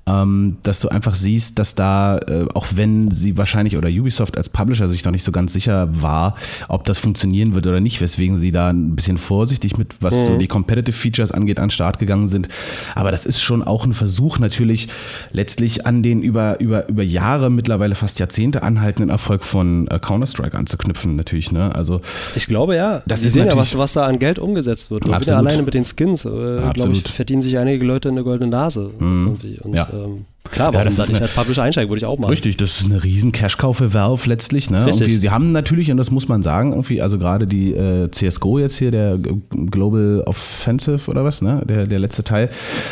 ähm, 0.07 0.57
dass 0.63 0.79
du 0.79 0.89
einfach 0.89 1.15
siehst, 1.15 1.59
dass 1.59 1.75
da, 1.75 2.17
äh, 2.17 2.45
auch 2.53 2.67
wenn 2.75 3.11
sie 3.11 3.37
wahrscheinlich 3.37 3.77
oder 3.77 3.89
Ubisoft 3.89 4.37
als 4.37 4.49
Publisher 4.49 4.87
sich 4.87 5.05
noch 5.05 5.11
nicht 5.11 5.23
so 5.23 5.31
ganz 5.31 5.53
sicher 5.53 5.89
war, 6.01 6.35
ob 6.67 6.83
das 6.85 6.97
funktionieren 6.97 7.53
wird 7.53 7.67
oder 7.67 7.79
nicht, 7.79 8.01
weswegen 8.01 8.37
sie 8.37 8.51
da 8.51 8.69
ein 8.69 8.95
bisschen 8.95 9.17
vorsichtig 9.17 9.77
mit, 9.77 9.95
was 10.01 10.15
mhm. 10.15 10.25
so 10.25 10.37
die 10.37 10.47
Competitive 10.47 10.95
Features 10.95 11.31
angeht, 11.31 11.59
an 11.59 11.65
den 11.65 11.71
Start 11.71 11.99
gegangen 11.99 12.27
sind. 12.27 12.47
Aber 12.95 13.11
das 13.11 13.25
ist 13.25 13.41
schon 13.41 13.63
auch 13.63 13.85
ein 13.85 13.93
Versuch, 13.93 14.39
natürlich 14.39 14.87
letztlich 15.31 15.85
an 15.85 16.03
den 16.03 16.21
über, 16.21 16.59
über, 16.59 16.87
über 16.89 17.03
Jahre, 17.03 17.49
mittlerweile 17.49 17.95
fast 17.95 18.19
Jahrzehnte 18.19 18.63
anhaltenden 18.63 19.09
Erfolg 19.09 19.43
von 19.43 19.87
äh, 19.87 19.99
Counter-Strike 19.99 20.57
anzuknüpfen, 20.57 21.15
natürlich. 21.15 21.51
Ne? 21.51 21.73
Also, 21.75 22.01
ich 22.35 22.47
glaube 22.47 22.75
ja. 22.75 23.03
Das 23.05 23.23
ist 23.23 23.33
sehen 23.33 23.47
ja, 23.47 23.55
was, 23.55 23.77
was 23.77 23.93
da 23.93 24.05
an 24.05 24.19
Geld 24.19 24.39
umgesetzt 24.39 24.91
wird. 24.91 25.05
Und 25.05 25.29
alleine 25.31 25.63
mit 25.63 25.73
den 25.73 25.85
Skins, 25.85 26.25
äh, 26.25 26.29
glaube 26.73 26.93
ich, 26.93 27.07
verdienen 27.07 27.41
sich 27.41 27.57
einige 27.57 27.85
Leute 27.85 28.09
eine 28.09 28.23
goldene 28.23 28.49
Nase. 28.49 28.91
Mhm. 28.99 29.25
Irgendwie. 29.27 29.59
Und, 29.59 29.73
ja. 29.73 29.87
Ähm, 30.03 30.25
Klar, 30.51 30.73
ja, 30.73 30.83
das 30.83 30.99
ist 30.99 31.09
nicht 31.09 31.21
als 31.21 31.33
Publisher 31.33 31.63
einsteigen, 31.63 31.89
würde 31.89 31.99
ich 31.99 32.05
auch 32.05 32.19
machen. 32.19 32.29
Richtig, 32.29 32.57
das 32.57 32.81
ist 32.81 32.85
eine 32.85 33.03
riesen 33.03 33.31
Cash-Cow 33.31 33.75
für 33.75 33.93
Valve 33.93 34.27
letztlich. 34.27 34.69
Ne? 34.69 34.91
Sie 34.91 35.29
haben 35.29 35.51
natürlich, 35.51 35.89
und 35.91 35.97
das 35.97 36.11
muss 36.11 36.27
man 36.27 36.43
sagen, 36.43 36.71
irgendwie, 36.71 37.01
also 37.01 37.17
gerade 37.17 37.47
die 37.47 37.73
äh, 37.73 38.09
CSGO 38.11 38.59
jetzt 38.59 38.77
hier, 38.77 38.91
der 38.91 39.17
Global 39.17 40.23
Offensive 40.25 41.09
oder 41.09 41.23
was, 41.23 41.41
ne? 41.41 41.63
der, 41.67 41.87
der 41.87 41.99
letzte 41.99 42.23
Teil, 42.23 42.49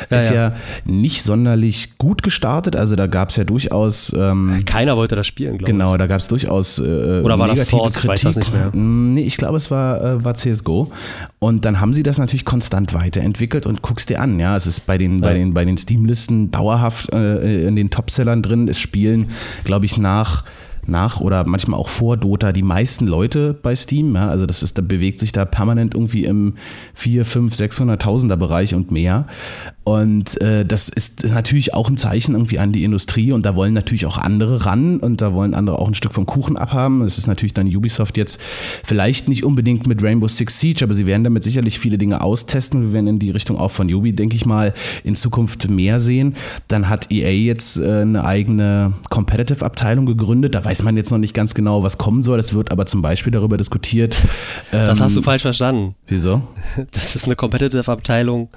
ja, 0.10 0.18
ist 0.18 0.30
ja. 0.30 0.36
ja. 0.36 0.56
nicht 0.86 1.24
sonderlich 1.24 1.98
gut 1.98 2.24
gestartet. 2.24 2.76
Also 2.76 2.96
da 2.96 3.08
gab 3.08 3.30
es 3.30 3.36
ja 3.36 3.44
durchaus... 3.44 4.14
Ähm, 4.18 4.64
Keiner 4.66 4.96
wollte 4.96 5.16
das 5.16 5.28
spielen, 5.28 5.58
glaube 5.58 5.72
genau, 5.72 5.86
ich. 5.86 5.92
Genau, 5.92 5.98
da 5.98 6.08
gab 6.08 6.22
es 6.22 6.28
durchaus 6.28 6.80
äh, 6.80 7.22
Oder 7.24 7.38
war 7.38 7.48
das 7.48 7.68
Source? 7.68 7.94
Kritik. 7.94 8.04
Ich 8.04 8.10
weiß 8.10 8.22
das 8.22 8.36
nicht 8.38 8.54
mehr. 8.54 8.72
Mm, 8.74 9.14
nee, 9.14 9.24
ich 9.24 9.38
glaube, 9.38 9.58
es 9.58 9.70
war, 9.70 10.02
äh, 10.02 10.24
war 10.24 10.34
CSGO. 10.34 10.92
Und 11.40 11.66
dann 11.66 11.82
haben 11.82 11.94
sie 11.94 12.04
das 12.04 12.18
natürlich 12.18 12.46
konstant 12.46 12.94
weiterentwickelt 12.94 13.66
und 13.66 13.82
guckst 13.82 14.10
dir 14.10 14.22
an. 14.22 14.40
Ja, 14.40 14.56
es 14.56 14.68
ist 14.68 14.86
bei 14.86 14.98
den, 14.98 15.22
bei 15.22 15.34
den, 15.34 15.54
bei 15.54 15.66
den 15.66 15.78
Steam-Listen 15.78 16.52
dauerhaft 16.52 17.14
äh, 17.14 17.49
in 17.50 17.76
den 17.76 17.90
Top-Sellern 17.90 18.42
drin. 18.42 18.68
Es 18.68 18.80
spielen, 18.80 19.28
glaube 19.64 19.86
ich, 19.86 19.98
nach 19.98 20.44
nach 20.90 21.20
oder 21.20 21.46
manchmal 21.46 21.80
auch 21.80 21.90
vor 21.90 22.18
Dota 22.18 22.52
die 22.52 22.64
meisten 22.64 23.08
Leute 23.08 23.54
bei 23.54 23.76
Steam. 23.76 24.16
Ja? 24.16 24.30
Also 24.30 24.46
das 24.46 24.64
ist, 24.64 24.78
da 24.78 24.82
bewegt 24.82 25.20
sich 25.20 25.32
da 25.32 25.46
permanent 25.46 25.94
irgendwie 25.94 26.26
im 26.26 26.56
4, 26.96 27.26
5, 27.26 27.54
600.000er 27.54 28.36
Bereich 28.36 28.76
und 28.76 28.92
mehr. 28.92 29.28
Und 29.90 30.40
äh, 30.42 30.68
das 30.68 30.88
ist 30.88 31.28
natürlich 31.32 31.74
auch 31.74 31.90
ein 31.90 31.98
Zeichen 31.98 32.34
irgendwie 32.34 32.60
an 32.60 32.72
die 32.72 32.84
Industrie 32.84 33.32
und 33.32 33.44
da 33.44 33.56
wollen 33.56 33.74
natürlich 33.74 34.06
auch 34.06 34.20
andere 34.20 34.68
ran 34.68 35.00
und 35.00 35.20
da 35.20 35.34
wollen 35.34 35.56
andere 35.56 35.80
auch 35.80 35.88
ein 35.88 35.96
Stück 35.96 36.14
vom 36.14 36.28
Kuchen 36.28 36.58
abhaben. 36.58 37.00
Das 37.00 37.18
ist 37.18 37.26
natürlich 37.26 37.56
dann 37.56 37.66
Ubisoft 37.66 38.16
jetzt 38.16 38.40
vielleicht 38.84 39.28
nicht 39.28 39.44
unbedingt 39.44 39.88
mit 39.88 40.04
Rainbow 40.04 40.28
Six 40.28 40.60
Siege, 40.60 40.86
aber 40.86 40.94
sie 40.94 41.08
werden 41.08 41.24
damit 41.24 41.44
sicherlich 41.44 41.80
viele 41.80 41.98
Dinge 41.98 42.22
austesten. 42.22 42.84
Wir 42.84 42.94
werden 42.94 43.08
in 43.08 43.18
die 43.18 43.32
Richtung 43.32 43.58
auch 43.58 43.72
von 43.72 43.92
Ubi, 43.92 44.14
denke 44.14 44.36
ich 44.36 44.46
mal, 44.46 44.76
in 45.04 45.16
Zukunft 45.16 45.68
mehr 45.72 46.00
sehen. 46.00 46.36
Dann 46.68 46.88
hat 46.88 47.12
EA 47.12 47.32
jetzt 47.32 47.78
äh, 47.78 48.02
eine 48.02 48.24
eigene 48.24 48.94
Competitive-Abteilung 49.10 50.06
gegründet. 50.06 50.54
Da 50.54 50.64
weiß 50.64 50.84
man 50.84 50.98
jetzt 50.98 51.10
noch 51.10 51.18
nicht 51.18 51.34
ganz 51.34 51.56
genau, 51.56 51.82
was 51.82 51.98
kommen 51.98 52.22
soll. 52.22 52.40
Es 52.40 52.54
wird 52.54 52.72
aber 52.72 52.86
zum 52.86 53.02
Beispiel 53.02 53.32
darüber 53.32 53.58
diskutiert. 53.58 54.24
das 54.70 55.00
hast 55.00 55.16
du 55.16 55.22
ähm, 55.22 55.24
falsch 55.24 55.42
verstanden. 55.42 55.96
Wieso? 56.08 56.44
Das 56.92 57.16
ist 57.16 57.26
eine 57.26 57.36
Competitive-Abteilung 57.36 58.50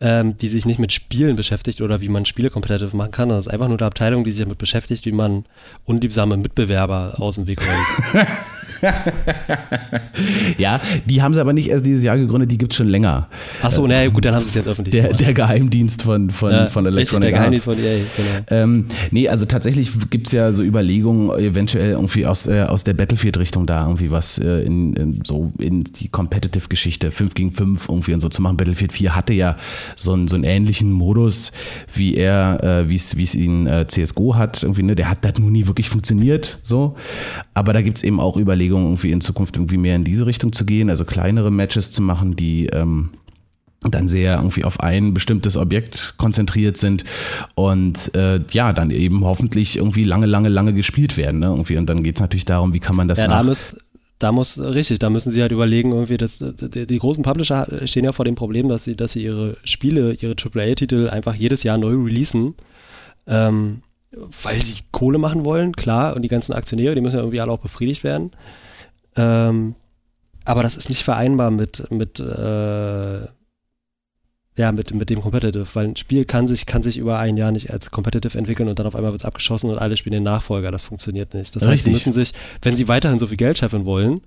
ähm, 0.00 0.36
die 0.36 0.48
sich 0.48 0.64
nicht 0.64 0.78
mit 0.78 0.92
Spielen 0.92 1.36
beschäftigt 1.36 1.80
oder 1.80 2.00
wie 2.00 2.08
man 2.08 2.24
Spiele 2.24 2.50
competitive 2.50 2.96
machen 2.96 3.10
kann. 3.10 3.28
Das 3.28 3.46
ist 3.46 3.52
einfach 3.52 3.68
nur 3.68 3.78
eine 3.78 3.86
Abteilung, 3.86 4.24
die 4.24 4.30
sich 4.30 4.44
damit 4.44 4.58
beschäftigt, 4.58 5.06
wie 5.06 5.12
man 5.12 5.44
unliebsame 5.84 6.36
Mitbewerber 6.36 7.14
aus 7.18 7.34
dem 7.34 7.46
Weg 7.46 7.60
räumt. 7.60 8.26
ja, 10.58 10.80
die 11.06 11.22
haben 11.22 11.34
sie 11.34 11.40
aber 11.40 11.52
nicht 11.52 11.68
erst 11.68 11.84
dieses 11.86 12.02
Jahr 12.02 12.16
gegründet, 12.16 12.50
die 12.50 12.58
gibt 12.58 12.72
es 12.72 12.76
schon 12.76 12.88
länger. 12.88 13.28
Achso, 13.62 13.86
na 13.86 14.06
gut, 14.08 14.24
dann 14.24 14.34
haben 14.34 14.44
sie 14.44 14.50
es 14.50 14.54
jetzt 14.54 14.68
öffentlich 14.68 14.92
der, 14.92 15.12
Der 15.12 15.34
Geheimdienst 15.34 16.02
von, 16.02 16.30
von, 16.30 16.52
ja, 16.52 16.66
von 16.66 16.86
Electronic 16.86 16.98
richtig, 17.00 17.20
der 17.20 17.32
Geheimdienst 17.32 17.64
von 17.64 17.78
EA, 17.78 18.00
genau. 18.16 18.62
Ähm, 18.62 18.86
nee, 19.10 19.28
also 19.28 19.44
tatsächlich 19.44 19.90
gibt 20.10 20.28
es 20.28 20.32
ja 20.32 20.52
so 20.52 20.62
Überlegungen, 20.62 21.30
eventuell 21.38 21.90
irgendwie 21.92 22.26
aus, 22.26 22.46
äh, 22.46 22.62
aus 22.62 22.84
der 22.84 22.94
Battlefield-Richtung 22.94 23.66
da 23.66 23.84
irgendwie 23.84 24.10
was 24.10 24.38
äh, 24.38 24.62
in, 24.62 24.94
in, 24.94 25.20
so 25.24 25.52
in 25.58 25.84
die 25.84 26.08
Competitive-Geschichte 26.08 27.10
5 27.10 27.34
gegen 27.34 27.50
5 27.50 27.88
irgendwie 27.88 28.14
und 28.14 28.20
so 28.20 28.28
zu 28.28 28.42
machen. 28.42 28.56
Battlefield 28.56 28.92
4 28.92 29.14
hatte 29.14 29.32
ja 29.32 29.56
so 29.96 30.12
einen, 30.12 30.28
so 30.28 30.36
einen 30.36 30.44
ähnlichen 30.44 30.92
Modus, 30.92 31.52
wie 31.94 32.14
er, 32.14 32.62
äh, 32.62 32.88
wie 32.88 32.96
es 32.96 33.34
ihn 33.34 33.66
äh, 33.66 33.86
CSGO 33.86 34.36
hat. 34.36 34.62
Irgendwie, 34.62 34.82
ne? 34.82 34.94
Der 34.94 35.10
hat 35.10 35.24
das 35.24 35.38
nur 35.38 35.50
nie 35.50 35.66
wirklich 35.66 35.88
funktioniert, 35.88 36.58
so. 36.62 36.96
Aber 37.54 37.72
da 37.72 37.82
gibt 37.82 37.98
es 37.98 38.04
eben 38.04 38.20
auch 38.20 38.36
Überlegungen, 38.36 38.67
irgendwie 38.76 39.10
in 39.10 39.20
Zukunft 39.20 39.56
irgendwie 39.56 39.76
mehr 39.76 39.96
in 39.96 40.04
diese 40.04 40.26
Richtung 40.26 40.52
zu 40.52 40.64
gehen, 40.64 40.90
also 40.90 41.04
kleinere 41.04 41.50
Matches 41.50 41.90
zu 41.90 42.02
machen, 42.02 42.36
die 42.36 42.66
ähm, 42.66 43.10
dann 43.82 44.08
sehr 44.08 44.36
irgendwie 44.36 44.64
auf 44.64 44.80
ein 44.80 45.14
bestimmtes 45.14 45.56
Objekt 45.56 46.14
konzentriert 46.16 46.76
sind 46.76 47.04
und 47.54 48.14
äh, 48.14 48.40
ja, 48.50 48.72
dann 48.72 48.90
eben 48.90 49.24
hoffentlich 49.24 49.76
irgendwie 49.76 50.04
lange, 50.04 50.26
lange, 50.26 50.48
lange 50.48 50.72
gespielt 50.72 51.16
werden. 51.16 51.40
Ne? 51.40 51.46
Irgendwie. 51.46 51.76
Und 51.76 51.86
dann 51.86 52.02
geht 52.02 52.16
es 52.16 52.20
natürlich 52.20 52.44
darum, 52.44 52.74
wie 52.74 52.80
kann 52.80 52.96
man 52.96 53.06
das 53.06 53.20
ja, 53.20 53.28
nach... 53.28 53.38
Da 53.38 53.42
muss, 53.44 53.76
da 54.18 54.32
muss, 54.32 54.58
richtig, 54.58 54.98
da 54.98 55.10
müssen 55.10 55.30
sie 55.30 55.42
halt 55.42 55.52
überlegen, 55.52 55.92
irgendwie, 55.92 56.16
dass 56.16 56.38
die, 56.38 56.86
die, 56.86 56.98
großen 56.98 57.22
Publisher 57.22 57.68
stehen 57.84 58.04
ja 58.04 58.10
vor 58.10 58.24
dem 58.24 58.34
Problem, 58.34 58.68
dass 58.68 58.82
sie, 58.82 58.96
dass 58.96 59.12
sie 59.12 59.22
ihre 59.22 59.56
Spiele, 59.62 60.14
ihre 60.14 60.34
AAA-Titel 60.34 61.08
einfach 61.08 61.36
jedes 61.36 61.62
Jahr 61.62 61.78
neu 61.78 61.94
releasen. 61.94 62.54
Ähm, 63.28 63.82
weil 64.10 64.60
sie 64.62 64.80
Kohle 64.90 65.18
machen 65.18 65.44
wollen, 65.44 65.74
klar, 65.74 66.16
und 66.16 66.22
die 66.22 66.28
ganzen 66.28 66.52
Aktionäre, 66.52 66.94
die 66.94 67.00
müssen 67.00 67.16
ja 67.16 67.22
irgendwie 67.22 67.40
alle 67.40 67.52
auch 67.52 67.58
befriedigt 67.58 68.04
werden. 68.04 68.30
Ähm, 69.16 69.74
aber 70.44 70.62
das 70.62 70.76
ist 70.76 70.88
nicht 70.88 71.04
vereinbar 71.04 71.50
mit, 71.50 71.90
mit, 71.90 72.20
äh, 72.20 73.20
ja, 74.56 74.72
mit, 74.72 74.94
mit 74.94 75.10
dem 75.10 75.20
Competitive, 75.20 75.66
weil 75.74 75.88
ein 75.88 75.96
Spiel 75.96 76.24
kann 76.24 76.46
sich, 76.46 76.64
kann 76.64 76.82
sich 76.82 76.96
über 76.96 77.18
ein 77.18 77.36
Jahr 77.36 77.52
nicht 77.52 77.70
als 77.70 77.90
Competitive 77.90 78.36
entwickeln 78.36 78.68
und 78.68 78.78
dann 78.78 78.86
auf 78.86 78.96
einmal 78.96 79.12
wird 79.12 79.20
es 79.20 79.26
abgeschossen 79.26 79.70
und 79.70 79.78
alle 79.78 79.96
spielen 79.96 80.14
den 80.14 80.22
Nachfolger. 80.22 80.70
Das 80.70 80.82
funktioniert 80.82 81.34
nicht. 81.34 81.54
Das 81.54 81.62
Richtig. 81.62 81.70
heißt, 81.70 81.84
sie 81.84 81.90
müssen 81.90 82.12
sich, 82.12 82.32
wenn 82.62 82.74
sie 82.74 82.88
weiterhin 82.88 83.18
so 83.18 83.26
viel 83.26 83.36
Geld 83.36 83.58
schaffen 83.58 83.84
wollen, 83.84 84.22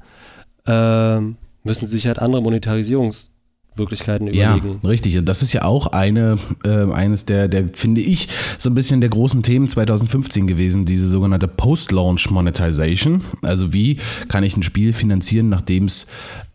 äh, 0.67 1.20
müssen 1.63 1.88
sie 1.88 1.98
sich 1.98 2.08
halt 2.08 2.20
andere 2.20 2.41
Monetarisierungs- 2.41 3.32
Möglichkeiten 3.77 4.27
überlegen. 4.27 4.79
Ja, 4.84 4.89
richtig. 4.89 5.17
Und 5.17 5.25
das 5.25 5.41
ist 5.41 5.53
ja 5.53 5.63
auch 5.63 5.88
eine, 5.88 6.38
äh, 6.65 6.91
eines 6.91 7.25
der, 7.25 7.47
der, 7.47 7.69
finde 7.73 8.01
ich, 8.01 8.27
so 8.57 8.69
ein 8.69 8.73
bisschen 8.73 8.99
der 8.99 9.10
großen 9.10 9.43
Themen 9.43 9.69
2015 9.69 10.45
gewesen, 10.45 10.86
diese 10.86 11.07
sogenannte 11.07 11.47
Post-Launch 11.47 12.29
Monetization. 12.31 13.21
Also 13.41 13.71
wie 13.71 13.97
kann 14.27 14.43
ich 14.43 14.57
ein 14.57 14.63
Spiel 14.63 14.93
finanzieren, 14.93 15.49
nachdem 15.49 15.86
es 15.86 16.07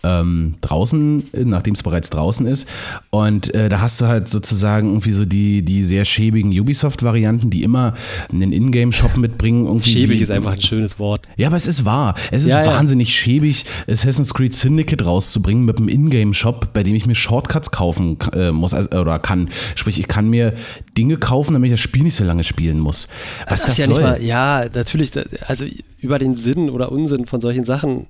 ähm, 0.07 0.55
draußen, 0.61 1.25
nachdem 1.45 1.75
es 1.75 1.83
bereits 1.83 2.11
draußen 2.11 2.47
ist. 2.47 2.69
Und 3.11 3.53
äh, 3.55 3.69
da 3.69 3.81
hast 3.81 4.01
du 4.01 4.07
halt 4.07 4.29
sozusagen 4.29 4.88
irgendwie 4.88 5.12
so 5.12 5.25
die, 5.25 5.62
die 5.62 5.85
sehr 5.85 6.05
schäbigen 6.05 6.59
Ubisoft-Varianten, 6.59 7.51
die 7.51 7.62
immer 7.62 7.95
einen 8.31 8.53
Ingame-Shop 8.53 9.16
mitbringen. 9.16 9.66
Irgendwie 9.66 9.90
Schäbig 9.90 10.21
ist 10.21 10.31
einfach 10.31 10.53
ein 10.53 10.62
schönes 10.62 10.99
Wort. 10.99 11.27
Ja, 11.37 11.49
aber 11.49 11.57
es 11.57 11.66
ist 11.66 11.85
wahr. 11.85 12.14
Es 12.31 12.45
ist 12.45 12.51
ja, 12.51 12.64
wahnsinnig 12.64 13.09
ja. 13.09 13.14
schäbig, 13.14 13.64
Assassin's 13.88 14.33
Creed 14.33 14.55
Syndicate 14.55 15.05
rauszubringen 15.05 15.64
mit 15.64 15.79
einem 15.79 15.88
Ingame-Shop, 15.88 16.73
bei 16.73 16.83
dem 16.83 16.95
ich 16.95 17.07
mir 17.07 17.14
Shortcuts 17.14 17.71
kaufen 17.71 18.19
äh, 18.33 18.53
muss 18.53 18.75
also, 18.75 18.88
oder 18.90 19.19
kann. 19.19 19.51
Sprich, 19.75 19.99
ich 19.99 20.09
kann 20.09 20.29
mir 20.29 20.55
Dinge 20.97 21.16
kaufen, 21.16 21.55
damit 21.55 21.69
ich 21.69 21.75
das 21.75 21.81
Spiel 21.81 22.05
nicht 22.05 22.14
so 22.14 22.25
lange 22.25 22.45
spielen 22.45 22.79
muss. 22.79 23.09
Was 23.49 23.62
das, 23.62 23.71
das 23.71 23.79
ja 23.79 23.87
soll. 23.87 24.03
Mal, 24.03 24.23
ja, 24.23 24.66
natürlich, 24.73 25.11
also 25.47 25.64
über 25.99 26.19
den 26.19 26.37
Sinn 26.37 26.71
oder 26.71 26.92
Unsinn 26.92 27.27
von 27.27 27.40
solchen 27.40 27.64
Sachen 27.64 28.07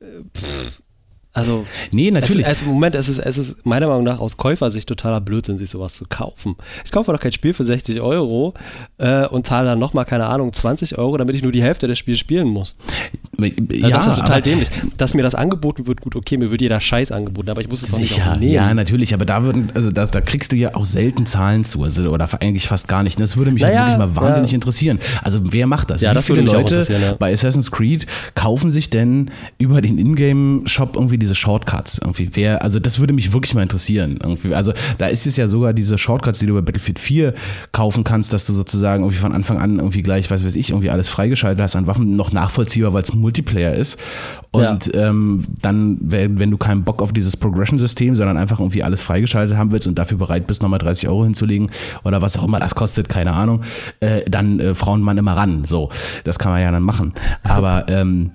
äh, 0.00 0.04
pff, 0.36 0.81
also, 1.34 1.64
nee, 1.92 2.10
natürlich. 2.10 2.46
Es, 2.46 2.60
es, 2.60 2.66
Moment, 2.66 2.94
es 2.94 3.08
ist, 3.08 3.18
es 3.18 3.38
ist 3.38 3.64
meiner 3.64 3.86
Meinung 3.86 4.04
nach 4.04 4.20
aus 4.20 4.36
Käufersicht 4.36 4.86
totaler 4.86 5.22
Blödsinn, 5.22 5.58
sich 5.58 5.70
sowas 5.70 5.94
zu 5.94 6.04
kaufen. 6.06 6.56
Ich 6.84 6.92
kaufe 6.92 7.10
doch 7.10 7.18
kein 7.18 7.32
Spiel 7.32 7.54
für 7.54 7.64
60 7.64 8.02
Euro 8.02 8.52
äh, 8.98 9.26
und 9.26 9.46
zahle 9.46 9.66
dann 9.66 9.78
nochmal, 9.78 10.04
keine 10.04 10.26
Ahnung, 10.26 10.52
20 10.52 10.98
Euro, 10.98 11.16
damit 11.16 11.34
ich 11.34 11.42
nur 11.42 11.50
die 11.50 11.62
Hälfte 11.62 11.88
des 11.88 11.98
Spiels 11.98 12.18
spielen 12.18 12.48
muss. 12.48 12.76
Ja, 13.38 13.88
das 13.88 14.08
ist 14.08 14.16
total 14.16 14.42
dämlich. 14.42 14.68
Dass 14.98 15.14
mir 15.14 15.22
das 15.22 15.34
angeboten 15.34 15.86
wird, 15.86 16.02
gut, 16.02 16.16
okay, 16.16 16.36
mir 16.36 16.50
wird 16.50 16.60
jeder 16.60 16.80
Scheiß 16.80 17.10
angeboten, 17.12 17.48
aber 17.48 17.62
ich 17.62 17.68
muss 17.68 17.82
es 17.82 17.92
doch 17.92 17.98
nicht 17.98 18.20
auch 18.20 18.36
nehmen. 18.36 18.52
Ja, 18.52 18.74
natürlich, 18.74 19.14
aber 19.14 19.24
da 19.24 19.42
würden, 19.42 19.72
also 19.74 19.90
das, 19.90 20.10
da 20.10 20.20
kriegst 20.20 20.52
du 20.52 20.56
ja 20.56 20.74
auch 20.74 20.84
selten 20.84 21.24
Zahlen 21.24 21.64
zu, 21.64 21.82
also, 21.82 22.10
oder 22.10 22.28
eigentlich 22.40 22.68
fast 22.68 22.88
gar 22.88 23.02
nicht. 23.02 23.18
Das 23.18 23.38
würde 23.38 23.52
mich 23.52 23.62
naja, 23.62 23.86
wirklich 23.86 23.98
mal 23.98 24.16
wahnsinnig 24.16 24.50
ja. 24.50 24.56
interessieren. 24.56 24.98
Also 25.22 25.40
wer 25.44 25.66
macht 25.66 25.88
das? 25.88 26.02
Ja, 26.02 26.10
Wie 26.10 26.14
das 26.14 26.26
viele 26.26 26.42
würde 26.42 26.56
Leute 26.56 26.86
ja. 26.92 27.14
bei 27.14 27.32
Assassin's 27.32 27.70
Creed 27.70 28.06
kaufen 28.34 28.70
sich 28.70 28.90
denn 28.90 29.30
über 29.56 29.80
den 29.80 29.96
Ingame-Shop 29.96 30.94
irgendwie 30.94 31.21
diese 31.22 31.34
Shortcuts? 31.34 32.00
irgendwie. 32.02 32.30
Wer, 32.32 32.62
also 32.62 32.78
das 32.78 32.98
würde 32.98 33.12
mich 33.12 33.32
wirklich 33.32 33.54
mal 33.54 33.62
interessieren. 33.62 34.18
Irgendwie. 34.22 34.54
Also 34.54 34.72
da 34.98 35.06
ist 35.06 35.26
es 35.26 35.36
ja 35.36 35.48
sogar 35.48 35.72
diese 35.72 35.98
Shortcuts, 35.98 36.38
die 36.38 36.46
du 36.46 36.54
bei 36.54 36.60
Battlefield 36.60 36.98
4 36.98 37.34
kaufen 37.72 38.04
kannst, 38.04 38.32
dass 38.32 38.46
du 38.46 38.52
sozusagen 38.52 39.02
irgendwie 39.04 39.20
von 39.20 39.32
Anfang 39.32 39.58
an 39.58 39.76
irgendwie 39.76 40.02
gleich, 40.02 40.30
weiß 40.30 40.44
weiß 40.44 40.56
ich, 40.56 40.70
irgendwie 40.70 40.90
alles 40.90 41.08
freigeschaltet 41.08 41.62
hast 41.62 41.76
an 41.76 41.86
Waffen, 41.86 42.16
noch 42.16 42.32
nachvollziehbar, 42.32 42.92
weil 42.92 43.02
es 43.02 43.14
Multiplayer 43.14 43.74
ist. 43.74 43.98
Und 44.50 44.94
ja. 44.94 45.08
ähm, 45.08 45.44
dann, 45.60 45.98
wenn 46.00 46.50
du 46.50 46.58
keinen 46.58 46.84
Bock 46.84 47.00
auf 47.00 47.12
dieses 47.12 47.36
Progression-System, 47.36 48.14
sondern 48.14 48.36
einfach 48.36 48.60
irgendwie 48.60 48.82
alles 48.82 49.02
freigeschaltet 49.02 49.56
haben 49.56 49.72
willst 49.72 49.86
und 49.86 49.98
dafür 49.98 50.18
bereit 50.18 50.46
bist, 50.46 50.62
nochmal 50.62 50.78
30 50.78 51.08
Euro 51.08 51.24
hinzulegen 51.24 51.70
oder 52.04 52.20
was 52.20 52.36
auch 52.36 52.44
immer 52.44 52.60
das 52.60 52.74
kostet, 52.74 53.08
keine 53.08 53.32
Ahnung, 53.32 53.62
äh, 54.00 54.22
dann 54.28 54.60
äh, 54.60 54.74
Frauen 54.74 55.00
man 55.00 55.16
immer 55.18 55.36
ran. 55.36 55.64
So, 55.66 55.90
das 56.24 56.38
kann 56.38 56.52
man 56.52 56.60
ja 56.60 56.70
dann 56.70 56.82
machen. 56.82 57.12
Aber 57.44 57.86
ähm, 57.88 58.32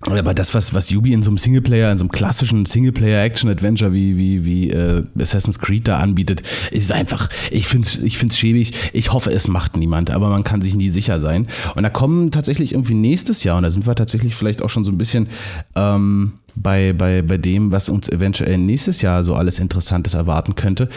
aber 0.00 0.34
das, 0.34 0.52
was, 0.52 0.74
was 0.74 0.90
Yubi 0.90 1.14
in 1.14 1.22
so 1.22 1.30
einem 1.30 1.38
Singleplayer, 1.38 1.90
in 1.90 1.96
so 1.96 2.04
einem 2.04 2.12
klassischen 2.12 2.66
Singleplayer-Action-Adventure 2.66 3.94
wie, 3.94 4.18
wie, 4.18 4.44
wie 4.44 4.70
äh, 4.70 5.02
Assassin's 5.18 5.58
Creed 5.58 5.88
da 5.88 5.98
anbietet, 5.98 6.42
ist 6.70 6.92
einfach, 6.92 7.30
ich 7.50 7.66
finde 7.66 7.88
es 7.88 7.96
ich 8.02 8.18
find's 8.18 8.36
schäbig. 8.36 8.72
Ich 8.92 9.12
hoffe, 9.12 9.32
es 9.32 9.48
macht 9.48 9.76
niemand, 9.76 10.10
aber 10.10 10.28
man 10.28 10.44
kann 10.44 10.60
sich 10.60 10.74
nie 10.74 10.90
sicher 10.90 11.18
sein. 11.18 11.48
Und 11.74 11.82
da 11.82 11.88
kommen 11.88 12.30
tatsächlich 12.30 12.72
irgendwie 12.72 12.94
nächstes 12.94 13.42
Jahr, 13.42 13.56
und 13.56 13.62
da 13.62 13.70
sind 13.70 13.86
wir 13.86 13.94
tatsächlich 13.94 14.34
vielleicht 14.34 14.60
auch 14.60 14.68
schon 14.68 14.84
so 14.84 14.92
ein 14.92 14.98
bisschen 14.98 15.28
ähm, 15.74 16.34
bei, 16.54 16.92
bei, 16.92 17.22
bei 17.22 17.38
dem, 17.38 17.72
was 17.72 17.88
uns 17.88 18.10
eventuell 18.10 18.58
nächstes 18.58 19.00
Jahr 19.00 19.24
so 19.24 19.34
alles 19.34 19.58
Interessantes 19.58 20.12
erwarten 20.12 20.56
könnte. 20.56 20.90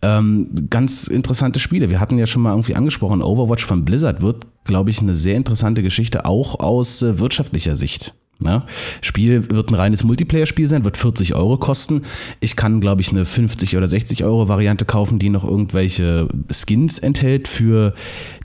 Ähm, 0.00 0.48
ganz 0.70 1.08
interessante 1.08 1.58
Spiele. 1.58 1.90
Wir 1.90 2.00
hatten 2.00 2.16
ja 2.16 2.26
schon 2.26 2.40
mal 2.40 2.52
irgendwie 2.52 2.74
angesprochen, 2.74 3.22
Overwatch 3.22 3.66
von 3.66 3.84
Blizzard 3.84 4.22
wird, 4.22 4.46
glaube 4.64 4.88
ich, 4.88 5.00
eine 5.00 5.14
sehr 5.14 5.36
interessante 5.36 5.82
Geschichte, 5.82 6.24
auch 6.24 6.58
aus 6.58 7.02
äh, 7.02 7.18
wirtschaftlicher 7.18 7.74
Sicht. 7.74 8.14
Ja, 8.44 8.66
Spiel 9.00 9.50
wird 9.50 9.70
ein 9.70 9.74
reines 9.74 10.04
Multiplayer-Spiel 10.04 10.66
sein, 10.66 10.84
wird 10.84 10.98
40 10.98 11.34
Euro 11.34 11.56
kosten. 11.56 12.02
Ich 12.40 12.54
kann, 12.54 12.82
glaube 12.82 13.00
ich, 13.00 13.08
eine 13.10 13.24
50 13.24 13.78
oder 13.78 13.88
60 13.88 14.24
Euro 14.24 14.46
Variante 14.46 14.84
kaufen, 14.84 15.18
die 15.18 15.30
noch 15.30 15.42
irgendwelche 15.42 16.28
Skins 16.50 16.98
enthält 16.98 17.48
für 17.48 17.94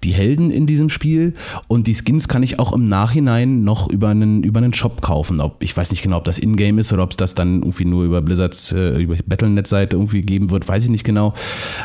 die 0.06 0.14
Helden 0.14 0.50
in 0.50 0.66
diesem 0.66 0.90
Spiel. 0.90 1.34
Und 1.68 1.88
die 1.88 1.96
Skins 1.96 2.30
kann 2.30 2.42
ich 2.42 2.58
auch 2.58 2.72
im 2.72 2.88
Nachhinein 2.88 3.66
noch 3.66 3.90
über 3.90 4.10
einen, 4.10 4.44
über 4.44 4.60
einen 4.60 4.74
Shop 4.74 5.02
kaufen. 5.02 5.42
Ob, 5.42 5.62
ich 5.62 5.76
weiß 5.76 5.92
nicht 5.92 6.02
genau, 6.02 6.18
ob 6.18 6.24
das 6.24 6.40
Ingame 6.40 6.80
ist 6.80 6.94
oder 6.94 7.04
ob 7.04 7.12
es 7.12 7.18
das 7.18 7.36
dann 7.36 7.60
irgendwie 7.60 7.86
nur 7.86 8.06
über 8.06 8.22
Blizzards, 8.22 8.72
äh, 8.72 8.98
über 8.98 9.16
Battlenet-Seite 9.26 9.98
irgendwie 9.98 10.22
geben 10.22 10.52
wird, 10.52 10.70
weiß 10.70 10.86
ich 10.86 10.90
nicht 10.90 11.04
genau. 11.04 11.34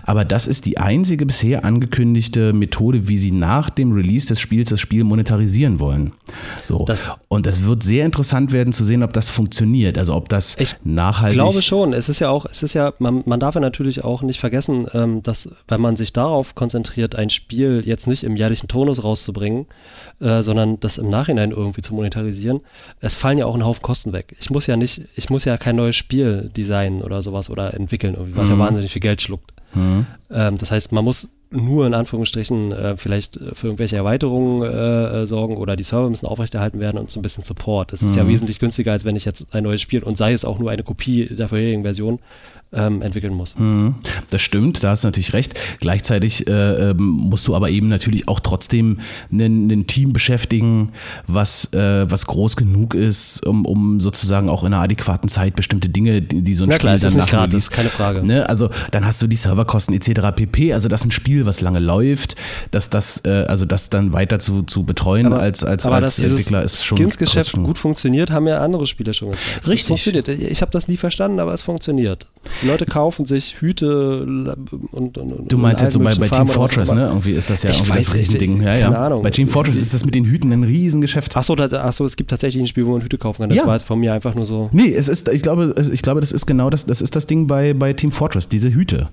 Aber 0.04 0.24
das 0.24 0.46
ist 0.46 0.64
die 0.66 0.78
einzige 0.78 1.26
bisher 1.26 1.64
angekündigte 1.64 2.52
Methode, 2.52 3.08
wie 3.08 3.16
sie 3.16 3.32
nach 3.32 3.68
dem 3.68 3.90
Release 3.90 4.28
des 4.28 4.38
Spiels 4.38 4.70
das 4.70 4.80
Spiel 4.80 5.02
monetarisieren 5.02 5.80
wollen. 5.80 6.12
So. 6.64 6.84
Das 6.84 7.10
und 7.28 7.46
das 7.46 7.64
wird 7.64 7.82
sehr 7.82 7.95
sehr 7.96 8.04
interessant 8.04 8.52
werden 8.52 8.74
zu 8.74 8.84
sehen, 8.84 9.02
ob 9.02 9.14
das 9.14 9.30
funktioniert. 9.30 9.96
Also 9.96 10.14
ob 10.14 10.28
das 10.28 10.56
ich 10.58 10.74
nachhaltig. 10.84 11.38
Ich 11.38 11.42
glaube 11.42 11.62
schon. 11.62 11.94
Es 11.94 12.10
ist 12.10 12.20
ja 12.20 12.28
auch, 12.28 12.44
es 12.44 12.62
ist 12.62 12.74
ja, 12.74 12.92
man, 12.98 13.22
man 13.24 13.40
darf 13.40 13.54
ja 13.54 13.60
natürlich 13.62 14.04
auch 14.04 14.20
nicht 14.20 14.38
vergessen, 14.38 14.86
ähm, 14.92 15.22
dass 15.22 15.50
wenn 15.66 15.80
man 15.80 15.96
sich 15.96 16.12
darauf 16.12 16.54
konzentriert, 16.54 17.16
ein 17.16 17.30
Spiel 17.30 17.82
jetzt 17.86 18.06
nicht 18.06 18.22
im 18.22 18.36
jährlichen 18.36 18.68
Tonus 18.68 19.02
rauszubringen, 19.02 19.64
äh, 20.20 20.42
sondern 20.42 20.78
das 20.78 20.98
im 20.98 21.08
Nachhinein 21.08 21.52
irgendwie 21.52 21.80
zu 21.80 21.94
monetarisieren, 21.94 22.60
es 23.00 23.14
fallen 23.14 23.38
ja 23.38 23.46
auch 23.46 23.54
ein 23.54 23.64
Haufen 23.64 23.82
Kosten 23.82 24.12
weg. 24.12 24.36
Ich 24.40 24.50
muss 24.50 24.66
ja 24.66 24.76
nicht, 24.76 25.06
ich 25.14 25.30
muss 25.30 25.46
ja 25.46 25.56
kein 25.56 25.76
neues 25.76 25.96
Spiel 25.96 26.50
designen 26.54 27.00
oder 27.00 27.22
sowas 27.22 27.48
oder 27.48 27.72
entwickeln, 27.72 28.14
was 28.34 28.50
mhm. 28.50 28.56
ja 28.56 28.66
wahnsinnig 28.66 28.92
viel 28.92 29.02
Geld 29.02 29.22
schluckt. 29.22 29.54
Mhm. 29.72 30.04
Ähm, 30.30 30.58
das 30.58 30.70
heißt, 30.70 30.92
man 30.92 31.04
muss 31.04 31.35
nur 31.50 31.86
in 31.86 31.94
Anführungsstrichen 31.94 32.72
äh, 32.72 32.96
vielleicht 32.96 33.36
äh, 33.36 33.54
für 33.54 33.68
irgendwelche 33.68 33.96
Erweiterungen 33.96 34.62
äh, 34.62 35.22
äh, 35.22 35.26
sorgen 35.26 35.56
oder 35.56 35.76
die 35.76 35.84
Server 35.84 36.10
müssen 36.10 36.26
aufrechterhalten 36.26 36.80
werden 36.80 36.98
und 36.98 37.10
so 37.10 37.20
ein 37.20 37.22
bisschen 37.22 37.44
Support. 37.44 37.92
Das 37.92 38.02
ist 38.02 38.12
mhm. 38.12 38.18
ja 38.18 38.28
wesentlich 38.28 38.58
günstiger, 38.58 38.92
als 38.92 39.04
wenn 39.04 39.16
ich 39.16 39.24
jetzt 39.24 39.54
ein 39.54 39.62
neues 39.62 39.80
Spiel 39.80 40.02
und 40.02 40.16
sei 40.16 40.32
es 40.32 40.44
auch 40.44 40.58
nur 40.58 40.70
eine 40.70 40.82
Kopie 40.82 41.26
der 41.26 41.48
vorherigen 41.48 41.82
Version 41.82 42.18
ähm, 42.72 43.00
entwickeln 43.02 43.34
muss. 43.34 43.58
Mhm. 43.58 43.94
Das 44.30 44.42
stimmt, 44.42 44.82
da 44.82 44.90
hast 44.90 45.04
du 45.04 45.08
natürlich 45.08 45.32
recht. 45.32 45.54
Gleichzeitig 45.80 46.46
äh, 46.48 46.90
ähm, 46.90 46.96
musst 46.98 47.46
du 47.46 47.54
aber 47.54 47.70
eben 47.70 47.88
natürlich 47.88 48.28
auch 48.28 48.40
trotzdem 48.40 48.98
ein 49.30 49.86
Team 49.86 50.12
beschäftigen, 50.12 50.92
was, 51.26 51.72
äh, 51.72 52.10
was 52.10 52.26
groß 52.26 52.56
genug 52.56 52.94
ist, 52.94 53.46
um, 53.46 53.64
um 53.64 54.00
sozusagen 54.00 54.48
auch 54.48 54.64
in 54.64 54.74
einer 54.74 54.82
adäquaten 54.82 55.28
Zeit 55.28 55.54
bestimmte 55.54 55.88
Dinge, 55.88 56.22
die, 56.22 56.42
die 56.42 56.54
so 56.54 56.64
ein 56.64 56.68
Na 56.68 56.74
Spiel 56.74 56.80
klar, 56.80 56.98
dann 56.98 57.06
ist 57.06 57.14
nicht 57.14 57.30
gratis, 57.30 57.70
keine 57.70 57.88
Frage. 57.88 58.26
Ne? 58.26 58.48
Also 58.48 58.70
dann 58.90 59.06
hast 59.06 59.22
du 59.22 59.26
die 59.26 59.36
Serverkosten 59.36 59.94
etc. 59.94 60.32
pp. 60.34 60.72
Also 60.72 60.88
das 60.88 61.02
ist 61.02 61.06
ein 61.06 61.10
Spiel, 61.12 61.46
was 61.46 61.60
lange 61.60 61.78
läuft, 61.78 62.36
dass 62.72 62.90
das, 62.90 63.24
äh, 63.24 63.44
also 63.48 63.64
das 63.64 63.90
dann 63.90 64.12
weiter 64.12 64.38
zu, 64.38 64.62
zu 64.62 64.84
betreuen 64.84 65.26
aber, 65.26 65.40
als, 65.40 65.64
als, 65.64 65.86
als 65.86 66.18
Entwickler 66.18 66.64
ist 66.64 66.84
schon. 66.84 66.98
Skins-Geschäft 66.98 67.52
gut 67.52 67.78
funktioniert, 67.78 68.30
haben 68.30 68.46
ja 68.48 68.60
andere 68.60 68.86
Spiele 68.86 69.14
schon 69.14 69.30
gezeigt. 69.30 69.68
Richtig. 69.68 69.86
funktioniert. 69.86 70.28
Ich 70.28 70.62
habe 70.62 70.72
das 70.72 70.88
nie 70.88 70.96
verstanden, 70.96 71.40
aber 71.40 71.54
es 71.54 71.62
funktioniert. 71.62 72.26
Die 72.62 72.66
Leute 72.66 72.86
kaufen 72.86 73.26
sich 73.26 73.60
Hüte 73.60 74.22
und, 74.22 75.18
und 75.18 75.52
Du 75.52 75.58
meinst 75.58 75.82
jetzt 75.82 75.94
so 75.94 76.00
bei, 76.00 76.14
bei 76.14 76.28
Team 76.28 76.48
Fortress, 76.48 76.92
ne? 76.92 77.06
Irgendwie 77.08 77.32
ist 77.32 77.50
das 77.50 77.62
ja 77.62 77.70
ich 77.70 77.78
irgendwie 77.78 77.98
weiß, 77.98 78.06
das 78.06 78.14
Riesending. 78.14 78.60
Ja, 78.62 78.74
keine 78.74 78.80
ja. 78.80 79.06
Ahnung. 79.06 79.22
Bei 79.22 79.30
Team 79.30 79.48
Fortress 79.48 79.76
ist 79.80 79.94
das 79.94 80.04
mit 80.04 80.14
den 80.14 80.24
Hüten 80.24 80.52
ein 80.52 80.64
Riesengeschäft. 80.64 81.36
Achso, 81.36 81.54
ach 81.54 81.92
so, 81.92 82.04
es 82.04 82.16
gibt 82.16 82.30
tatsächlich 82.30 82.62
ein 82.62 82.66
Spiel, 82.66 82.86
wo 82.86 82.92
man 82.92 83.02
Hüte 83.02 83.18
kaufen 83.18 83.42
kann. 83.42 83.48
Das 83.50 83.58
Ja. 83.58 83.66
war 83.66 83.74
jetzt 83.74 83.86
von 83.86 83.98
mir 83.98 84.12
einfach 84.12 84.34
nur 84.34 84.46
so. 84.46 84.68
Nee, 84.72 84.92
es 84.92 85.08
ist, 85.08 85.28
ich 85.28 85.42
glaube, 85.42 85.74
ich 85.92 86.02
glaube, 86.02 86.20
das 86.20 86.32
ist 86.32 86.46
genau 86.46 86.70
das, 86.70 86.86
das 86.86 87.00
ist 87.02 87.14
das 87.16 87.26
Ding 87.26 87.46
bei, 87.46 87.74
bei 87.74 87.92
Team 87.92 88.12
Fortress, 88.12 88.48
diese 88.48 88.72
Hüte. 88.72 89.08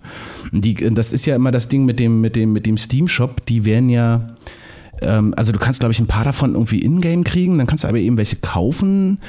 Die, 0.51 0.73
das 0.75 1.13
ist 1.13 1.25
ja 1.25 1.35
immer 1.35 1.51
das 1.51 1.67
Ding 1.67 1.85
mit 1.85 1.99
dem, 1.99 2.21
mit 2.21 2.35
dem, 2.35 2.53
mit 2.53 2.65
dem 2.65 2.77
Steam-Shop, 2.77 3.45
die 3.45 3.65
werden 3.65 3.89
ja, 3.89 4.35
ähm, 5.05 5.33
also 5.37 5.51
du 5.51 5.59
kannst, 5.59 5.79
glaube 5.79 5.91
ich, 5.91 5.99
ein 5.99 6.07
paar 6.07 6.23
davon 6.23 6.53
irgendwie 6.53 6.79
in-game 6.79 7.23
kriegen, 7.23 7.57
dann 7.57 7.67
kannst 7.67 7.83
du 7.83 7.87
aber 7.87 7.99
eben 7.99 8.17
welche 8.17 8.37
kaufen 8.37 9.19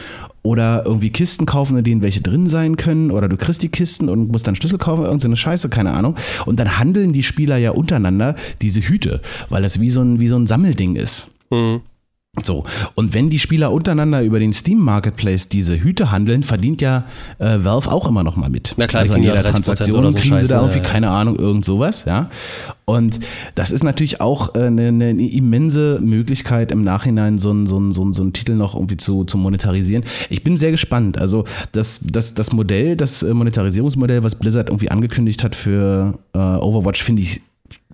oder 0.43 0.83
irgendwie 0.85 1.11
Kisten 1.11 1.47
kaufen, 1.47 1.77
in 1.79 1.85
denen 1.85 2.03
welche 2.03 2.21
drin 2.21 2.49
sein 2.49 2.77
können 2.77 3.11
oder 3.11 3.29
du 3.29 3.37
kriegst 3.37 3.63
die 3.63 3.69
Kisten 3.69 4.09
und 4.09 4.31
musst 4.31 4.47
dann 4.47 4.57
Schlüssel 4.57 4.79
kaufen, 4.79 5.05
irgendeine 5.05 5.37
Scheiße, 5.37 5.69
keine 5.69 5.93
Ahnung. 5.93 6.17
Und 6.47 6.61
dann 6.61 6.79
handeln 6.79 7.13
die 7.13 7.23
Spieler 7.23 7.57
ja 7.57 7.71
untereinander 7.71 8.37
diese 8.61 8.81
Hüte, 8.81 9.21
weil 9.49 9.63
das 9.63 9.81
wie 9.81 9.91
so 9.91 10.03
ein, 10.03 10.21
wie 10.21 10.29
so 10.29 10.37
ein 10.37 10.47
Sammelding 10.47 10.97
ist. 10.97 11.29
Mhm. 11.51 11.81
So, 12.43 12.65
und 12.95 13.15
wenn 13.15 13.31
die 13.31 13.39
Spieler 13.39 13.71
untereinander 13.73 14.23
über 14.23 14.41
den 14.41 14.53
Steam 14.53 14.79
Marketplace 14.79 15.49
diese 15.49 15.79
Hüte 15.81 16.11
handeln, 16.11 16.43
verdient 16.43 16.81
ja 16.81 17.05
äh, 17.39 17.59
Valve 17.63 17.91
auch 17.93 18.09
immer 18.09 18.25
noch 18.25 18.37
mal 18.37 18.51
mit. 18.51 18.75
Na 18.77 18.87
klar, 18.89 19.03
also 19.03 19.15
an 19.15 19.23
jeder 19.23 19.41
30% 19.41 19.51
Transaktion 19.51 19.99
oder 20.01 20.11
so 20.13 20.19
kriegen 20.19 20.39
sie 20.41 20.47
da 20.47 20.57
ne? 20.57 20.63
irgendwie, 20.63 20.79
Ja, 20.79 20.85
ja. 20.85 20.91
keine 20.91 21.11
Ahnung, 21.11 21.37
irgend 21.37 21.65
sowas, 21.65 22.05
ja. 22.07 22.31
Und 22.87 23.21
das 23.55 23.71
ist 23.71 23.83
natürlich 23.85 24.21
auch 24.21 24.55
äh, 24.57 24.65
eine, 24.67 24.89
eine 24.89 25.11
immense 25.31 26.01
Möglichkeit, 26.03 26.73
im 26.73 26.83
Nachhinein 26.83 27.39
so 27.39 27.51
einen 27.51 27.67
so 27.67 27.77
einen- 27.77 27.93
so 27.93 28.03
einen- 28.03 28.13
so 28.13 28.23
einen 28.23 28.33
Titel 28.33 28.55
noch 28.57 28.75
irgendwie 28.75 28.97
zu, 28.97 29.25
zu 29.25 29.39
monetarisieren. 29.39 30.05
Ich 30.29 30.43
bin 30.45 30.57
sehr 30.57 30.71
gespannt. 30.73 31.17
Also 31.19 31.45
das, 31.73 32.01
das, 32.03 32.35
das 32.35 32.53
Modell, 32.53 32.97
das 32.97 33.23
äh, 33.23 33.33
Monetarisierungsmodell, 33.33 34.23
was 34.25 34.35
Blizzard 34.35 34.69
irgendwie 34.71 34.91
angekündigt 34.91 35.45
hat 35.45 35.55
für 35.55 36.19
äh, 36.35 36.39
Overwatch, 36.39 37.03
finde 37.03 37.23
ich 37.23 37.41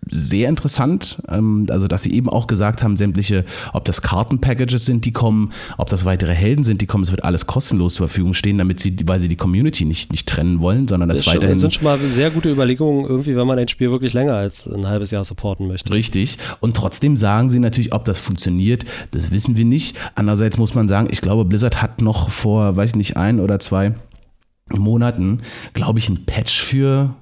sehr 0.09 0.49
interessant. 0.49 1.19
Ähm, 1.29 1.67
also, 1.71 1.89
dass 1.89 2.03
sie 2.03 2.13
eben 2.13 2.29
auch 2.29 2.47
gesagt 2.47 2.83
haben, 2.83 2.97
sämtliche, 2.97 3.45
ob 3.73 3.85
das 3.85 4.03
Kartenpackages 4.03 4.85
sind, 4.85 5.05
die 5.05 5.13
kommen, 5.13 5.51
ob 5.79 5.89
das 5.89 6.05
weitere 6.05 6.33
Helden 6.35 6.65
sind, 6.65 6.81
die 6.81 6.87
kommen, 6.87 7.05
es 7.05 7.11
wird 7.11 7.25
alles 7.25 7.47
kostenlos 7.47 7.95
zur 7.95 8.09
Verfügung 8.09 8.35
stehen, 8.35 8.59
damit 8.59 8.81
sie, 8.81 8.97
weil 9.07 9.21
sie 9.21 9.29
die 9.29 9.37
Community 9.37 9.85
nicht, 9.85 10.11
nicht 10.13 10.29
trennen 10.29 10.61
wollen, 10.61 10.89
sondern 10.89 11.09
das, 11.09 11.19
Das, 11.19 11.27
weiterhin. 11.29 11.51
das 11.51 11.61
sind 11.61 11.75
schon 11.75 11.85
mal 11.85 11.99
sehr 11.99 12.31
gute 12.31 12.51
Überlegungen, 12.51 13.05
irgendwie, 13.07 13.37
wenn 13.37 13.47
man 13.47 13.59
ein 13.59 13.69
Spiel 13.69 13.91
wirklich 13.91 14.13
länger 14.13 14.35
als 14.35 14.67
ein 14.67 14.87
halbes 14.87 15.11
Jahr 15.11 15.25
supporten 15.25 15.69
möchte. 15.69 15.93
Richtig. 15.93 16.39
Und 16.61 16.77
trotzdem 16.77 17.17
sagen 17.17 17.51
sie 17.51 17.59
natürlich, 17.59 17.93
ob 17.93 18.05
das 18.05 18.19
funktioniert, 18.19 18.85
das 19.13 19.31
wissen 19.31 19.57
wir 19.57 19.65
nicht. 19.65 19.97
Andererseits 20.15 20.59
muss 20.59 20.75
man 20.75 20.89
sagen, 20.89 21.09
ich 21.11 21.21
glaube, 21.21 21.45
Blizzard 21.45 21.83
hat 21.83 22.01
noch 22.01 22.31
vor, 22.31 22.77
weiß 22.77 22.91
ich 22.91 22.97
nicht, 22.97 23.17
ein 23.17 23.41
oder 23.41 23.59
zwei 23.61 23.95
Monaten, 24.73 25.41
glaube 25.75 25.99
ich, 25.99 26.09
ein 26.09 26.25
Patch 26.27 26.63
für, 26.63 27.15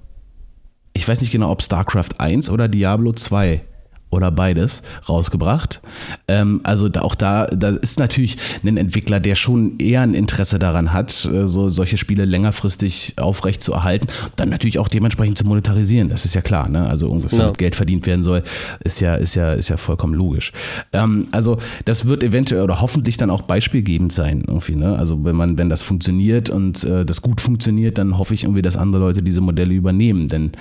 ich 0.99 1.07
weiß 1.07 1.21
nicht 1.21 1.31
genau, 1.31 1.53
ob 1.53 1.63
StarCraft 1.63 2.19
1 2.19 2.51
oder 2.51 2.67
Diablo 2.67 3.13
2 3.13 3.63
oder 4.11 4.31
beides 4.31 4.83
rausgebracht. 5.09 5.81
Ähm, 6.27 6.61
also 6.65 6.89
da, 6.89 7.03
auch 7.03 7.15
da, 7.15 7.47
da 7.47 7.71
ist 7.71 7.99
natürlich 7.99 8.37
ein 8.65 8.77
Entwickler, 8.77 9.21
der 9.21 9.35
schon 9.35 9.79
eher 9.79 10.01
ein 10.03 10.15
Interesse 10.15 10.59
daran 10.59 10.93
hat, 10.93 11.25
äh, 11.27 11.47
so 11.47 11.69
solche 11.69 11.97
Spiele 11.97 12.25
längerfristig 12.25 13.15
aufrecht 13.19 13.63
zu 13.63 13.73
erhalten, 13.73 14.07
dann 14.37 14.49
natürlich 14.49 14.79
auch 14.79 14.89
dementsprechend 14.89 15.37
zu 15.39 15.47
monetarisieren. 15.47 16.09
Das 16.09 16.25
ist 16.25 16.35
ja 16.35 16.41
klar, 16.41 16.69
ne? 16.69 16.89
Also 16.89 17.07
irgendwas 17.09 17.37
Ja. 17.37 17.51
Geld 17.51 17.75
verdient 17.75 18.07
werden 18.07 18.23
soll, 18.23 18.43
ist 18.83 19.01
ja, 19.01 19.15
ist 19.15 19.35
ja, 19.35 19.53
ist 19.53 19.69
ja 19.69 19.77
vollkommen 19.77 20.15
logisch. 20.15 20.53
Ähm, 20.93 21.27
also 21.31 21.59
das 21.85 22.07
wird 22.07 22.23
eventuell 22.23 22.63
oder 22.63 22.81
hoffentlich 22.81 23.17
dann 23.19 23.31
auch 23.31 23.43
beispielgebend 23.43 24.13
sein, 24.13 24.45
irgendwie, 24.47 24.77
ne? 24.77 24.97
Also 24.99 25.25
wenn 25.25 25.37
man, 25.37 25.59
wenn 25.59 25.69
das 25.69 25.83
funktioniert 25.83 26.49
und 26.51 26.85
äh, 26.85 27.05
das 27.05 27.21
gut 27.21 27.41
funktioniert, 27.41 27.99
dann 27.99 28.17
hoffe 28.17 28.33
ich 28.35 28.45
irgendwie, 28.45 28.63
dass 28.63 28.77
andere 28.77 29.03
Leute 29.03 29.23
diese 29.23 29.41
Modelle 29.41 29.75
übernehmen. 29.75 30.29
Denn 30.29 30.53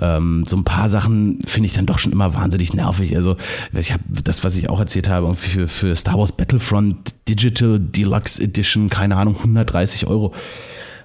ähm, 0.00 0.44
so 0.46 0.56
ein 0.56 0.64
paar 0.64 0.88
Sachen 0.88 1.40
finde 1.46 1.66
ich 1.66 1.72
dann 1.72 1.86
doch 1.86 1.98
schon 1.98 2.12
immer 2.12 2.34
wahnsinnig 2.34 2.72
nervig. 2.72 2.83
Also 2.84 3.36
ich 3.72 3.92
habe 3.92 4.02
das, 4.08 4.44
was 4.44 4.56
ich 4.56 4.68
auch 4.70 4.78
erzählt 4.80 5.08
habe, 5.08 5.34
für, 5.34 5.68
für 5.68 5.94
Star 5.96 6.18
Wars 6.18 6.32
Battlefront 6.32 7.14
Digital 7.28 7.78
Deluxe 7.80 8.42
Edition, 8.42 8.88
keine 8.90 9.16
Ahnung, 9.16 9.36
130 9.38 10.06
Euro. 10.06 10.32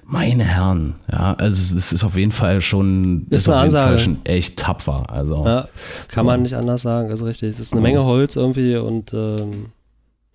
Meine 0.04 0.42
Herren, 0.42 0.94
ja, 1.10 1.34
also 1.34 1.76
es- 1.76 1.92
ist 1.92 2.02
auf 2.02 2.16
jeden 2.16 2.32
Fall 2.32 2.60
schon, 2.62 3.26
Ist 3.30 3.48
auf 3.48 3.54
eine 3.54 3.66
jeden 3.68 3.76
Fall 3.76 3.98
schon 4.00 4.18
echt 4.24 4.58
tapfer. 4.58 5.04
Also 5.08 5.44
Ja, 5.46 5.68
kann 6.08 6.26
man 6.26 6.42
nicht 6.42 6.54
anders 6.54 6.82
sagen, 6.82 7.10
ist 7.10 7.22
richtig. 7.24 7.50
Es 7.50 7.60
ist 7.60 7.72
eine 7.72 7.80
Menge 7.80 8.02
Holz 8.04 8.34
irgendwie 8.34 8.74
und 8.76 9.12
ähm, 9.14 9.66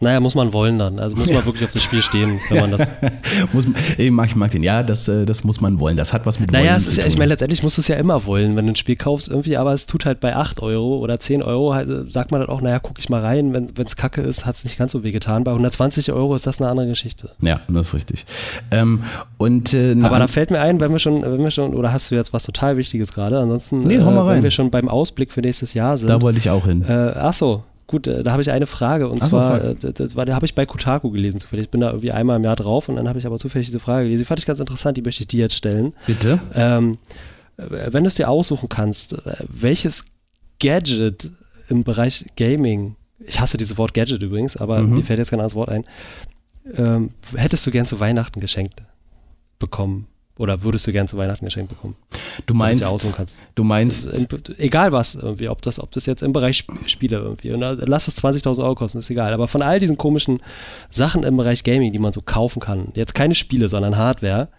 naja, 0.01 0.19
muss 0.19 0.35
man 0.35 0.51
wollen 0.51 0.77
dann. 0.77 0.99
Also 0.99 1.15
muss 1.15 1.31
man 1.31 1.45
wirklich 1.45 1.63
auf 1.63 1.71
das 1.71 1.81
Spiel 1.81 2.01
stehen, 2.01 2.37
wenn 2.49 2.59
man 2.59 2.71
das. 2.71 2.89
muss, 3.53 3.65
man- 3.65 3.75
ich 3.97 4.11
mag, 4.11 4.27
ich 4.27 4.35
mag 4.35 4.51
den, 4.51 4.61
ja, 4.61 4.83
das, 4.83 5.07
äh, 5.07 5.25
das 5.25 5.43
muss 5.45 5.61
man 5.61 5.79
wollen. 5.79 5.95
Das 5.95 6.11
hat 6.11 6.25
was 6.25 6.39
mit 6.39 6.51
Naja, 6.51 6.71
Wollen 6.73 6.81
zu 6.81 6.91
ja, 6.95 7.03
tun. 7.03 7.07
ich 7.07 7.17
meine, 7.17 7.29
letztendlich 7.29 7.63
musst 7.63 7.77
du 7.77 7.81
es 7.81 7.87
ja 7.87 7.95
immer 7.95 8.25
wollen, 8.25 8.55
wenn 8.57 8.65
du 8.65 8.73
ein 8.73 8.75
Spiel 8.75 8.97
kaufst 8.97 9.29
irgendwie, 9.29 9.55
aber 9.55 9.73
es 9.73 9.85
tut 9.87 10.05
halt 10.05 10.19
bei 10.19 10.35
8 10.35 10.61
Euro 10.61 10.97
oder 10.97 11.19
10 11.19 11.41
Euro, 11.43 11.73
halt, 11.73 11.89
äh, 11.89 12.11
sagt 12.11 12.31
man 12.31 12.41
dann 12.41 12.49
auch, 12.49 12.61
naja, 12.61 12.79
guck 12.79 12.99
ich 12.99 13.07
mal 13.09 13.21
rein, 13.21 13.53
wenn 13.53 13.69
es 13.85 13.95
kacke 13.95 14.21
ist, 14.21 14.45
hat 14.45 14.55
es 14.55 14.63
nicht 14.65 14.77
ganz 14.77 14.91
so 14.91 15.03
weh 15.03 15.11
getan. 15.13 15.43
Bei 15.45 15.51
120 15.51 16.11
Euro 16.11 16.35
ist 16.35 16.45
das 16.45 16.59
eine 16.61 16.69
andere 16.69 16.87
Geschichte. 16.87 17.29
ja, 17.41 17.61
das 17.69 17.87
ist 17.87 17.93
richtig. 17.93 18.25
Ähm, 18.71 19.03
und, 19.37 19.73
äh, 19.73 19.95
Aber 20.03 20.19
da 20.19 20.27
fällt 20.27 20.51
mir 20.51 20.59
ein, 20.59 20.79
wenn 20.81 20.91
wir 20.91 20.99
schon, 20.99 21.21
wenn 21.21 21.39
wir 21.41 21.51
schon, 21.51 21.73
oder 21.73 21.93
hast 21.93 22.11
du 22.11 22.15
jetzt 22.15 22.33
was 22.33 22.43
total 22.43 22.75
Wichtiges 22.77 23.13
gerade? 23.13 23.39
Ansonsten, 23.39 23.79
Nee, 23.83 23.95
äh, 23.95 24.01
rein. 24.01 24.27
wenn 24.37 24.43
wir 24.43 24.51
schon 24.51 24.69
beim 24.71 24.89
Ausblick 24.89 25.31
für 25.31 25.41
nächstes 25.41 25.73
Jahr 25.73 25.95
sind. 25.95 26.09
da 26.09 26.21
wollte 26.21 26.37
ich 26.37 26.49
auch 26.49 26.65
hin. 26.65 26.83
Äh, 26.87 27.13
ach 27.15 27.33
so, 27.33 27.63
gut, 27.87 28.07
äh, 28.07 28.23
da 28.23 28.31
habe 28.31 28.41
ich 28.41 28.51
eine 28.51 28.67
Frage 28.67 29.07
und 29.09 29.21
Ach 29.23 29.29
zwar, 29.29 29.59
frag. 29.59 29.83
äh, 29.83 29.93
das 29.93 30.15
war, 30.15 30.25
da 30.25 30.35
habe 30.35 30.45
ich 30.45 30.55
bei 30.55 30.65
Kotaku 30.65 31.11
gelesen 31.11 31.39
zufällig. 31.39 31.65
Ich 31.65 31.71
bin 31.71 31.81
da 31.81 31.89
irgendwie 31.89 32.11
einmal 32.11 32.37
im 32.37 32.43
Jahr 32.43 32.55
drauf 32.55 32.89
und 32.89 32.95
dann 32.95 33.07
habe 33.07 33.19
ich 33.19 33.25
aber 33.25 33.37
zufällig 33.37 33.67
diese 33.67 33.79
Frage 33.79 34.05
gelesen. 34.05 34.21
Die 34.21 34.25
fand 34.25 34.39
ich 34.39 34.45
ganz 34.45 34.59
interessant, 34.59 34.97
die 34.97 35.01
möchte 35.01 35.21
ich 35.21 35.27
dir 35.27 35.39
jetzt 35.41 35.55
stellen. 35.55 35.93
Bitte? 36.07 36.39
Ähm, 36.53 36.97
äh, 37.57 37.63
wenn 37.93 38.03
du 38.03 38.07
es 38.07 38.15
dir 38.15 38.29
aussuchen 38.29 38.69
kannst, 38.69 39.15
welches 39.47 40.05
Gadget 40.59 41.31
im 41.69 41.83
Bereich 41.83 42.25
Gaming, 42.35 42.95
ich 43.19 43.39
hasse 43.39 43.57
dieses 43.57 43.77
Wort 43.77 43.93
Gadget 43.93 44.21
übrigens, 44.21 44.55
aber 44.57 44.81
Mhm. 44.81 44.95
mir 44.95 45.03
fällt 45.03 45.19
jetzt 45.19 45.29
kein 45.31 45.39
anderes 45.39 45.55
Wort 45.55 45.69
ein, 45.69 45.83
ähm, 46.75 47.11
hättest 47.35 47.65
du 47.67 47.71
gern 47.71 47.85
zu 47.85 47.99
Weihnachten 47.99 48.39
geschenkt 48.39 48.81
bekommen? 49.59 50.07
Oder 50.37 50.63
würdest 50.63 50.85
du 50.85 50.91
gern 50.91 51.07
zu 51.07 51.15
Weihnachten 51.17 51.45
geschenkt 51.45 51.69
bekommen? 51.69 51.95
Du 52.39 52.41
du 52.47 52.53
meinst, 52.55 52.81
dir 52.81 52.89
aussuchen 52.89 53.13
kannst. 53.15 53.41
du 53.55 53.63
meinst, 53.63 54.05
In- 54.05 54.27
egal 54.57 54.91
was 54.91 55.15
irgendwie, 55.15 55.47
ob 55.47 55.61
das, 55.61 55.79
ob 55.79 55.91
das 55.91 56.05
jetzt 56.05 56.21
im 56.23 56.33
Bereich 56.33 56.57
Sp 56.59 56.75
Spiele 56.87 57.17
irgendwie, 57.17 57.51
und 57.53 57.61
lass 57.61 58.07
es 58.09 58.21
20.000 58.21 58.61
Euro 58.61 58.75
kosten, 58.75 58.97
ist 58.97 59.09
egal, 59.09 59.33
aber 59.33 59.47
von 59.47 59.61
all 59.61 59.79
diesen 59.79 59.97
komischen 59.97 60.41
Sachen 60.89 61.23
im 61.23 61.37
Bereich 61.37 61.63
Gaming, 61.63 61.93
die 61.93 61.99
man 61.99 62.11
so 62.11 62.21
kaufen 62.21 62.59
kann, 62.59 62.89
jetzt 62.95 63.15
keine 63.15 63.33
Spiele, 63.35 63.69
sondern 63.69 63.95
Hardware, 63.97 64.49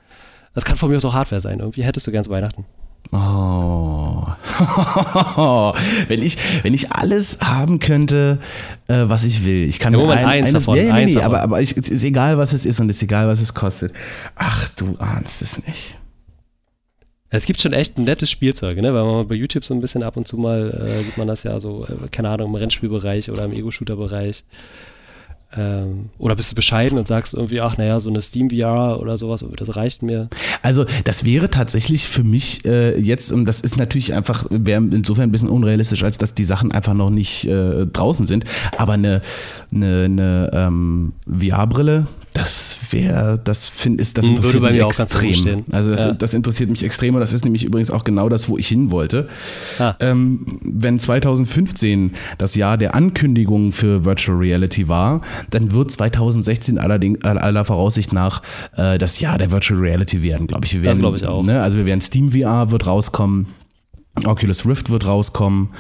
das 0.55 0.65
kann 0.65 0.77
von 0.79 0.91
mir 0.91 0.97
aus 0.97 1.05
auch 1.05 1.13
Hardware 1.13 1.43
sein, 1.43 1.59
irgendwie 1.61 1.85
hättest 1.85 2.07
du 2.07 2.11
gern 2.11 2.25
zu 2.25 2.31
Weihnachten. 2.31 2.65
Oh. 3.13 4.27
wenn, 6.09 6.23
ich, 6.23 6.37
wenn 6.63 6.75
ich 6.75 6.93
alles 6.93 7.39
haben 7.41 7.79
könnte, 7.79 8.39
äh, 8.89 9.05
was 9.07 9.25
ich 9.25 9.45
will. 9.45 9.65
Ich 9.69 9.79
kann 9.79 9.93
Ja, 9.93 9.99
mir 9.99 10.05
Moment, 10.05 10.21
ein, 10.23 10.27
eins 10.27 10.41
eines- 10.49 10.53
davon, 10.55 10.77
ja, 10.77 10.83
nee, 10.85 10.91
eins 10.91 11.07
nee, 11.09 11.15
davon. 11.15 11.27
aber, 11.35 11.43
aber 11.43 11.63
ich, 11.63 11.77
es 11.77 11.89
ist 11.89 12.05
egal, 12.05 12.39
was 12.39 12.53
es 12.53 12.67
ist 12.67 12.81
und 12.81 12.91
es 12.91 12.97
ist 12.97 13.03
egal, 13.03 13.29
was 13.29 13.41
es 13.41 13.55
kostet. 13.55 13.93
Ach, 14.35 14.69
du 14.77 14.97
ahnst 14.99 15.43
es 15.43 15.57
nicht. 15.59 15.97
Es 17.29 17.45
gibt 17.45 17.61
schon 17.61 17.73
echt 17.73 17.99
ein 17.99 18.05
nettes 18.05 18.31
Spielzeug, 18.31 18.79
ne? 18.81 18.95
Weil 18.95 19.05
man 19.05 19.27
bei 19.29 19.35
YouTube 19.35 19.65
so 19.65 19.75
ein 19.75 19.81
bisschen 19.81 20.03
ab 20.05 20.17
und 20.17 20.27
zu 20.29 20.37
mal 20.37 20.71
äh, 20.71 21.03
sieht 21.05 21.19
man 21.19 21.27
das 21.27 21.43
ja 21.43 21.59
so, 21.61 21.85
äh, 21.87 22.09
keine 22.11 22.29
Ahnung, 22.31 22.51
im 22.51 22.55
Rennspielbereich 22.55 23.31
oder 23.31 23.45
im 23.45 23.53
Ego-Shooter-Bereich. 23.53 24.45
Ähm, 25.57 26.11
oder 26.19 26.37
bist 26.37 26.53
du 26.53 26.55
bescheiden 26.55 26.99
und 26.99 27.09
sagst 27.09 27.35
irgendwie, 27.35 27.61
ach 27.61 27.79
naja, 27.79 28.01
so 28.01 28.11
eine 28.11 28.21
Steam 28.23 28.51
VR 28.51 29.01
oder 29.01 29.19
sowas, 29.19 29.45
das 29.57 29.77
reicht 29.77 30.03
mir? 30.03 30.29
Also 30.63 30.85
das 31.05 31.25
wäre 31.25 31.51
tatsächlich 31.51 32.07
für 32.07 32.25
mich 32.25 32.65
äh, 32.65 32.99
jetzt, 32.99 33.33
und 33.33 33.47
das 33.47 33.61
ist 33.61 33.77
natürlich 33.77 34.15
einfach, 34.15 34.47
wäre 34.51 34.81
insofern 34.81 35.25
ein 35.25 35.33
bisschen 35.33 35.49
unrealistisch, 35.49 36.05
als 36.05 36.19
dass 36.19 36.35
die 36.35 36.45
Sachen 36.45 36.73
einfach 36.73 36.95
noch 36.95 37.11
nicht 37.11 37.47
äh, 37.47 37.87
draußen 37.87 38.27
sind, 38.27 38.45
aber 38.77 38.95
eine, 38.95 39.23
eine, 39.73 40.05
eine 40.05 40.51
ähm, 40.53 41.13
VR-Brille, 41.27 42.07
das 42.37 42.79
wäre, 42.91 43.41
das 43.43 43.69
finde 43.69 44.03
ich, 44.03 44.13
das 44.13 44.27
interessiert 44.27 44.63
mich 44.63 44.81
extrem. 44.83 45.65
Also 45.73 45.91
das, 45.91 46.05
ja. 46.05 46.13
das, 46.13 46.35
interessiert 46.35 46.71
mich 46.71 46.85
extrem 46.85 47.15
und 47.15 47.21
das 47.21 47.33
ist 47.33 47.45
nämlich 47.45 47.65
übrigens 47.65 47.91
auch 47.91 48.05
genau 48.05 48.29
das, 48.29 48.49
wo 48.49 48.59
ich 48.59 48.69
hin 48.69 48.91
wollte. 48.91 49.29
Ah. 49.79 49.95
Ähm, 50.01 50.61
wenn 50.63 50.99
2015 50.99 52.13
das 52.39 52.55
Jahr 52.55 52.77
der 52.77 52.95
Ankündigungen 52.95 53.73
für 53.73 54.05
Virtual 54.05 54.37
Reality 54.37 54.89
war, 54.89 55.23
dann 55.51 55.73
wird 55.73 55.91
2016 55.91 56.79
allerdings 56.79 57.25
aller 57.25 57.65
Voraussicht 57.65 58.13
nach 58.13 58.43
äh, 58.77 58.99
das 58.99 59.21
Jahr 59.21 59.39
der 59.39 59.51
Virtual 59.51 59.81
Reality 59.81 60.23
werden, 60.23 60.47
glaube 60.47 60.67
ich. 60.67 60.75
Wir 60.75 60.83
werden, 60.83 60.97
das 60.97 61.01
glaube 61.01 61.17
ich 61.17 61.27
auch. 61.27 61.43
Ne, 61.43 61.63
also 61.63 61.79
wir 61.79 61.87
werden 61.87 62.01
Steam 62.01 62.33
VR 62.33 62.71
wird 62.71 62.87
rauskommen. 62.87 63.47
Oculus 64.25 64.65
Rift 64.67 64.91
wird 64.91 65.07
rauskommen. 65.07 65.71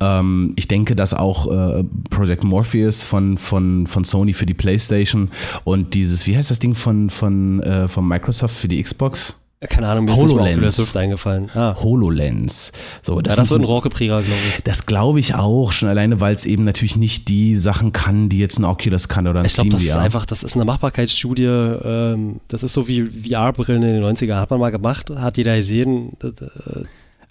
Ähm, 0.00 0.52
ich 0.56 0.68
denke, 0.68 0.94
dass 0.94 1.14
auch 1.14 1.50
äh, 1.50 1.84
Project 2.10 2.44
Morpheus 2.44 3.02
von, 3.02 3.36
von, 3.36 3.86
von 3.86 4.04
Sony 4.04 4.32
für 4.32 4.46
die 4.46 4.54
PlayStation 4.54 5.30
und 5.64 5.94
dieses, 5.94 6.26
wie 6.26 6.36
heißt 6.36 6.50
das 6.50 6.58
Ding 6.58 6.74
von, 6.74 7.10
von, 7.10 7.60
äh, 7.62 7.88
von 7.88 8.06
Microsoft 8.06 8.56
für 8.56 8.68
die 8.68 8.82
Xbox? 8.82 9.34
Keine 9.68 9.88
Ahnung, 9.88 10.06
mir 10.06 10.16
HoloLens. 10.16 10.48
ist 10.48 10.56
Oculus 10.56 10.78
Rift 10.78 10.96
eingefallen. 10.96 11.50
Ah. 11.54 11.76
HoloLens. 11.78 12.72
So, 13.02 13.20
das, 13.20 13.36
ja, 13.36 13.42
das 13.42 13.50
wird 13.50 13.60
ein 13.60 13.64
Rohrkrieger, 13.64 14.22
glaube 14.22 14.40
ich. 14.48 14.62
Das 14.64 14.86
glaube 14.86 15.20
ich 15.20 15.34
auch, 15.34 15.72
schon 15.72 15.90
alleine, 15.90 16.18
weil 16.18 16.34
es 16.34 16.46
eben 16.46 16.64
natürlich 16.64 16.96
nicht 16.96 17.28
die 17.28 17.56
Sachen 17.56 17.92
kann, 17.92 18.30
die 18.30 18.38
jetzt 18.38 18.58
ein 18.58 18.64
Oculus 18.64 19.08
kann 19.08 19.26
oder 19.26 19.40
ein 19.40 19.44
Ich 19.46 19.52
glaube, 19.52 19.68
das 19.68 19.82
ist 19.82 19.96
einfach, 19.96 20.24
das 20.24 20.44
ist 20.44 20.54
eine 20.54 20.64
Machbarkeitsstudie, 20.64 21.44
ähm, 21.44 22.40
das 22.48 22.62
ist 22.62 22.72
so 22.72 22.88
wie 22.88 23.02
VR-Brillen 23.02 23.82
in 23.82 24.00
den 24.00 24.02
90er, 24.02 24.36
hat 24.36 24.48
man 24.48 24.60
mal 24.60 24.70
gemacht, 24.70 25.10
hat 25.10 25.36
jeder 25.36 25.54
gesehen, 25.56 26.12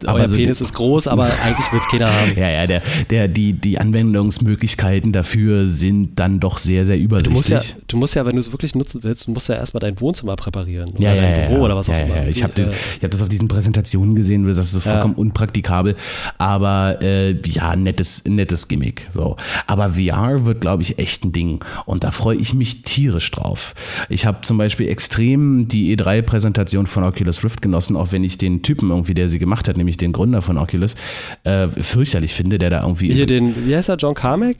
aber 0.06 0.20
euer 0.20 0.28
so 0.28 0.36
Penis 0.36 0.62
ist 0.62 0.74
groß, 0.74 1.08
aber 1.08 1.26
eigentlich 1.44 1.72
will 1.72 1.80
es 1.80 1.88
keiner 1.88 2.12
haben. 2.12 2.30
Ja, 2.40 2.50
ja, 2.50 2.68
der, 2.68 2.82
der, 3.10 3.28
die, 3.28 3.54
die 3.54 3.80
Anwendungsmöglichkeiten 3.80 5.12
dafür 5.12 5.66
sind 5.66 6.18
dann 6.20 6.40
doch 6.40 6.58
sehr, 6.58 6.86
sehr 6.86 6.98
übersichtlich. 6.98 7.48
Du 7.48 7.54
musst 7.54 7.70
ja, 7.74 7.82
du 7.88 7.98
musst 7.98 8.16
ja 8.16 8.26
wenn 8.26 8.36
du 8.36 8.40
es 8.40 8.52
wirklich 8.52 8.76
nutzen 8.76 9.04
willst, 9.04 9.28
du 9.28 9.32
musst 9.32 9.50
ja 9.50 9.56
erstmal 9.56 9.82
dein 9.82 10.00
Wohnzimmer 10.00 10.36
präparieren. 10.36 10.90
Oder 10.92 11.02
ja, 11.02 11.14
ja, 11.16 11.22
dein 11.22 11.48
Büro 11.48 11.60
ja, 11.60 11.66
oder 11.66 11.76
was 11.76 11.90
auch 11.90 11.94
ja, 11.94 12.02
immer. 12.02 12.18
Ja, 12.18 12.28
ich 12.28 12.44
habe 12.44 12.54
das, 12.54 12.70
hab 13.02 13.12
das 13.12 13.22
auf 13.22 13.30
diesen 13.30 13.48
Präsentationen 13.48 14.16
gesehen, 14.16 14.46
das 14.46 14.58
ist 14.58 14.72
so 14.72 14.80
vollkommen 14.80 15.16
unpraktikabel. 15.16 15.96
Aber 16.38 17.00
äh, 17.02 17.36
ja, 17.48 17.76
nettes, 17.76 18.24
nettes 18.26 18.68
Gimmick. 18.68 19.08
So. 19.12 19.36
Aber 19.68 19.92
VR 19.92 20.46
wird, 20.46 20.62
glaube 20.62 20.84
ich, 20.84 21.00
echt 21.00 21.26
ein 21.26 21.32
Ding. 21.32 21.64
Und 21.86 22.04
da 22.04 22.12
freue 22.12 22.38
ich 22.38 22.54
mich 22.54 22.84
tierisch 22.84 23.32
drauf. 23.32 23.74
Ich 24.08 24.26
habe 24.26 24.42
zum 24.42 24.58
Beispiel 24.58 24.88
extrem 24.88 25.68
die 25.68 25.96
E3-Präsentation 25.96 26.88
von 26.88 27.04
Oculus 27.04 27.44
Rift 27.44 27.62
genossen, 27.62 27.96
auch 27.96 28.12
wenn 28.12 28.24
ich 28.24 28.38
den 28.38 28.62
Typen 28.62 28.92
irgendwie, 28.92 29.14
der 29.14 29.30
sie 29.30 29.40
gemacht 29.40 29.68
hat, 29.68 29.78
nämlich 29.78 29.89
nämlich 29.90 29.98
den 29.98 30.12
Gründer 30.12 30.42
von 30.42 30.58
Oculus, 30.58 30.96
äh, 31.44 31.68
fürchterlich 31.68 32.34
finde, 32.34 32.60
der 32.60 32.70
da 32.70 32.82
irgendwie. 32.82 33.12
Hier 33.12 33.26
den, 33.26 33.68
wie 33.68 33.76
heißt 33.76 33.90
er, 33.90 33.96
John 33.98 34.14
Carmack? 34.14 34.58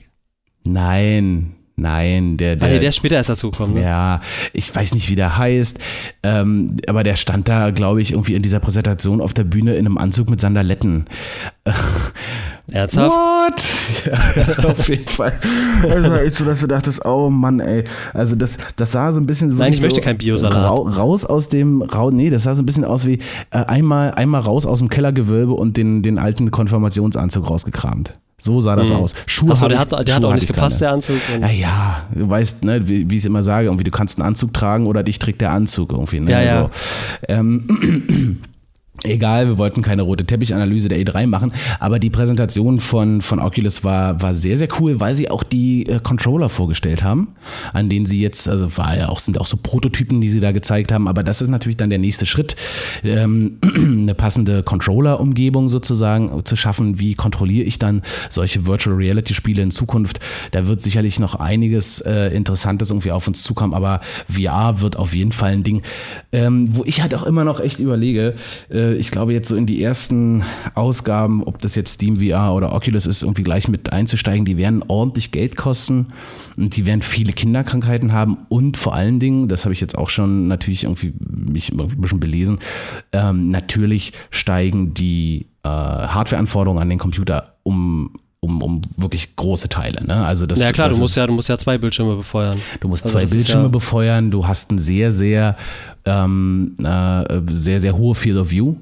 Nein, 0.64 1.54
Nein, 1.80 2.36
der, 2.36 2.56
der, 2.56 2.68
ah, 2.68 2.72
nee, 2.72 2.78
der 2.78 2.92
später 2.92 3.16
erst 3.16 3.30
dazukommen. 3.30 3.76
Ne? 3.76 3.82
Ja, 3.82 4.20
ich 4.52 4.74
weiß 4.74 4.92
nicht, 4.94 5.08
wie 5.08 5.16
der 5.16 5.38
heißt, 5.38 5.78
ähm, 6.22 6.76
aber 6.86 7.02
der 7.02 7.16
stand 7.16 7.48
da, 7.48 7.70
glaube 7.70 8.02
ich, 8.02 8.12
irgendwie 8.12 8.34
in 8.34 8.42
dieser 8.42 8.60
Präsentation 8.60 9.20
auf 9.20 9.32
der 9.32 9.44
Bühne 9.44 9.74
in 9.74 9.86
einem 9.86 9.96
Anzug 9.96 10.28
mit 10.28 10.40
Sandaletten. 10.40 11.06
Ernsthaft? 12.70 13.16
What? 13.16 13.62
Ja, 14.06 14.64
auf 14.70 14.88
jeden 14.88 15.08
Fall. 15.08 15.32
Also 15.82 16.14
echt 16.16 16.34
so, 16.34 16.44
dass 16.44 16.60
du 16.60 16.66
dachtest, 16.66 17.04
oh 17.04 17.30
Mann, 17.30 17.60
ey. 17.60 17.84
Also 18.12 18.36
das, 18.36 18.58
das 18.76 18.92
sah 18.92 19.12
so 19.12 19.20
ein 19.20 19.26
bisschen 19.26 19.56
Nein, 19.56 19.72
ich 19.72 19.78
so 19.80 19.86
möchte 19.86 20.00
kein 20.00 20.18
Biosalat. 20.18 20.98
raus 20.98 21.24
aus 21.24 21.48
dem, 21.48 21.82
ra, 21.82 22.10
nee, 22.10 22.30
das 22.30 22.44
sah 22.44 22.54
so 22.54 22.62
ein 22.62 22.66
bisschen 22.66 22.84
aus 22.84 23.06
wie 23.06 23.20
äh, 23.50 23.64
einmal, 23.64 24.12
einmal 24.12 24.42
raus 24.42 24.66
aus 24.66 24.78
dem 24.80 24.88
Kellergewölbe 24.88 25.52
und 25.52 25.76
den, 25.76 26.02
den 26.02 26.18
alten 26.18 26.50
Konfirmationsanzug 26.50 27.48
rausgekramt. 27.48 28.12
So 28.40 28.60
sah 28.60 28.76
das 28.76 28.90
mhm. 28.90 28.96
aus. 28.96 29.14
Schuhe 29.26 29.52
Achso, 29.52 29.68
der, 29.68 29.78
hat, 29.78 29.90
der 29.90 30.14
hat 30.14 30.24
auch 30.24 30.34
nicht 30.34 30.46
gepasst, 30.46 30.78
keine. 30.78 30.88
der 30.88 30.92
Anzug. 30.92 31.16
Ja, 31.40 31.50
ja, 31.50 32.02
du 32.14 32.28
weißt, 32.28 32.64
ne, 32.64 32.88
wie, 32.88 33.08
wie 33.10 33.16
ich 33.16 33.22
es 33.22 33.26
immer 33.26 33.42
sage, 33.42 33.66
irgendwie, 33.66 33.84
du 33.84 33.90
kannst 33.90 34.18
einen 34.18 34.26
Anzug 34.26 34.54
tragen 34.54 34.86
oder 34.86 35.02
dich 35.02 35.18
trägt 35.18 35.40
der 35.40 35.52
Anzug 35.52 35.92
irgendwie. 35.92 36.20
Ne? 36.20 36.30
Ja, 36.30 36.40
ja. 36.42 36.62
So. 36.62 36.70
Ähm, 37.28 38.40
Egal, 39.02 39.48
wir 39.48 39.56
wollten 39.56 39.80
keine 39.80 40.02
rote 40.02 40.26
Teppichanalyse 40.26 40.90
der 40.90 40.98
E3 40.98 41.26
machen, 41.26 41.54
aber 41.78 41.98
die 41.98 42.10
Präsentation 42.10 42.80
von, 42.80 43.22
von 43.22 43.38
Oculus 43.38 43.82
war, 43.82 44.20
war 44.20 44.34
sehr, 44.34 44.58
sehr 44.58 44.68
cool, 44.78 45.00
weil 45.00 45.14
sie 45.14 45.30
auch 45.30 45.42
die 45.42 45.86
äh, 45.86 46.00
Controller 46.00 46.50
vorgestellt 46.50 47.02
haben, 47.02 47.28
an 47.72 47.88
denen 47.88 48.04
sie 48.04 48.20
jetzt, 48.20 48.46
also 48.46 48.76
war 48.76 48.98
ja 48.98 49.08
auch, 49.08 49.18
sind 49.18 49.40
auch 49.40 49.46
so 49.46 49.56
Prototypen, 49.56 50.20
die 50.20 50.28
sie 50.28 50.40
da 50.40 50.52
gezeigt 50.52 50.92
haben, 50.92 51.08
aber 51.08 51.22
das 51.22 51.40
ist 51.40 51.48
natürlich 51.48 51.78
dann 51.78 51.88
der 51.88 51.98
nächste 51.98 52.26
Schritt, 52.26 52.56
ähm, 53.02 53.56
eine 53.74 54.14
passende 54.14 54.62
Controller-Umgebung 54.62 55.70
sozusagen 55.70 56.44
zu 56.44 56.54
schaffen. 56.54 57.00
Wie 57.00 57.14
kontrolliere 57.14 57.64
ich 57.64 57.78
dann 57.78 58.02
solche 58.28 58.66
Virtual 58.66 58.94
Reality-Spiele 58.94 59.62
in 59.62 59.70
Zukunft? 59.70 60.20
Da 60.50 60.66
wird 60.66 60.82
sicherlich 60.82 61.18
noch 61.18 61.36
einiges 61.36 62.02
äh, 62.02 62.36
Interessantes 62.36 62.90
irgendwie 62.90 63.12
auf 63.12 63.26
uns 63.26 63.44
zukommen, 63.44 63.72
aber 63.72 64.02
VR 64.28 64.82
wird 64.82 64.96
auf 64.96 65.14
jeden 65.14 65.32
Fall 65.32 65.52
ein 65.52 65.62
Ding, 65.62 65.80
ähm, 66.32 66.68
wo 66.70 66.84
ich 66.84 67.00
halt 67.00 67.14
auch 67.14 67.22
immer 67.22 67.44
noch 67.44 67.60
echt 67.60 67.80
überlege, 67.80 68.34
äh, 68.70 68.89
ich 68.96 69.10
glaube, 69.10 69.32
jetzt 69.32 69.48
so 69.48 69.56
in 69.56 69.66
die 69.66 69.82
ersten 69.82 70.44
Ausgaben, 70.74 71.42
ob 71.44 71.60
das 71.60 71.74
jetzt 71.74 71.94
Steam 71.94 72.16
VR 72.16 72.54
oder 72.54 72.72
Oculus 72.72 73.06
ist, 73.06 73.22
irgendwie 73.22 73.42
gleich 73.42 73.68
mit 73.68 73.92
einzusteigen, 73.92 74.44
die 74.44 74.56
werden 74.56 74.84
ordentlich 74.88 75.30
Geld 75.30 75.56
kosten 75.56 76.08
und 76.56 76.76
die 76.76 76.86
werden 76.86 77.02
viele 77.02 77.32
Kinderkrankheiten 77.32 78.12
haben 78.12 78.38
und 78.48 78.76
vor 78.76 78.94
allen 78.94 79.20
Dingen, 79.20 79.48
das 79.48 79.64
habe 79.64 79.72
ich 79.72 79.80
jetzt 79.80 79.96
auch 79.96 80.08
schon 80.08 80.48
natürlich 80.48 80.84
irgendwie 80.84 81.12
mich 81.28 81.72
ein 81.72 82.00
bisschen 82.00 82.20
belesen, 82.20 82.58
ähm, 83.12 83.50
natürlich 83.50 84.12
steigen 84.30 84.94
die 84.94 85.46
äh, 85.62 85.68
Hardwareanforderungen 85.68 86.82
an 86.82 86.88
den 86.88 86.98
Computer 86.98 87.54
um 87.62 88.12
um, 88.62 88.76
um 88.76 88.82
wirklich 88.96 89.36
große 89.36 89.68
Teile. 89.68 90.04
Ne? 90.04 90.24
Also 90.24 90.46
das, 90.46 90.60
ja 90.60 90.72
klar, 90.72 90.88
das 90.88 90.96
du 90.96 91.02
musst 91.02 91.16
ja, 91.16 91.26
du 91.26 91.32
musst 91.32 91.48
ja 91.48 91.58
zwei 91.58 91.78
Bildschirme 91.78 92.16
befeuern. 92.16 92.60
Du 92.80 92.88
musst 92.88 93.04
also 93.04 93.14
zwei 93.14 93.26
Bildschirme 93.26 93.64
ja 93.64 93.68
befeuern, 93.68 94.30
du 94.30 94.46
hast 94.46 94.70
ein 94.70 94.78
sehr, 94.78 95.12
sehr, 95.12 95.56
ähm, 96.04 96.76
äh, 96.82 97.40
sehr, 97.48 97.80
sehr 97.80 97.96
hohe 97.96 98.14
Field 98.14 98.38
of 98.38 98.50
View. 98.50 98.76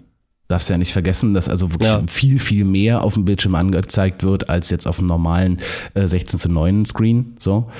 Darfst 0.49 0.71
ja 0.71 0.79
nicht 0.79 0.95
vergessen, 0.95 1.35
dass 1.35 1.51
also 1.51 1.73
wirklich 1.73 1.91
ja. 1.91 2.03
viel, 2.07 2.39
viel 2.39 2.65
mehr 2.65 3.05
auf 3.05 3.13
dem 3.13 3.27
Bildschirm 3.27 3.55
angezeigt 3.55 4.23
wird, 4.23 4.49
als 4.49 4.71
jetzt 4.71 4.87
auf 4.87 4.99
einem 4.99 5.09
normalen 5.09 5.59
äh, 5.93 6.07
16 6.07 6.39
zu 6.39 6.49
9 6.49 6.87
Screen. 6.87 7.37
So. 7.39 7.71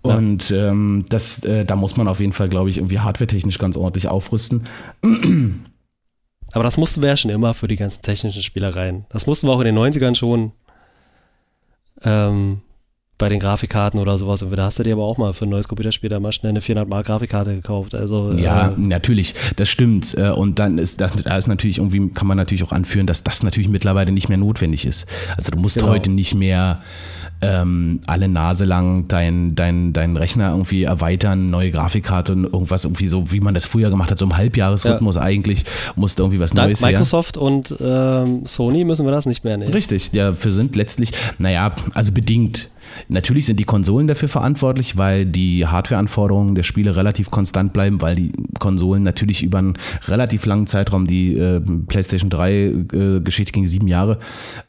Und 0.00 0.48
ja. 0.48 0.70
ähm, 0.70 1.04
das, 1.10 1.44
äh, 1.44 1.66
da 1.66 1.76
muss 1.76 1.98
man 1.98 2.08
auf 2.08 2.20
jeden 2.20 2.32
Fall, 2.32 2.48
glaube 2.48 2.70
ich, 2.70 2.78
irgendwie 2.78 2.98
hardwaretechnisch 2.98 3.58
ganz 3.58 3.76
ordentlich 3.76 4.08
aufrüsten. 4.08 4.64
Aber 6.54 6.62
das 6.62 6.76
mussten 6.78 7.02
wir 7.02 7.10
ja 7.10 7.16
schon 7.16 7.30
immer 7.30 7.52
für 7.52 7.68
die 7.68 7.76
ganzen 7.76 8.00
technischen 8.00 8.42
Spielereien. 8.42 9.04
Das 9.10 9.26
mussten 9.26 9.48
wir 9.48 9.52
auch 9.52 9.60
in 9.60 9.74
den 9.74 9.76
90ern 9.76 10.14
schon 10.14 10.52
ähm, 12.04 12.62
bei 13.16 13.28
den 13.28 13.38
Grafikkarten 13.38 14.00
oder 14.00 14.18
sowas. 14.18 14.42
Und 14.42 14.56
da 14.56 14.64
hast 14.64 14.78
du 14.78 14.82
dir 14.82 14.94
aber 14.94 15.04
auch 15.04 15.18
mal 15.18 15.32
für 15.32 15.46
ein 15.46 15.48
neues 15.48 15.68
Computerspiel 15.68 16.10
da 16.10 16.18
mal 16.18 16.32
schnell 16.32 16.50
eine 16.50 16.60
400 16.60 16.88
Mark 16.88 17.06
Grafikkarte 17.06 17.54
gekauft. 17.54 17.94
Also, 17.94 18.32
ja, 18.32 18.70
äh, 18.70 18.72
natürlich, 18.76 19.34
das 19.56 19.68
stimmt. 19.68 20.14
Äh, 20.18 20.30
und 20.30 20.58
dann 20.58 20.78
ist 20.78 21.00
das, 21.00 21.12
da 21.22 21.36
ist 21.36 21.46
natürlich 21.46 21.78
irgendwie, 21.78 22.10
kann 22.10 22.26
man 22.26 22.36
natürlich 22.36 22.64
auch 22.64 22.72
anführen, 22.72 23.06
dass 23.06 23.22
das 23.22 23.42
natürlich 23.42 23.68
mittlerweile 23.68 24.10
nicht 24.10 24.28
mehr 24.28 24.38
notwendig 24.38 24.84
ist. 24.84 25.06
Also 25.36 25.52
du 25.52 25.58
musst 25.58 25.76
genau. 25.76 25.90
heute 25.90 26.10
nicht 26.10 26.34
mehr 26.34 26.82
ähm, 27.40 28.00
alle 28.06 28.28
Nase 28.28 28.64
lang 28.64 29.06
deinen 29.08 29.54
dein, 29.54 29.92
dein 29.92 30.16
Rechner 30.16 30.50
irgendwie 30.50 30.84
erweitern, 30.84 31.50
neue 31.50 31.70
Grafikkarte 31.70 32.32
und 32.32 32.44
irgendwas 32.44 32.84
irgendwie 32.84 33.08
so, 33.08 33.30
wie 33.32 33.40
man 33.40 33.54
das 33.54 33.66
früher 33.66 33.90
gemacht 33.90 34.10
hat, 34.10 34.18
so 34.18 34.24
im 34.24 34.36
Halbjahresrhythmus 34.36 35.16
ja. 35.16 35.22
eigentlich, 35.22 35.64
musste 35.94 36.22
irgendwie 36.22 36.40
was 36.40 36.52
Dank 36.52 36.68
Neues 36.68 36.80
Microsoft 36.80 37.36
her. 37.36 37.42
und 37.42 37.76
ähm, 37.80 38.46
Sony 38.46 38.84
müssen 38.84 39.04
wir 39.04 39.12
das 39.12 39.26
nicht 39.26 39.44
mehr 39.44 39.56
nehmen. 39.56 39.72
Richtig, 39.72 40.12
ja, 40.12 40.42
wir 40.42 40.52
sind 40.52 40.74
letztlich, 40.76 41.12
naja, 41.38 41.74
also 41.92 42.12
bedingt 42.12 42.70
Natürlich 43.08 43.46
sind 43.46 43.60
die 43.60 43.64
Konsolen 43.64 44.06
dafür 44.06 44.28
verantwortlich, 44.28 44.96
weil 44.96 45.26
die 45.26 45.66
Hardwareanforderungen 45.66 46.54
der 46.54 46.62
Spiele 46.62 46.96
relativ 46.96 47.30
konstant 47.30 47.72
bleiben, 47.72 48.00
weil 48.00 48.16
die 48.16 48.32
Konsolen 48.58 49.02
natürlich 49.02 49.42
über 49.42 49.58
einen 49.58 49.74
relativ 50.06 50.46
langen 50.46 50.66
Zeitraum, 50.66 51.06
die 51.06 51.36
äh, 51.36 51.60
PlayStation 51.60 52.30
3 52.30 52.52
äh, 52.52 53.20
ging 53.52 53.66
sieben 53.66 53.88
Jahre, 53.88 54.18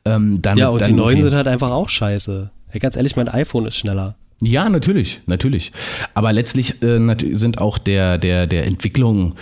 ähm, 0.05 0.41
dann. 0.41 0.57
Ja, 0.57 0.69
und 0.69 0.81
dann 0.81 0.89
die 0.89 0.95
neuen 0.95 1.21
sind 1.21 1.33
halt 1.33 1.47
einfach 1.47 1.71
auch 1.71 1.89
scheiße. 1.89 2.49
Ja, 2.73 2.79
ganz 2.79 2.95
ehrlich, 2.95 3.15
mein 3.15 3.29
iPhone 3.29 3.65
ist 3.65 3.77
schneller. 3.77 4.15
Ja, 4.41 4.69
natürlich, 4.69 5.21
natürlich. 5.27 5.71
Aber 6.13 6.33
letztlich 6.33 6.83
äh, 6.83 6.99
sind 7.31 7.59
auch 7.59 7.77
der, 7.77 8.17
der, 8.17 8.47
der 8.47 8.65
Entwicklung 8.65 9.35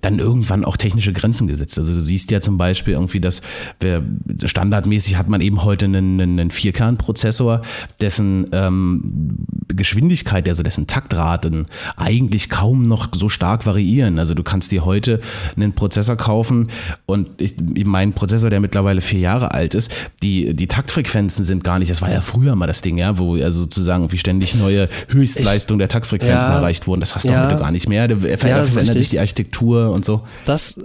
dann 0.00 0.18
irgendwann 0.18 0.64
auch 0.64 0.76
technische 0.76 1.12
Grenzen 1.12 1.46
gesetzt. 1.46 1.78
Also 1.78 1.94
du 1.94 2.00
siehst 2.00 2.30
ja 2.30 2.40
zum 2.40 2.58
Beispiel 2.58 2.94
irgendwie, 2.94 3.20
dass 3.20 3.42
wir, 3.80 4.02
standardmäßig 4.44 5.16
hat 5.16 5.28
man 5.28 5.40
eben 5.40 5.64
heute 5.64 5.86
einen, 5.86 6.20
einen 6.20 6.50
Vierkernprozessor, 6.50 7.62
dessen 8.00 8.46
ähm, 8.52 9.36
Geschwindigkeit, 9.68 10.48
also 10.48 10.62
dessen 10.62 10.86
Taktraten 10.86 11.66
eigentlich 11.96 12.48
kaum 12.48 12.86
noch 12.86 13.08
so 13.14 13.28
stark 13.28 13.66
variieren. 13.66 14.18
Also 14.18 14.34
du 14.34 14.42
kannst 14.42 14.72
dir 14.72 14.84
heute 14.84 15.20
einen 15.56 15.72
Prozessor 15.72 16.16
kaufen 16.16 16.68
und 17.06 17.28
ich, 17.40 17.54
mein 17.84 18.12
Prozessor, 18.12 18.50
der 18.50 18.60
mittlerweile 18.60 19.00
vier 19.00 19.20
Jahre 19.20 19.52
alt 19.52 19.74
ist, 19.74 19.90
die, 20.22 20.54
die 20.54 20.66
Taktfrequenzen 20.66 21.44
sind 21.44 21.64
gar 21.64 21.78
nicht, 21.78 21.90
das 21.90 22.02
war 22.02 22.10
ja 22.10 22.20
früher 22.20 22.54
mal 22.56 22.66
das 22.66 22.82
Ding, 22.82 22.98
ja, 22.98 23.18
wo 23.18 23.34
also 23.36 23.62
sozusagen 23.62 24.10
wie 24.12 24.18
ständig 24.18 24.54
neue 24.54 24.88
Höchstleistungen 25.08 25.78
der 25.78 25.88
Taktfrequenzen 25.88 26.50
Ja. 26.50 26.58
erreicht 26.58 26.86
wurden. 26.86 27.00
Das 27.00 27.14
hast 27.14 27.26
du 27.26 27.32
Ja. 27.32 27.48
heute 27.48 27.58
gar 27.58 27.70
nicht 27.70 27.88
mehr. 27.88 28.08
Da 28.08 28.14
Ja, 28.16 28.36
verändert 28.36 28.98
sich 28.98 29.08
die 29.10 29.18
Architektur 29.18 29.83
und 29.90 30.04
so. 30.04 30.22
Das 30.46 30.80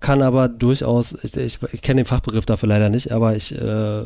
kann 0.00 0.22
aber 0.22 0.48
durchaus, 0.48 1.16
ich, 1.24 1.36
ich, 1.36 1.58
ich 1.72 1.82
kenne 1.82 2.02
den 2.02 2.06
Fachbegriff 2.06 2.46
dafür 2.46 2.68
leider 2.68 2.88
nicht, 2.88 3.10
aber 3.10 3.34
ich, 3.34 3.52
äh, 3.54 4.04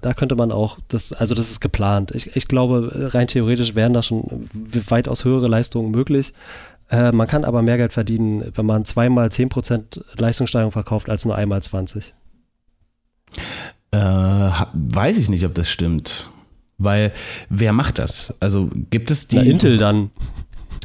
da 0.00 0.14
könnte 0.14 0.36
man 0.36 0.52
auch, 0.52 0.78
das, 0.88 1.12
also 1.12 1.34
das 1.34 1.50
ist 1.50 1.60
geplant. 1.60 2.12
Ich, 2.12 2.36
ich 2.36 2.46
glaube, 2.46 3.10
rein 3.12 3.26
theoretisch 3.26 3.74
wären 3.74 3.92
da 3.92 4.02
schon 4.02 4.48
weitaus 4.88 5.24
höhere 5.24 5.48
Leistungen 5.48 5.90
möglich. 5.90 6.32
Äh, 6.90 7.10
man 7.10 7.26
kann 7.26 7.44
aber 7.44 7.62
mehr 7.62 7.76
Geld 7.76 7.92
verdienen, 7.92 8.52
wenn 8.54 8.66
man 8.66 8.84
zweimal 8.84 9.28
10% 9.28 10.02
Leistungssteigerung 10.16 10.72
verkauft, 10.72 11.10
als 11.10 11.24
nur 11.24 11.34
einmal 11.34 11.62
20. 11.62 12.14
Äh, 13.90 13.98
weiß 13.98 15.16
ich 15.16 15.28
nicht, 15.28 15.44
ob 15.44 15.54
das 15.54 15.68
stimmt. 15.68 16.30
Weil 16.78 17.12
wer 17.48 17.72
macht 17.72 17.98
das? 17.98 18.34
Also 18.40 18.68
gibt 18.90 19.10
es 19.10 19.28
die. 19.28 19.36
Na, 19.36 19.42
Intel 19.42 19.76
dann. 19.76 20.10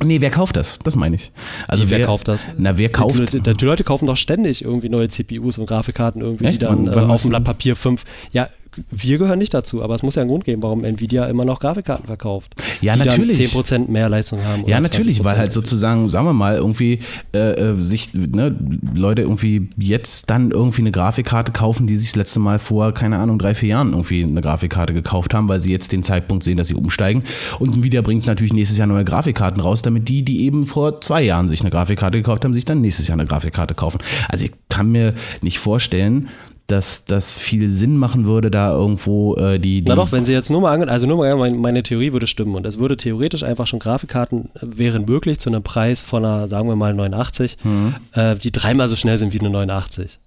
Nee, 0.04 0.22
wer 0.22 0.30
kauft 0.30 0.56
das? 0.56 0.80
Das 0.80 0.95
meine 0.95 1.16
ich. 1.16 1.32
Also 1.68 1.89
wer 1.89 2.06
kauft 2.06 2.28
das? 2.28 2.48
Na, 2.58 2.78
wer 2.78 2.89
kauft? 2.89 3.16
Die, 3.16 3.38
Leute- 3.38 3.56
die 3.56 3.66
Leute 3.66 3.84
kaufen 3.84 4.06
doch 4.06 4.18
ständig 4.18 4.64
irgendwie 4.64 4.89
neue 4.89 5.08
CPUs 5.10 5.58
und 5.58 5.66
Grafikkarten 5.66 6.22
irgendwie, 6.22 6.45
Echt? 6.45 6.62
die 6.62 6.66
dann 6.66 6.88
äh, 6.88 6.91
auf 6.91 7.22
dem 7.24 7.30
Blatt 7.30 7.43
Papier 7.43 7.76
5. 7.76 8.04
Ja, 8.32 8.48
wir 8.92 9.18
gehören 9.18 9.40
nicht 9.40 9.54
dazu, 9.54 9.84
aber 9.84 9.96
es 9.96 10.04
muss 10.04 10.16
ja 10.16 10.22
einen 10.22 10.30
Grund 10.30 10.46
geben, 10.46 10.64
warum 10.64 10.84
Nvidia 10.84 11.26
immer 11.26 11.46
noch 11.46 11.60
Grafikkarten 11.60 12.06
verkauft. 12.06 12.56
Ja, 12.82 12.94
die 12.94 13.00
natürlich. 13.00 13.52
dann 13.52 13.86
10% 13.86 13.92
mehr 13.92 14.10
Leistung 14.10 14.44
haben. 14.44 14.64
Ja, 14.68 14.80
natürlich, 14.80 15.20
20%. 15.20 15.24
weil 15.24 15.38
halt 15.38 15.52
sozusagen, 15.52 16.10
sagen 16.10 16.26
wir 16.26 16.34
mal, 16.34 16.56
irgendwie 16.56 17.00
äh, 17.34 17.72
äh, 17.72 17.76
sich, 17.78 18.14
ne, 18.14 18.56
Leute 18.96 19.24
irgendwie 19.24 19.70
jetzt 19.78 20.30
dann 20.30 20.52
irgendwie 20.52 20.82
eine 20.82 20.92
Grafikkarte 20.92 21.52
kaufen, 21.52 21.88
die 21.88 21.98
sich 21.98 22.10
das 22.10 22.16
letzte 22.16 22.40
Mal 22.40 22.60
vor, 22.60 22.94
keine 22.94 23.18
Ahnung, 23.18 23.40
drei, 23.40 23.56
vier 23.56 23.70
Jahren 23.70 23.92
irgendwie 23.92 24.24
eine 24.24 24.42
Grafikkarte 24.42 24.94
gekauft 24.94 25.34
haben, 25.34 25.48
weil 25.50 25.60
sie 25.60 25.72
jetzt 25.72 25.92
den 25.92 26.04
Zeitpunkt 26.04 26.44
sehen, 26.44 26.58
dass 26.58 26.68
sie 26.68 26.76
umsteigen. 26.76 27.24
Und 27.60 27.76
Nvidia 27.78 28.02
bringt 28.02 28.26
natürlich 28.26 28.54
nächstes 28.54 28.78
Jahr 28.78 28.88
neue 28.88 29.06
Grafikkarten 29.06 29.62
raus, 29.62 29.82
damit 29.82 30.08
die, 30.10 30.24
die 30.24 30.46
eben 30.46 30.66
vor 30.66 31.02
zwei 31.02 31.22
Jahren 31.24 31.48
sich 31.48 31.62
eine 31.62 31.70
Grafikkarte 31.70 32.18
gekauft 32.18 32.44
haben, 32.46 32.54
sich 32.54 32.66
dann 32.66 32.82
nächstes 32.82 33.08
Jahr 33.08 33.18
eine 33.18 33.28
Grafikkarte 33.28 33.76
kaufen. 33.76 34.00
Also 34.30 34.46
ich 34.46 34.52
kann 34.70 34.92
mir 34.92 35.14
nicht 35.42 35.60
vorstellen, 35.60 36.30
dass 36.68 37.05
das 37.05 37.38
viel 37.38 37.72
Sinn 37.72 37.97
machen 37.97 38.26
würde, 38.26 38.51
da 38.51 38.72
irgendwo 38.74 39.36
äh, 39.38 39.57
die, 39.59 39.82
die 39.82 39.89
Na 39.89 39.95
doch, 39.95 40.11
wenn 40.11 40.24
sie 40.26 40.34
jetzt 40.34 40.49
nur 40.49 40.61
mal 40.61 40.74
ange 40.74 40.88
also 40.89 41.07
nur 41.07 41.18
mal 41.18 41.36
meine, 41.38 41.55
meine 41.57 41.82
Theorie 41.84 42.11
würde 42.13 42.28
stimmen 42.28 42.55
und 42.55 42.65
es 42.65 42.78
würde 42.78 42.97
theoretisch 42.97 43.43
einfach 43.43 43.68
schon 43.68 43.80
Grafikkarten 43.80 44.49
äh, 44.55 44.59
wären 44.61 45.05
möglich 45.05 45.39
zu 45.39 45.49
einem 45.49 45.63
Preis 45.63 46.01
von 46.01 46.26
einer, 46.26 46.47
sagen 46.49 46.68
wir 46.68 46.76
mal 46.76 46.93
89, 46.93 47.57
Mhm. 47.63 47.95
äh, 48.13 48.36
die 48.36 48.51
dreimal 48.51 48.88
so 48.88 48.95
schnell 48.95 49.18
sind 49.18 49.34
wie 49.34 49.39
eine 49.39 49.49
89. 49.49 50.20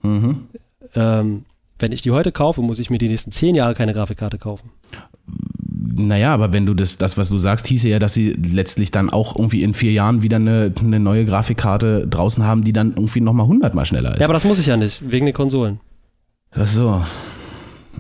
Ähm, 0.95 1.45
wenn 1.79 1.93
ich 1.93 2.03
die 2.03 2.11
heute 2.11 2.33
kaufe, 2.33 2.61
muss 2.63 2.79
ich 2.79 2.91
mir 2.91 2.99
die 2.99 3.09
nächsten 3.09 3.33
zehn 3.33 3.55
Jahre 3.55 3.75
keine 3.75 3.93
Grafikkarte 3.95 4.39
kaufen. 4.39 4.71
Naja, 5.95 6.33
aber 6.35 6.53
wenn 6.53 6.67
du 6.67 6.75
das, 6.75 6.99
das, 6.99 7.17
was 7.17 7.31
du 7.31 7.39
sagst, 7.39 7.67
hieße 7.67 7.89
ja, 7.89 7.99
dass 7.99 8.15
sie 8.15 8.31
letztlich 8.33 8.91
dann 8.91 9.11
auch 9.11 9.37
irgendwie 9.37 9.63
in 9.63 9.73
vier 9.73 9.93
Jahren 9.93 10.23
wieder 10.23 10.37
eine, 10.37 10.73
eine 10.79 11.01
neue 11.01 11.25
Grafikkarte 11.25 12.07
draußen 12.09 12.45
haben, 12.45 12.63
die 12.63 12.73
dann 12.73 12.91
irgendwie 12.97 13.21
nochmal 13.21 13.47
hundertmal 13.47 13.85
schneller 13.87 14.13
ist. 14.13 14.21
Ja, 14.21 14.27
aber 14.27 14.35
das 14.35 14.45
muss 14.45 14.59
ich 14.59 14.67
ja 14.67 14.77
nicht, 14.77 15.11
wegen 15.11 15.27
den 15.27 15.35
Konsolen. 15.35 15.81
Ach 16.53 16.67
so. 16.67 17.05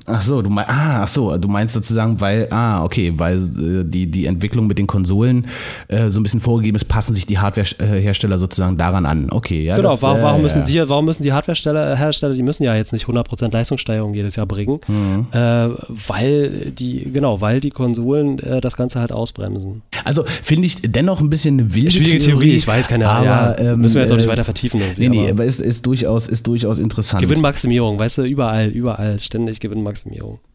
Ach 0.06 0.22
so, 0.22 0.42
du 0.42 0.50
meinst, 0.50 0.70
ah, 0.70 1.02
ach 1.02 1.08
so, 1.08 1.36
du 1.36 1.48
meinst 1.48 1.74
sozusagen, 1.74 2.20
weil, 2.20 2.46
ah, 2.50 2.84
okay, 2.84 3.12
weil 3.16 3.38
äh, 3.38 3.84
die, 3.84 4.06
die 4.10 4.26
Entwicklung 4.26 4.66
mit 4.66 4.78
den 4.78 4.86
Konsolen 4.86 5.46
äh, 5.88 6.08
so 6.08 6.20
ein 6.20 6.22
bisschen 6.22 6.40
vorgegeben 6.40 6.76
ist, 6.76 6.86
passen 6.86 7.14
sich 7.14 7.26
die 7.26 7.38
Hardwarehersteller 7.38 8.38
sozusagen 8.38 8.76
daran 8.76 9.06
an. 9.06 9.28
Okay, 9.30 9.64
ja. 9.64 9.76
genau, 9.76 9.92
das, 9.92 10.02
warum, 10.02 10.18
äh, 10.18 10.22
warum 10.22 10.42
müssen 10.42 10.58
ja. 10.58 10.64
sie, 10.64 10.88
warum 10.88 11.04
müssen 11.04 11.22
die 11.24 11.32
Hardwarehersteller, 11.32 11.96
Hersteller, 11.96 12.34
die 12.34 12.42
müssen 12.42 12.62
ja 12.62 12.74
jetzt 12.76 12.92
nicht 12.92 13.06
100% 13.06 13.52
Leistungssteigerung 13.52 14.14
jedes 14.14 14.36
Jahr 14.36 14.46
bringen, 14.46 14.78
Mhm. 14.86 15.26
äh, 15.32 15.68
weil 16.08 16.70
die, 16.70 17.10
genau, 17.12 17.40
weil 17.40 17.60
die 17.60 17.70
Konsolen 17.70 18.38
äh, 18.38 18.60
das 18.60 18.76
Ganze 18.76 19.00
halt 19.00 19.12
ausbremsen. 19.12 19.82
Also 20.04 20.24
finde 20.42 20.66
ich 20.66 20.76
dennoch 20.82 21.20
ein 21.20 21.30
bisschen 21.30 21.58
eine 21.58 21.74
wilde 21.74 21.90
Schwierige 21.90 22.18
Theorie, 22.20 22.54
ich 22.54 22.66
weiß 22.66 22.88
keine 22.88 23.08
aber, 23.08 23.24
ja, 23.24 23.58
ähm, 23.58 23.80
müssen 23.80 23.94
wir 23.96 24.02
jetzt 24.02 24.12
auch 24.12 24.16
nicht 24.16 24.26
äh, 24.26 24.30
weiter 24.30 24.44
vertiefen. 24.44 24.80
Nee, 24.96 25.08
nee, 25.08 25.30
aber 25.30 25.40
aber 25.40 25.46
es 25.46 25.58
ist 25.58 25.86
durchaus, 25.86 26.26
ist 26.26 26.46
durchaus 26.46 26.78
interessant. 26.78 27.22
Gewinnmaximierung, 27.22 27.98
weißt 27.98 28.18
du, 28.18 28.22
überall, 28.24 28.68
überall, 28.68 29.18
ständig 29.20 29.58
Gewinnmaximierung. 29.60 29.99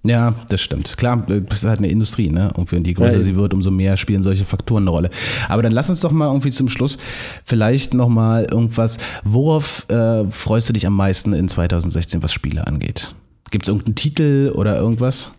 Ja, 0.03 0.33
das 0.49 0.61
stimmt. 0.61 0.95
Klar, 0.97 1.25
das 1.27 1.61
ist 1.63 1.65
halt 1.65 1.79
eine 1.79 1.87
Industrie, 1.89 2.29
ne? 2.29 2.51
Und 2.53 2.71
je 2.71 2.93
größer 2.93 3.15
Ja, 3.17 3.21
sie 3.21 3.35
wird, 3.35 3.53
umso 3.53 3.71
mehr 3.71 3.97
spielen 3.97 4.21
solche 4.23 4.45
Faktoren 4.45 4.83
eine 4.83 4.89
Rolle. 4.91 5.09
Aber 5.49 5.61
dann 5.63 5.71
lass 5.71 5.89
uns 5.89 5.99
doch 6.01 6.11
mal 6.11 6.27
irgendwie 6.27 6.51
zum 6.51 6.69
Schluss 6.69 6.97
vielleicht 7.43 7.93
nochmal 7.93 8.45
irgendwas. 8.51 8.97
Worauf 9.23 9.85
äh, 9.89 10.25
freust 10.31 10.69
du 10.69 10.73
dich 10.73 10.85
am 10.87 10.95
meisten 10.95 11.33
in 11.33 11.47
2016, 11.47 12.21
was 12.23 12.31
Spiele 12.33 12.65
angeht? 12.67 13.13
Gibt 13.51 13.65
es 13.65 13.69
irgendeinen 13.69 13.95
Titel 13.95 14.51
oder 14.55 14.77
irgendwas? 14.77 15.31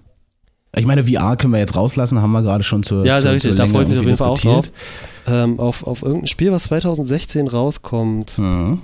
Ich 0.75 0.85
meine, 0.85 1.05
VR 1.05 1.37
können 1.37 1.53
wir 1.55 1.61
jetzt 1.61 1.75
rauslassen, 1.75 2.21
haben 2.21 2.33
wir 2.33 2.43
gerade 2.43 2.63
schon 2.65 2.83
zur 2.83 3.05
Ja, 3.07 3.19
sehr 3.19 3.33
richtig, 3.33 3.55
da 3.55 3.67
freue 3.67 3.85
ich 3.85 3.89
mich 3.89 3.99
auf 3.99 4.05
jeden 4.05 4.17
Fall 4.17 4.29
auch 4.29 4.39
drauf. 4.39 4.67
diskutiert. 4.67 4.73
Ähm, 5.27 5.59
auf, 5.59 5.85
auf 5.87 6.03
irgendein 6.03 6.27
Spiel, 6.29 6.53
was 6.53 6.65
2016 6.65 7.49
rauskommt, 7.49 8.37
Mhm. 8.39 8.83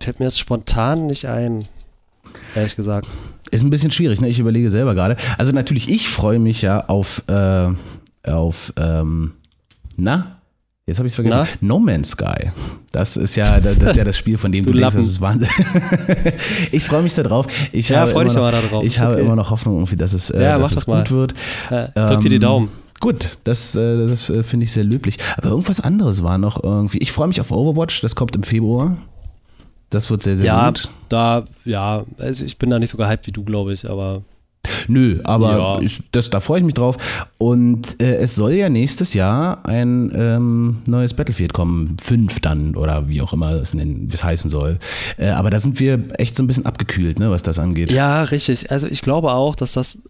fällt 0.00 0.20
mir 0.20 0.26
jetzt 0.26 0.38
spontan 0.38 1.06
nicht 1.08 1.26
ein, 1.26 1.64
ehrlich 2.54 2.76
gesagt. 2.76 3.08
Ist 3.50 3.62
ein 3.64 3.70
bisschen 3.70 3.90
schwierig, 3.90 4.20
ne? 4.20 4.28
Ich 4.28 4.38
überlege 4.38 4.70
selber 4.70 4.94
gerade. 4.94 5.16
Also 5.38 5.52
natürlich, 5.52 5.90
ich 5.90 6.08
freue 6.08 6.38
mich 6.38 6.62
ja 6.62 6.84
auf, 6.86 7.22
äh, 7.28 7.68
auf, 8.30 8.72
ähm, 8.78 9.32
na? 9.96 10.34
Jetzt 10.86 10.98
habe 10.98 11.06
ich 11.06 11.12
es 11.12 11.16
vergessen. 11.16 11.36
Na? 11.60 11.66
No 11.66 11.78
Man's 11.78 12.10
Sky. 12.10 12.50
Das 12.92 13.18
ist 13.18 13.36
ja 13.36 13.60
das, 13.60 13.76
ist 13.76 13.96
ja 13.96 14.04
das 14.04 14.16
Spiel, 14.16 14.38
von 14.38 14.50
dem 14.52 14.64
du, 14.66 14.72
Du 14.72 14.78
denkst, 14.78 14.96
das 14.96 15.06
ist 15.06 15.20
Wahnsinn. 15.20 15.48
ich 16.72 16.84
freue 16.86 17.02
mich 17.02 17.14
da 17.14 17.22
drauf. 17.22 17.46
Ich 17.72 17.90
Ja, 17.90 18.00
habe 18.00 18.10
freu 18.12 18.22
immer 18.22 18.28
dich 18.30 18.36
noch, 18.36 18.42
doch 18.50 18.52
mal 18.52 18.62
da 18.62 18.68
drauf. 18.68 18.84
Ich 18.84 18.94
Ist 18.94 19.00
habe 19.00 19.14
okay. 19.14 19.22
immer 19.22 19.36
noch 19.36 19.50
Hoffnung, 19.50 19.76
irgendwie, 19.76 19.96
dass 19.96 20.14
es, 20.14 20.30
äh, 20.30 20.42
Ja, 20.42 20.58
dass 20.58 20.68
es 20.70 20.74
das 20.76 20.86
gut 20.86 20.94
mal. 20.94 21.10
wird. 21.10 21.34
Äh, 21.70 21.88
ich 21.94 22.06
drück 22.06 22.20
dir 22.20 22.28
die 22.30 22.36
Ähm, 22.36 22.40
Daumen. 22.40 22.68
Gut, 23.00 23.38
das, 23.44 23.74
äh, 23.76 24.08
das 24.08 24.28
äh, 24.30 24.42
finde 24.42 24.64
ich 24.64 24.72
sehr 24.72 24.82
löblich. 24.84 25.18
Aber 25.36 25.50
irgendwas 25.50 25.80
anderes 25.80 26.22
war 26.22 26.38
noch 26.38 26.62
irgendwie. 26.64 26.98
Ich 26.98 27.12
freue 27.12 27.28
mich 27.28 27.40
auf 27.40 27.50
Overwatch, 27.50 28.00
das 28.00 28.14
kommt 28.16 28.34
im 28.34 28.42
Februar. 28.42 28.96
Das 29.90 30.10
wird 30.10 30.22
sehr, 30.22 30.36
sehr 30.36 30.46
Ja, 30.46 30.68
gut. 30.68 30.88
da, 31.08 31.44
ja, 31.64 32.04
also 32.18 32.44
ich 32.44 32.58
bin 32.58 32.70
da 32.70 32.78
nicht 32.78 32.90
so 32.90 32.98
gehypt 32.98 33.26
wie 33.26 33.32
du, 33.32 33.42
glaube 33.44 33.72
ich, 33.72 33.88
aber 33.88 34.22
Nö, 34.86 35.20
aber 35.24 35.56
Ja. 35.56 35.80
ich, 35.80 36.02
das, 36.12 36.28
da 36.28 36.40
freue 36.40 36.58
ich 36.58 36.64
mich 36.64 36.74
drauf. 36.74 36.96
Und 37.38 38.02
äh, 38.02 38.16
es 38.16 38.34
soll 38.34 38.52
ja 38.52 38.68
nächstes 38.68 39.14
Jahr 39.14 39.64
ein 39.66 40.12
ähm, 40.14 40.82
neues 40.84 41.14
Battlefield 41.14 41.54
kommen. 41.54 41.96
Fünf 42.02 42.40
dann 42.40 42.74
oder 42.76 43.08
wie 43.08 43.22
auch 43.22 43.32
immer 43.32 43.52
es, 43.52 43.72
heißen 43.74 44.50
soll. 44.50 44.78
Äh, 45.16 45.28
aber 45.30 45.48
da 45.48 45.58
sind 45.58 45.80
wir 45.80 45.98
echt 46.20 46.36
so 46.36 46.42
ein 46.42 46.46
bisschen 46.48 46.66
abgekühlt, 46.66 47.18
ne, 47.18 47.30
was 47.30 47.42
das 47.42 47.58
angeht. 47.58 47.92
Ja, 47.92 48.24
richtig. 48.24 48.70
Also 48.70 48.88
ich 48.88 49.00
glaube 49.00 49.32
auch, 49.32 49.54
dass 49.56 49.72
das, 49.72 50.02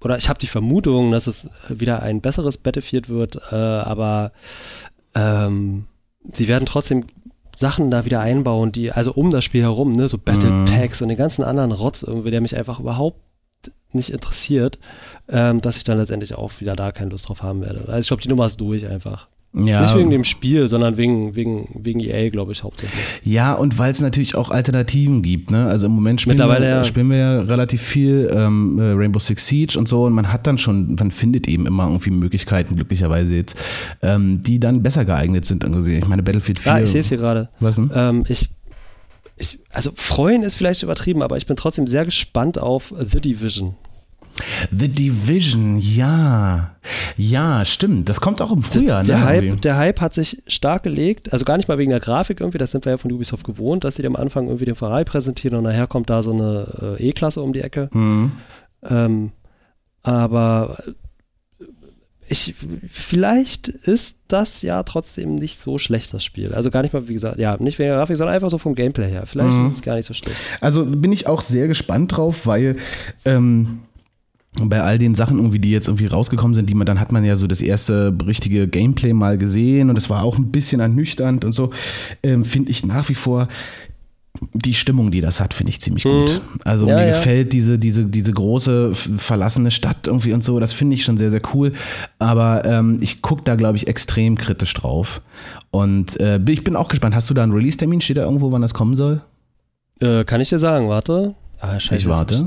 oder 0.00 0.16
ich 0.18 0.28
habe 0.28 0.40
die 0.40 0.48
Vermutung, 0.48 1.12
dass 1.12 1.28
es 1.28 1.48
wieder 1.68 2.02
ein 2.02 2.20
besseres 2.20 2.58
Battlefield 2.58 3.08
wird, 3.08 3.38
äh, 3.52 3.54
aber 3.54 4.32
ähm, 5.14 5.84
sie 6.32 6.48
werden 6.48 6.66
trotzdem 6.66 7.04
Sachen 7.56 7.90
da 7.90 8.04
wieder 8.04 8.20
einbauen, 8.20 8.72
die, 8.72 8.92
also 8.92 9.12
um 9.12 9.30
das 9.30 9.44
Spiel 9.44 9.62
herum, 9.62 9.92
ne, 9.92 10.08
so 10.08 10.18
Battle 10.18 10.50
Mhm. 10.50 10.64
Packs 10.66 11.02
und 11.02 11.08
den 11.08 11.18
ganzen 11.18 11.44
anderen 11.44 11.72
Rotz 11.72 12.02
irgendwie, 12.02 12.30
der 12.30 12.40
mich 12.40 12.56
einfach 12.56 12.80
überhaupt 12.80 13.20
nicht 13.92 14.10
interessiert, 14.10 14.78
ähm, 15.28 15.60
dass 15.60 15.76
ich 15.76 15.84
dann 15.84 15.98
letztendlich 15.98 16.34
auch 16.34 16.60
wieder 16.60 16.74
da 16.76 16.92
keine 16.92 17.10
Lust 17.10 17.28
drauf 17.28 17.42
haben 17.42 17.60
werde. 17.60 17.80
Also 17.88 17.98
ich 17.98 18.06
glaube, 18.08 18.22
die 18.22 18.28
Nummer 18.28 18.46
ist 18.46 18.60
durch 18.60 18.86
einfach. 18.86 19.28
Ja, 19.54 19.82
Nicht 19.82 19.96
wegen 19.96 20.10
dem 20.10 20.24
Spiel, 20.24 20.66
sondern 20.66 20.96
wegen, 20.96 21.36
wegen, 21.36 21.68
wegen 21.74 22.00
EA, 22.00 22.30
glaube 22.30 22.52
ich, 22.52 22.62
hauptsächlich. 22.62 22.98
ja 23.22 23.52
und 23.52 23.78
weil 23.78 23.90
es 23.90 24.00
natürlich 24.00 24.34
auch 24.34 24.50
Alternativen 24.50 25.20
gibt. 25.20 25.50
Ne? 25.50 25.66
Also 25.66 25.88
im 25.88 25.92
Moment 25.92 26.22
spielen, 26.22 26.38
Mittlerweile, 26.38 26.66
wir, 26.66 26.74
ja. 26.76 26.84
spielen 26.84 27.10
wir 27.10 27.18
ja 27.18 27.40
relativ 27.40 27.82
viel 27.82 28.30
ähm, 28.34 28.78
äh, 28.78 28.92
Rainbow 28.92 29.18
Six 29.18 29.46
Siege 29.46 29.78
und 29.78 29.88
so 29.88 30.04
und 30.04 30.14
man 30.14 30.32
hat 30.32 30.46
dann 30.46 30.56
schon, 30.56 30.94
man 30.98 31.10
findet 31.10 31.48
eben 31.48 31.66
immer 31.66 31.84
irgendwie 31.84 32.10
Möglichkeiten, 32.10 32.76
glücklicherweise 32.76 33.36
jetzt, 33.36 33.54
ähm, 34.00 34.42
die 34.42 34.58
dann 34.58 34.82
besser 34.82 35.04
geeignet 35.04 35.44
sind. 35.44 35.64
Ich 35.64 36.08
meine, 36.08 36.22
Battlefield 36.22 36.58
4. 36.58 36.72
Ja, 36.72 36.80
ich 36.80 36.90
sehe 36.90 37.02
es 37.02 37.08
hier 37.08 37.18
gerade. 37.18 37.50
Was 37.60 37.76
denn? 37.76 37.90
Ähm, 37.94 38.24
ich, 38.28 38.48
ich, 39.36 39.58
also 39.70 39.90
freuen 39.94 40.42
ist 40.42 40.54
vielleicht 40.54 40.82
übertrieben, 40.82 41.20
aber 41.20 41.36
ich 41.36 41.44
bin 41.44 41.56
trotzdem 41.56 41.86
sehr 41.86 42.06
gespannt 42.06 42.58
auf 42.58 42.94
The 42.98 43.20
Division. 43.20 43.74
The 44.70 44.88
Division, 44.88 45.78
ja. 45.78 46.74
Ja, 47.16 47.64
stimmt. 47.64 48.08
Das 48.08 48.20
kommt 48.20 48.40
auch 48.42 48.50
im 48.52 48.62
Frühjahr, 48.62 48.98
das, 48.98 49.06
der, 49.06 49.18
ne? 49.18 49.24
Hype, 49.24 49.60
der 49.62 49.76
Hype 49.76 50.00
hat 50.00 50.14
sich 50.14 50.42
stark 50.46 50.82
gelegt, 50.82 51.32
also 51.32 51.44
gar 51.44 51.56
nicht 51.56 51.68
mal 51.68 51.78
wegen 51.78 51.90
der 51.90 52.00
Grafik 52.00 52.40
irgendwie, 52.40 52.58
das 52.58 52.70
sind 52.70 52.84
wir 52.84 52.92
ja 52.92 52.96
von 52.98 53.12
Ubisoft 53.12 53.44
gewohnt, 53.44 53.84
dass 53.84 53.96
sie 53.96 54.06
am 54.06 54.16
Anfang 54.16 54.46
irgendwie 54.46 54.64
den 54.64 54.74
Ferrari 54.74 55.04
präsentieren 55.04 55.56
und 55.58 55.64
nachher 55.64 55.86
kommt 55.86 56.10
da 56.10 56.22
so 56.22 56.32
eine 56.32 56.96
äh, 56.98 57.08
E-Klasse 57.08 57.40
um 57.42 57.52
die 57.52 57.60
Ecke. 57.60 57.88
Hm. 57.92 58.32
Ähm, 58.88 59.32
aber 60.02 60.78
ich, 62.28 62.54
vielleicht 62.88 63.68
ist 63.68 64.20
das 64.28 64.62
ja 64.62 64.82
trotzdem 64.84 65.34
nicht 65.34 65.60
so 65.60 65.78
schlecht, 65.78 66.14
das 66.14 66.24
Spiel. 66.24 66.54
Also 66.54 66.70
gar 66.70 66.82
nicht 66.82 66.94
mal, 66.94 67.06
wie 67.08 67.12
gesagt, 67.12 67.38
ja, 67.38 67.56
nicht 67.58 67.78
wegen 67.78 67.88
der 67.90 67.98
Grafik, 67.98 68.16
sondern 68.16 68.34
einfach 68.34 68.48
so 68.50 68.58
vom 68.58 68.74
Gameplay 68.74 69.10
her. 69.10 69.26
Vielleicht 69.26 69.58
Mhm. 69.58 69.68
ist 69.68 69.74
es 69.74 69.82
gar 69.82 69.96
nicht 69.96 70.06
so 70.06 70.14
schlecht. 70.14 70.40
Also 70.60 70.86
bin 70.86 71.12
ich 71.12 71.26
auch 71.26 71.42
sehr 71.42 71.68
gespannt 71.68 72.16
drauf, 72.16 72.46
weil 72.46 72.76
ähm, 73.26 73.80
bei 74.60 74.82
all 74.82 74.98
den 74.98 75.14
Sachen 75.14 75.38
irgendwie, 75.38 75.58
die 75.58 75.70
jetzt 75.70 75.88
irgendwie 75.88 76.06
rausgekommen 76.06 76.54
sind, 76.54 76.68
die 76.68 76.74
man, 76.74 76.86
dann 76.86 77.00
hat 77.00 77.10
man 77.10 77.24
ja 77.24 77.36
so 77.36 77.46
das 77.46 77.60
erste 77.60 78.14
richtige 78.26 78.68
Gameplay 78.68 79.12
mal 79.12 79.38
gesehen 79.38 79.88
und 79.88 79.96
es 79.96 80.10
war 80.10 80.22
auch 80.22 80.36
ein 80.36 80.50
bisschen 80.50 80.80
ernüchternd 80.80 81.44
und 81.44 81.52
so, 81.52 81.70
ähm, 82.22 82.44
finde 82.44 82.70
ich 82.70 82.84
nach 82.84 83.08
wie 83.08 83.14
vor 83.14 83.48
die 84.54 84.74
Stimmung, 84.74 85.10
die 85.10 85.20
das 85.20 85.40
hat, 85.40 85.54
finde 85.54 85.70
ich 85.70 85.80
ziemlich 85.80 86.04
gut. 86.04 86.40
Also 86.64 86.86
Ja, 86.88 86.96
mir 86.96 87.06
ja. 87.06 87.12
gefällt 87.12 87.52
diese, 87.52 87.78
diese, 87.78 88.04
diese 88.04 88.32
große 88.32 88.94
verlassene 88.94 89.70
Stadt 89.70 90.06
irgendwie 90.06 90.32
und 90.32 90.42
so, 90.42 90.58
das 90.58 90.72
finde 90.72 90.96
ich 90.96 91.04
schon 91.04 91.16
sehr, 91.16 91.30
sehr 91.30 91.42
cool. 91.54 91.72
Aber 92.18 92.64
ähm, 92.64 92.98
ich 93.00 93.22
gucke 93.22 93.42
da, 93.44 93.54
glaube 93.56 93.76
ich, 93.76 93.86
extrem 93.86 94.36
kritisch 94.36 94.74
drauf. 94.74 95.20
Und 95.70 96.18
äh, 96.20 96.40
ich 96.48 96.64
bin 96.64 96.76
auch 96.76 96.88
gespannt. 96.88 97.14
Hast 97.14 97.30
du 97.30 97.34
da 97.34 97.42
einen 97.42 97.52
Release-Termin? 97.52 98.00
Steht 98.00 98.16
da 98.16 98.22
irgendwo, 98.22 98.50
wann 98.52 98.62
das 98.62 98.74
kommen 98.74 98.96
soll? 98.96 99.20
Äh, 100.00 100.24
kann 100.24 100.40
ich 100.40 100.48
dir 100.48 100.58
sagen, 100.58 100.88
warte. 100.88 101.34
Ah, 101.60 101.78
scheiße, 101.78 101.94
Ich 101.96 102.04
jetzt 102.06 102.44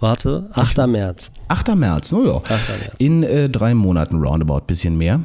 warte. 0.00 0.48
hab 0.52 0.64
ich- 0.64 0.76
Warte, 0.76 0.82
8. 0.82 0.86
März. 0.88 1.32
8. 1.48 1.74
März, 1.76 2.12
oh 2.12 2.24
ja. 2.26 2.36
8. 2.36 2.48
März. 2.48 2.94
In 2.98 3.22
äh, 3.22 3.48
drei 3.48 3.74
Monaten 3.74 4.16
roundabout, 4.22 4.62
bisschen 4.66 4.96
mehr. 4.98 5.20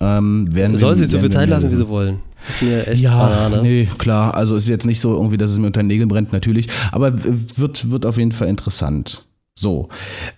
Ähm, 0.00 0.48
Soll 0.74 0.94
sie 0.96 1.04
so 1.04 1.18
viel 1.20 1.30
Zeit 1.30 1.48
lassen, 1.48 1.70
wie 1.70 1.76
sie 1.76 1.88
wollen. 1.88 2.20
Ist 2.48 2.62
mir 2.62 2.86
echt 2.86 3.02
Ja, 3.02 3.18
Banane. 3.26 3.60
nee, 3.62 3.86
klar. 3.98 4.34
Also 4.34 4.56
ist 4.56 4.66
jetzt 4.66 4.86
nicht 4.86 4.98
so 5.00 5.12
irgendwie, 5.14 5.36
dass 5.36 5.50
es 5.50 5.58
mir 5.58 5.66
unter 5.66 5.82
den 5.82 5.88
Nägeln 5.88 6.08
brennt, 6.08 6.32
natürlich. 6.32 6.68
Aber 6.90 7.12
wird, 7.22 7.90
wird 7.90 8.06
auf 8.06 8.16
jeden 8.16 8.32
Fall 8.32 8.48
interessant. 8.48 9.26
So. 9.54 9.90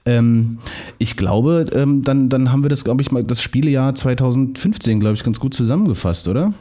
Ähm, 0.05 0.59
ich 0.99 1.17
glaube, 1.17 1.67
ähm, 1.75 2.03
dann, 2.03 2.29
dann 2.29 2.51
haben 2.51 2.65
wir 2.65 2.71
das, 2.71 2.83
glaube 2.83 3.03
ich, 3.03 3.13
mal 3.13 3.23
das 3.23 3.41
Spielejahr 3.41 3.95
2015, 3.95 4.99
glaube 4.99 5.15
ich, 5.15 5.23
ganz 5.23 5.39
gut 5.39 5.55
zusammengefasst, 5.55 6.27
oder? 6.27 6.53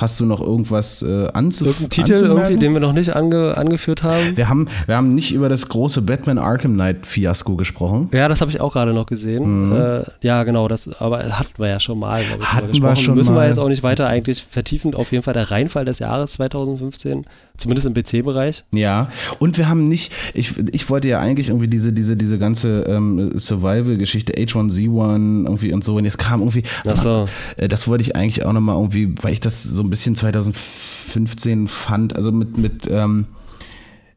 Hast 0.00 0.18
du 0.18 0.24
noch 0.24 0.40
irgendwas 0.40 1.02
äh, 1.02 1.28
anzuf 1.34 1.68
Irgendein 1.68 1.90
Titel 1.90 2.12
irgendwie, 2.24 2.56
den 2.56 2.72
wir 2.72 2.80
noch 2.80 2.92
nicht 2.94 3.14
ange 3.14 3.56
angeführt 3.56 4.02
haben. 4.02 4.36
wir 4.36 4.48
haben, 4.48 4.66
wir 4.86 4.96
haben 4.96 5.14
nicht 5.14 5.32
über 5.32 5.48
das 5.48 5.68
große 5.68 6.00
Batman 6.02 6.38
Arkham 6.38 6.72
Knight 6.74 7.06
Fiasko 7.06 7.56
gesprochen. 7.56 8.08
Ja, 8.12 8.28
das 8.28 8.40
habe 8.40 8.50
ich 8.50 8.60
auch 8.60 8.72
gerade 8.72 8.94
noch 8.94 9.06
gesehen. 9.06 9.72
Äh, 9.72 10.04
ja, 10.22 10.42
genau, 10.44 10.68
das, 10.68 10.88
aber 11.00 11.18
hatten 11.38 11.52
wir 11.58 11.68
ja 11.68 11.80
schon 11.80 11.98
mal, 11.98 12.20
ich, 12.22 12.30
Mhm. 12.30 12.44
Hatten 12.52 12.82
wir 12.82 12.96
schon 12.96 13.14
Müssen 13.14 13.34
mal. 13.34 13.42
wir 13.42 13.48
jetzt 13.48 13.58
auch 13.58 13.68
nicht 13.68 13.82
weiter 13.82 14.06
eigentlich 14.06 14.44
vertiefen. 14.48 14.94
Auf 14.94 15.12
jeden 15.12 15.22
Fall 15.22 15.34
der 15.34 15.50
Reinfall 15.50 15.84
des 15.84 15.98
Jahres 15.98 16.32
2015, 16.32 17.24
zumindest 17.60 17.86
im 17.86 17.94
PC-Bereich. 17.94 18.64
Ja, 18.74 19.10
und 19.38 19.58
wir 19.58 19.68
haben 19.68 19.88
nicht, 19.88 20.12
ich, 20.34 20.54
ich 20.72 20.88
wollte 20.88 21.08
ja 21.08 21.20
eigentlich 21.20 21.50
irgendwie 21.50 21.68
diese, 21.68 21.92
diese, 21.92 22.16
diese 22.16 22.38
ganze 22.38 22.80
ähm, 22.88 23.38
Survival-Geschichte, 23.38 24.32
H1Z1 24.32 25.44
irgendwie 25.44 25.72
und 25.72 25.84
so, 25.84 25.96
und 25.96 26.04
jetzt 26.04 26.18
kam 26.18 26.40
irgendwie, 26.40 26.62
Ach 26.88 26.96
so. 26.96 27.28
äh, 27.58 27.68
das 27.68 27.86
wollte 27.86 28.02
ich 28.02 28.16
eigentlich 28.16 28.44
auch 28.44 28.52
nochmal 28.52 28.76
irgendwie, 28.76 29.14
weil 29.22 29.32
ich 29.32 29.40
das 29.40 29.62
so 29.62 29.82
ein 29.82 29.90
bisschen 29.90 30.16
2015 30.16 31.68
fand, 31.68 32.16
also 32.16 32.32
mit, 32.32 32.56
mit, 32.56 32.88
ähm, 32.90 33.26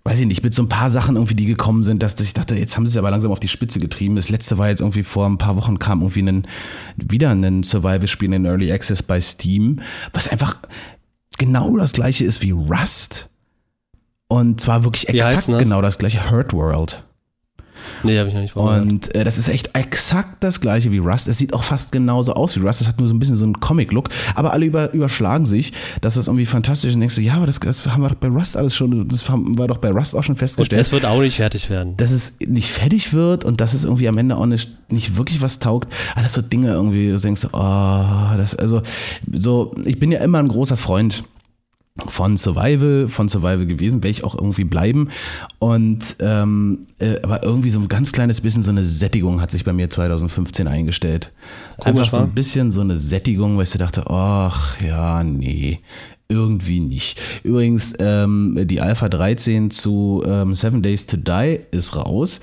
weiß 0.06 0.20
ich 0.20 0.26
nicht, 0.26 0.44
mit 0.44 0.54
so 0.54 0.64
ein 0.64 0.70
paar 0.70 0.90
Sachen 0.90 1.16
irgendwie, 1.16 1.36
die 1.36 1.46
gekommen 1.46 1.84
sind, 1.84 2.02
dass 2.02 2.20
ich 2.20 2.34
dachte, 2.34 2.56
jetzt 2.56 2.76
haben 2.78 2.88
sie 2.88 2.92
es 2.92 2.98
aber 2.98 3.12
langsam 3.12 3.32
auf 3.32 3.40
die 3.40 3.48
Spitze 3.48 3.80
getrieben. 3.80 4.16
Das 4.16 4.30
letzte 4.30 4.58
war 4.58 4.70
jetzt 4.70 4.82
irgendwie 4.82 5.04
vor 5.04 5.26
ein 5.26 5.38
paar 5.38 5.56
Wochen 5.56 5.80
kam 5.80 6.02
irgendwie 6.02 6.24
ein, 6.24 6.48
wieder 6.98 7.30
ein 7.32 7.64
Survival-Spiel 7.64 8.34
in 8.34 8.46
Early 8.46 8.72
Access 8.72 9.04
bei 9.04 9.20
Steam, 9.22 9.82
was 10.12 10.28
einfach 10.28 10.60
genau 11.38 11.78
das 11.78 11.94
gleiche 11.94 12.26
ist 12.26 12.42
wie 12.42 12.52
Rust. 12.52 13.30
Und 14.28 14.60
zwar 14.60 14.84
wirklich 14.84 15.10
exakt 15.10 15.50
das? 15.50 15.58
genau 15.60 15.82
das 15.82 15.98
gleiche 15.98 16.32
Hurt 16.32 16.54
World. 16.54 17.04
Nee, 18.04 18.18
habe 18.18 18.28
ich 18.30 18.34
noch 18.34 18.42
nicht 18.42 18.54
vorher. 18.54 18.82
Und 18.82 19.14
äh, 19.16 19.24
das 19.24 19.38
ist 19.38 19.48
echt 19.48 19.76
exakt 19.78 20.44
das 20.44 20.60
gleiche 20.60 20.92
wie 20.92 20.98
Rust. 20.98 21.28
Es 21.28 21.38
sieht 21.38 21.54
auch 21.54 21.64
fast 21.64 21.92
genauso 21.92 22.34
aus 22.34 22.56
wie 22.56 22.62
Rust. 22.62 22.82
Es 22.82 22.88
hat 22.88 22.98
nur 23.00 23.08
so 23.08 23.14
ein 23.14 23.20
bisschen 23.20 23.36
so 23.36 23.46
einen 23.46 23.60
Comic-Look. 23.60 24.10
Aber 24.36 24.52
alle 24.52 24.66
über, 24.66 24.94
überschlagen 24.94 25.46
sich. 25.46 25.72
Das 26.02 26.18
ist 26.18 26.28
irgendwie 26.28 26.46
fantastisch. 26.46 26.94
Und 26.94 27.00
denkst 27.02 27.16
du, 27.16 27.22
ja, 27.22 27.36
aber 27.36 27.46
das, 27.46 27.60
das 27.60 27.88
haben 27.90 28.02
wir 28.02 28.10
doch 28.10 28.16
bei 28.16 28.28
Rust 28.28 28.58
alles 28.58 28.76
schon, 28.76 29.08
das 29.08 29.30
haben 29.30 29.58
wir 29.58 29.68
doch 29.68 29.78
bei 29.78 29.90
Rust 29.92 30.16
auch 30.16 30.24
schon 30.24 30.34
Und 30.34 30.40
festgestellt. 30.40 30.82
es 30.82 30.92
wird 30.92 31.06
auch 31.06 31.22
nicht 31.22 31.38
fertig 31.38 31.70
werden. 31.70 31.96
dass 31.98 32.12
es 32.12 32.34
nicht 32.46 32.72
fertig 32.72 33.14
wird 33.14 33.46
und 33.46 33.62
dass 33.62 33.74
es 33.74 33.84
irgendwie 33.86 34.08
am 34.08 34.18
Ende 34.18 34.36
auch 34.38 34.46
nicht, 34.46 34.70
nicht 34.92 35.16
wirklich 35.18 35.42
was 35.42 35.60
taugt. 35.60 35.92
Alles 36.16 36.34
so 36.34 36.42
Dinge 36.42 36.72
irgendwie, 36.72 37.10
du 37.10 37.20
denkst, 37.20 37.48
oh, 37.54 37.58
das, 38.38 38.56
also, 38.56 38.82
so, 39.32 39.76
ich 39.86 40.00
bin 40.00 40.12
ja 40.12 40.20
immer 40.20 40.40
ein 40.40 40.48
großer 40.48 40.78
Freund 40.78 41.24
von 42.08 42.38
Survival, 42.38 43.08
von 43.08 43.30
Survival 43.30 43.68
gewesen, 43.68 44.02
werde 44.04 44.10
ich 44.10 44.24
auch 44.24 44.34
irgendwie 44.34 44.64
bleiben. 44.64 45.10
Und 45.60 46.16
ähm, 46.20 46.88
äh, 47.00 47.22
aber 47.22 47.44
irgendwie 47.44 47.70
so 47.70 47.80
ein 47.80 47.88
ganz 47.88 48.12
kleines 48.12 48.42
bisschen 48.42 48.64
so 48.64 48.72
eine 48.72 48.84
Sättigung 48.84 49.42
hat 49.42 49.52
sich 49.52 49.64
bei 49.64 49.74
mir 49.74 49.90
2015 49.90 50.68
eingestellt. 50.68 51.32
Komisch, 51.78 52.00
Einfach 52.00 52.10
so 52.10 52.20
ein 52.20 52.34
bisschen 52.34 52.72
so 52.72 52.82
eine 52.82 52.98
Sättigung, 52.98 53.58
weil 53.58 53.64
ich 53.64 53.70
so 53.70 53.78
dachte, 53.78 54.10
ach 54.10 54.82
ja, 54.82 55.24
nee. 55.24 55.80
Irgendwie 56.34 56.80
nicht. 56.80 57.22
Übrigens, 57.44 57.94
ähm, 58.00 58.58
die 58.66 58.82
Alpha 58.82 59.08
13 59.08 59.70
zu 59.70 60.24
ähm, 60.26 60.56
Seven 60.56 60.82
Days 60.82 61.06
to 61.06 61.18
Die 61.18 61.60
ist 61.72 61.96
raus. 61.96 62.40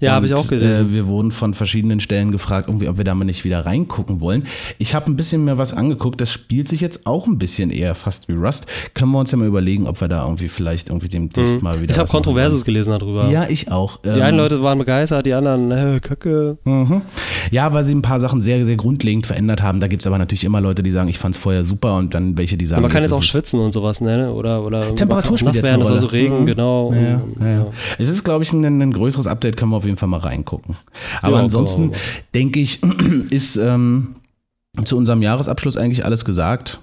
Ja, 0.00 0.12
habe 0.12 0.26
ich 0.26 0.34
auch 0.34 0.48
gelesen. 0.48 0.88
Äh, 0.88 0.92
wir 0.92 1.06
wurden 1.06 1.30
von 1.30 1.54
verschiedenen 1.54 2.00
Stellen 2.00 2.32
gefragt, 2.32 2.68
ob 2.68 2.80
wir 2.80 3.04
da 3.04 3.14
mal 3.14 3.24
nicht 3.24 3.44
wieder 3.44 3.66
reingucken 3.66 4.20
wollen. 4.20 4.44
Ich 4.78 4.94
habe 4.94 5.10
ein 5.10 5.16
bisschen 5.16 5.44
mehr 5.44 5.58
was 5.58 5.72
angeguckt. 5.72 6.20
Das 6.20 6.30
spielt 6.32 6.68
sich 6.68 6.80
jetzt 6.80 7.06
auch 7.06 7.26
ein 7.26 7.38
bisschen 7.38 7.70
eher 7.70 7.94
fast 7.94 8.28
wie 8.28 8.32
Rust. 8.32 8.66
Können 8.94 9.12
wir 9.12 9.18
uns 9.18 9.30
ja 9.30 9.38
mal 9.38 9.46
überlegen, 9.46 9.86
ob 9.86 10.00
wir 10.00 10.08
da 10.08 10.22
irgendwie 10.24 10.48
vielleicht 10.48 10.88
irgendwie 10.88 11.08
demnächst 11.08 11.62
mal 11.62 11.74
wieder. 11.76 11.84
Mhm. 11.84 11.90
Ich 11.90 11.98
habe 11.98 12.10
Kontroverses 12.10 12.64
gelesen 12.64 12.90
darüber. 12.98 13.28
Ja, 13.30 13.46
ich 13.48 13.70
auch. 13.70 13.98
Die 13.98 14.08
Ähm, 14.08 14.22
einen 14.22 14.36
Leute 14.38 14.62
waren 14.62 14.78
begeistert, 14.78 15.26
die 15.26 15.34
anderen, 15.34 15.70
äh, 15.70 16.00
Köcke. 16.00 16.58
Mhm. 16.64 17.02
Ja, 17.50 17.72
weil 17.72 17.84
sie 17.84 17.94
ein 17.94 18.02
paar 18.02 18.20
Sachen 18.20 18.40
sehr, 18.40 18.64
sehr 18.64 18.76
grundlegend 18.76 19.26
verändert 19.26 19.62
haben. 19.62 19.80
Da 19.80 19.86
gibt 19.86 20.02
es 20.02 20.06
aber 20.06 20.18
natürlich 20.18 20.44
immer 20.44 20.60
Leute, 20.60 20.82
die 20.82 20.90
sagen, 20.90 21.08
ich 21.08 21.18
fand 21.18 21.34
es 21.34 21.40
vorher 21.40 21.64
super 21.64 21.96
und 21.96 22.14
dann 22.14 22.36
welche, 22.38 22.56
die 22.56 22.66
sagen, 22.66 22.82
man 22.82 22.90
kann 22.90 23.02
jetzt 23.02 23.12
auch 23.12 23.22
schwitzen 23.34 23.60
und 23.60 23.72
sowas, 23.72 24.00
ne? 24.00 24.32
Oder, 24.32 24.62
oder 24.64 24.94
Temperatur 24.94 25.36
nass 25.42 25.56
werden, 25.62 25.74
eine 25.74 25.82
es 25.82 25.88
soll 25.88 25.98
so 25.98 26.06
Rolle. 26.06 26.18
Regen, 26.18 26.40
Mhm. 26.42 26.46
genau. 26.46 26.92
Ja, 26.92 27.16
Und, 27.16 27.40
ja. 27.46 27.66
Es 27.98 28.08
ist, 28.08 28.24
glaube 28.24 28.44
ich, 28.44 28.52
ein, 28.52 28.64
ein 28.64 28.92
größeres 28.92 29.26
Update, 29.26 29.56
können 29.56 29.70
wir 29.72 29.76
auf 29.76 29.84
jeden 29.84 29.96
Fall 29.96 30.08
mal 30.08 30.20
reingucken. 30.20 30.76
Aber 31.22 31.36
Ja, 31.38 31.42
ansonsten 31.42 31.88
man 31.88 31.96
denke 32.34 32.60
ich, 32.60 32.80
ist 33.30 33.56
ähm, 33.56 34.16
zu 34.84 34.96
unserem 34.96 35.22
Jahresabschluss 35.22 35.76
eigentlich 35.76 36.04
alles 36.04 36.24
gesagt. 36.24 36.80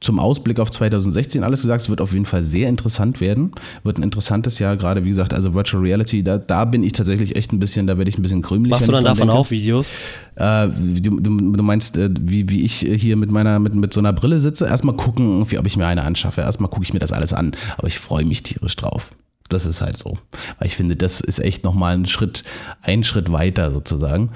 Zum 0.00 0.18
Ausblick 0.18 0.58
auf 0.60 0.70
2016 0.70 1.42
alles 1.42 1.62
gesagt, 1.62 1.82
es 1.82 1.88
wird 1.88 2.00
auf 2.00 2.12
jeden 2.12 2.26
Fall 2.26 2.42
sehr 2.42 2.68
interessant 2.68 3.20
werden. 3.20 3.52
Wird 3.82 3.98
ein 3.98 4.02
interessantes 4.02 4.58
Jahr, 4.58 4.76
gerade 4.76 5.04
wie 5.04 5.08
gesagt, 5.08 5.34
also 5.34 5.54
Virtual 5.54 5.82
Reality, 5.82 6.22
da, 6.22 6.38
da 6.38 6.64
bin 6.64 6.82
ich 6.82 6.92
tatsächlich 6.92 7.36
echt 7.36 7.52
ein 7.52 7.58
bisschen, 7.58 7.86
da 7.86 7.98
werde 7.98 8.08
ich 8.08 8.18
ein 8.18 8.22
bisschen 8.22 8.42
krümelig. 8.42 8.70
Machst 8.70 8.88
du 8.88 8.92
dann 8.92 9.04
davon 9.04 9.28
denke. 9.28 9.32
auch 9.40 9.50
Videos? 9.50 9.92
Äh, 10.36 10.68
du, 10.68 11.20
du, 11.20 11.62
meinst, 11.62 11.96
äh, 11.96 12.10
wie, 12.20 12.48
wie 12.48 12.64
ich 12.64 12.78
hier 12.78 13.16
mit 13.16 13.30
meiner, 13.30 13.58
mit, 13.58 13.74
mit 13.74 13.92
so 13.92 14.00
einer 14.00 14.12
Brille 14.12 14.40
sitze? 14.40 14.66
Erstmal 14.66 14.96
gucken, 14.96 15.42
ob 15.42 15.66
ich 15.66 15.76
mir 15.76 15.86
eine 15.86 16.02
anschaffe. 16.02 16.40
Erstmal 16.40 16.70
gucke 16.70 16.84
ich 16.84 16.92
mir 16.92 17.00
das 17.00 17.12
alles 17.12 17.32
an. 17.32 17.52
Aber 17.76 17.88
ich 17.88 17.98
freue 17.98 18.24
mich 18.24 18.42
tierisch 18.42 18.76
drauf. 18.76 19.12
Das 19.48 19.64
ist 19.64 19.80
halt 19.80 19.96
so. 19.96 20.18
Weil 20.58 20.68
ich 20.68 20.76
finde, 20.76 20.96
das 20.96 21.20
ist 21.20 21.38
echt 21.38 21.64
nochmal 21.64 21.94
ein 21.94 22.06
Schritt, 22.06 22.44
ein 22.82 23.02
Schritt 23.02 23.32
weiter 23.32 23.70
sozusagen. 23.70 24.30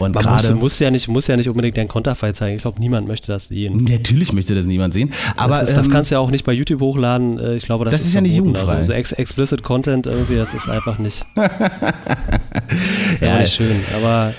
Und 0.00 0.14
Man 0.14 0.24
muss, 0.24 0.42
gerade. 0.42 0.54
muss, 0.54 0.78
ja 0.78 0.90
nicht, 0.90 1.08
muss 1.08 1.26
ja 1.26 1.36
nicht 1.36 1.48
unbedingt 1.48 1.76
dein 1.76 1.88
Konterfei 1.88 2.32
zeigen. 2.32 2.56
Ich 2.56 2.62
glaube, 2.62 2.80
niemand 2.80 3.06
möchte 3.06 3.30
das 3.32 3.48
sehen. 3.48 3.84
Natürlich 3.84 4.32
möchte 4.32 4.54
das 4.54 4.64
niemand 4.66 4.94
sehen. 4.94 5.12
Aber 5.36 5.54
das, 5.60 5.70
ist, 5.70 5.76
das 5.76 5.86
ähm, 5.86 5.92
kannst 5.92 6.10
du 6.10 6.14
ja 6.14 6.18
auch 6.20 6.30
nicht 6.30 6.44
bei 6.44 6.52
YouTube 6.52 6.80
hochladen. 6.80 7.38
Äh, 7.38 7.56
Ich 7.56 7.64
glaube, 7.64 7.84
das, 7.84 7.92
Das 7.92 8.02
ist 8.02 8.14
ja 8.14 8.20
nicht 8.20 8.34
jugendfrei. 8.36 8.76
Also 8.76 8.88
so 8.88 8.92
ex 8.92 9.12
explicit 9.12 9.62
Content 9.62 10.06
irgendwie, 10.06 10.36
das 10.36 10.54
ist 10.54 10.68
einfach 10.68 10.98
nicht, 10.98 11.24
ist 11.36 13.20
Ja, 13.20 13.28
einfach 13.28 13.40
nicht 13.40 13.52
schön. 13.54 13.76
Aber 13.96 14.32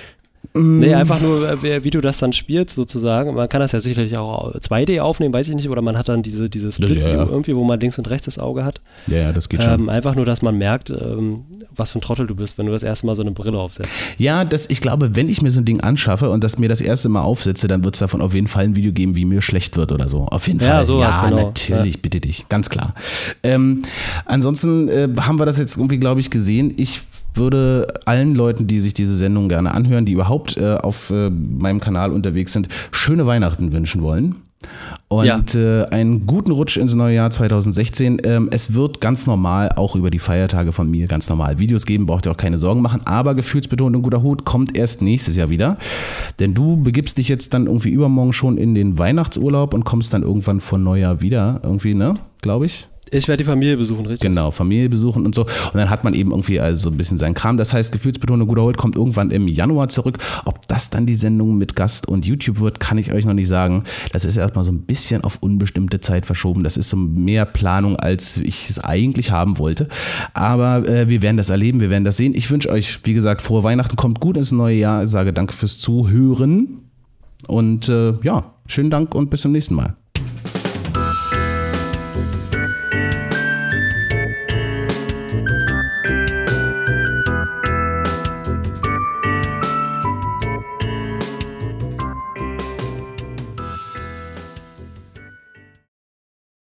nee, 0.53 0.93
einfach 0.93 1.19
nur, 1.21 1.49
äh, 1.63 1.83
wie 1.83 1.89
du 1.89 2.01
das 2.01 2.17
dann 2.19 2.33
spielst 2.33 2.75
sozusagen. 2.75 3.33
Man 3.35 3.47
kann 3.49 3.61
das 3.61 3.71
ja 3.71 3.79
sicherlich 3.79 4.17
auch 4.17 4.53
2D 4.55 4.99
aufnehmen, 4.99 5.33
weiß 5.33 5.47
ich 5.49 5.55
nicht. 5.55 5.69
Oder 5.69 5.81
man 5.81 5.97
hat 5.97 6.09
dann 6.09 6.23
diese, 6.23 6.49
diese 6.49 6.71
Split-View 6.71 6.99
Ja, 7.01 7.07
ja. 7.09 7.25
irgendwie, 7.25 7.55
wo 7.55 7.63
man 7.63 7.79
links 7.79 7.97
und 7.97 8.09
rechts 8.09 8.25
das 8.25 8.39
Auge 8.39 8.63
hat. 8.65 8.81
ja, 9.07 9.17
ja, 9.17 9.31
das 9.33 9.49
geht 9.49 9.63
schon. 9.63 9.73
Ähm, 9.73 9.89
einfach 9.89 10.15
nur, 10.15 10.25
dass 10.25 10.41
man 10.41 10.57
merkt, 10.57 10.89
ähm, 10.89 11.41
was 11.75 11.91
für 11.91 11.99
ein 11.99 12.01
Trottel 12.01 12.27
du 12.27 12.35
bist, 12.35 12.57
wenn 12.57 12.65
du 12.65 12.71
das 12.71 12.83
erste 12.83 13.05
Mal 13.05 13.15
so 13.15 13.21
eine 13.21 13.31
Brille 13.31 13.57
aufsetzt. 13.57 13.89
Ja, 14.17 14.43
das, 14.45 14.69
ich 14.69 14.81
glaube, 14.81 15.15
wenn 15.15 15.29
ich 15.29 15.41
mir 15.41 15.51
so 15.51 15.61
ein 15.61 15.65
Ding 15.65 15.81
anschaffe 15.81 16.29
und 16.29 16.43
das 16.43 16.57
mir 16.59 16.67
das 16.69 16.81
erste 16.81 17.07
Mal 17.09 17.21
aufsetze, 17.21 17.67
dann 17.67 17.83
wird 17.83 17.95
es 17.95 17.99
davon 17.99 18.21
auf 18.21 18.33
jeden 18.33 18.47
Fall 18.47 18.65
ein 18.65 18.75
Video 18.75 18.91
geben, 18.91 19.15
wie 19.15 19.25
mir 19.25 19.41
schlecht 19.41 19.77
wird 19.77 19.91
oder 19.91 20.09
so. 20.09 20.25
Auf 20.25 20.47
jeden 20.47 20.59
Ja, 20.59 20.75
Fall. 20.75 20.85
sowas, 20.85 21.15
ja, 21.15 21.29
genau. 21.29 21.43
natürlich, 21.45 22.01
bitte 22.01 22.19
dich, 22.19 22.49
ganz 22.49 22.69
klar. 22.69 22.93
Ähm, 23.43 23.83
ansonsten 24.25 24.87
äh, 24.89 25.07
haben 25.21 25.39
wir 25.39 25.45
das 25.45 25.57
jetzt 25.57 25.77
irgendwie, 25.77 25.97
glaube 25.97 26.19
ich, 26.19 26.29
gesehen. 26.29 26.73
Ich 26.77 27.01
würde 27.33 27.87
allen 28.05 28.35
Leuten, 28.35 28.67
die 28.67 28.79
sich 28.79 28.93
diese 28.93 29.15
Sendung 29.15 29.49
gerne 29.49 29.73
anhören, 29.73 30.05
die 30.05 30.13
überhaupt 30.13 30.57
äh, 30.57 30.75
auf 30.75 31.09
äh, 31.09 31.29
meinem 31.29 31.79
Kanal 31.79 32.11
unterwegs 32.11 32.53
sind, 32.53 32.67
schöne 32.91 33.25
Weihnachten 33.25 33.71
wünschen 33.71 34.01
wollen. 34.01 34.35
Und 35.07 35.25
Ja. 35.25 35.41
äh, 35.55 35.85
einen 35.87 36.27
guten 36.27 36.51
Rutsch 36.51 36.77
ins 36.77 36.93
neue 36.93 37.15
Jahr 37.15 37.31
2016. 37.31 38.21
Ähm, 38.23 38.47
es 38.51 38.75
wird 38.75 39.01
ganz 39.01 39.25
normal 39.25 39.69
auch 39.75 39.95
über 39.95 40.11
die 40.11 40.19
Feiertage 40.19 40.71
von 40.71 40.89
mir 40.89 41.07
ganz 41.07 41.29
normal 41.29 41.57
Videos 41.57 41.87
geben, 41.87 42.05
braucht 42.05 42.27
ihr 42.27 42.31
auch 42.31 42.37
keine 42.37 42.59
Sorgen 42.59 42.81
machen. 42.83 43.01
Aber 43.05 43.33
gefühlsbetont 43.33 43.95
und 43.95 44.03
guter 44.03 44.21
Hut 44.21 44.45
kommt 44.45 44.77
erst 44.77 45.01
nächstes 45.01 45.35
Jahr 45.35 45.49
wieder. 45.49 45.77
Denn 46.39 46.53
du 46.53 46.77
begibst 46.77 47.17
dich 47.17 47.27
jetzt 47.27 47.55
dann 47.55 47.65
irgendwie 47.65 47.89
übermorgen 47.89 48.33
schon 48.33 48.59
in 48.59 48.75
den 48.75 48.99
Weihnachtsurlaub 48.99 49.73
und 49.73 49.83
kommst 49.83 50.13
dann 50.13 50.21
irgendwann 50.21 50.59
vor 50.59 50.77
Neujahr 50.77 51.21
wieder. 51.21 51.59
Irgendwie, 51.63 51.95
ne? 51.95 52.13
Glaube 52.43 52.67
ich. 52.67 52.87
Ich 53.13 53.27
werde 53.27 53.43
die 53.43 53.47
Familie 53.47 53.75
besuchen, 53.75 54.05
richtig? 54.05 54.21
Genau, 54.21 54.51
Familie 54.51 54.87
besuchen 54.87 55.25
und 55.25 55.35
so. 55.35 55.41
Und 55.41 55.75
dann 55.75 55.89
hat 55.89 56.05
man 56.05 56.13
eben 56.13 56.31
irgendwie 56.31 56.61
also 56.61 56.83
so 56.83 56.89
ein 56.89 56.95
bisschen 56.95 57.17
seinen 57.17 57.33
Kram. 57.33 57.57
Das 57.57 57.73
heißt, 57.73 57.91
gefühlsbetont 57.91 58.41
und 58.41 58.47
guter 58.47 58.63
Hut 58.63 58.77
kommt 58.77 58.95
irgendwann 58.95 59.31
im 59.31 59.49
Januar 59.49 59.89
zurück. 59.89 60.17
Ob 60.45 60.65
das 60.69 60.89
dann 60.89 61.05
die 61.05 61.13
Sendung 61.13 61.57
mit 61.57 61.75
Gast 61.75 62.07
und 62.07 62.25
YouTube 62.25 62.61
wird, 62.61 62.79
kann 62.79 62.97
ich 62.97 63.11
euch 63.11 63.25
noch 63.25 63.33
nicht 63.33 63.49
sagen. 63.49 63.83
Das 64.13 64.23
ist 64.23 64.37
erstmal 64.37 64.63
so 64.63 64.71
ein 64.71 64.83
bisschen 64.83 65.25
auf 65.25 65.39
unbestimmte 65.41 65.99
Zeit 65.99 66.25
verschoben. 66.25 66.63
Das 66.63 66.77
ist 66.77 66.87
so 66.87 66.95
mehr 66.95 67.43
Planung, 67.43 67.97
als 67.97 68.37
ich 68.37 68.69
es 68.69 68.79
eigentlich 68.79 69.29
haben 69.29 69.57
wollte. 69.57 69.89
Aber 70.33 70.87
äh, 70.87 71.09
wir 71.09 71.21
werden 71.21 71.35
das 71.35 71.49
erleben, 71.49 71.81
wir 71.81 71.89
werden 71.89 72.05
das 72.05 72.15
sehen. 72.15 72.33
Ich 72.33 72.49
wünsche 72.49 72.69
euch, 72.69 72.99
wie 73.03 73.13
gesagt, 73.13 73.41
frohe 73.41 73.63
Weihnachten, 73.63 73.97
kommt 73.97 74.21
gut 74.21 74.37
ins 74.37 74.53
neue 74.53 74.77
Jahr. 74.77 75.03
Ich 75.03 75.09
sage 75.09 75.33
danke 75.33 75.53
fürs 75.53 75.79
Zuhören. 75.79 76.79
Und 77.47 77.89
äh, 77.89 78.13
ja, 78.23 78.53
schönen 78.67 78.89
Dank 78.89 79.13
und 79.13 79.29
bis 79.29 79.41
zum 79.41 79.51
nächsten 79.51 79.75
Mal. 79.75 80.00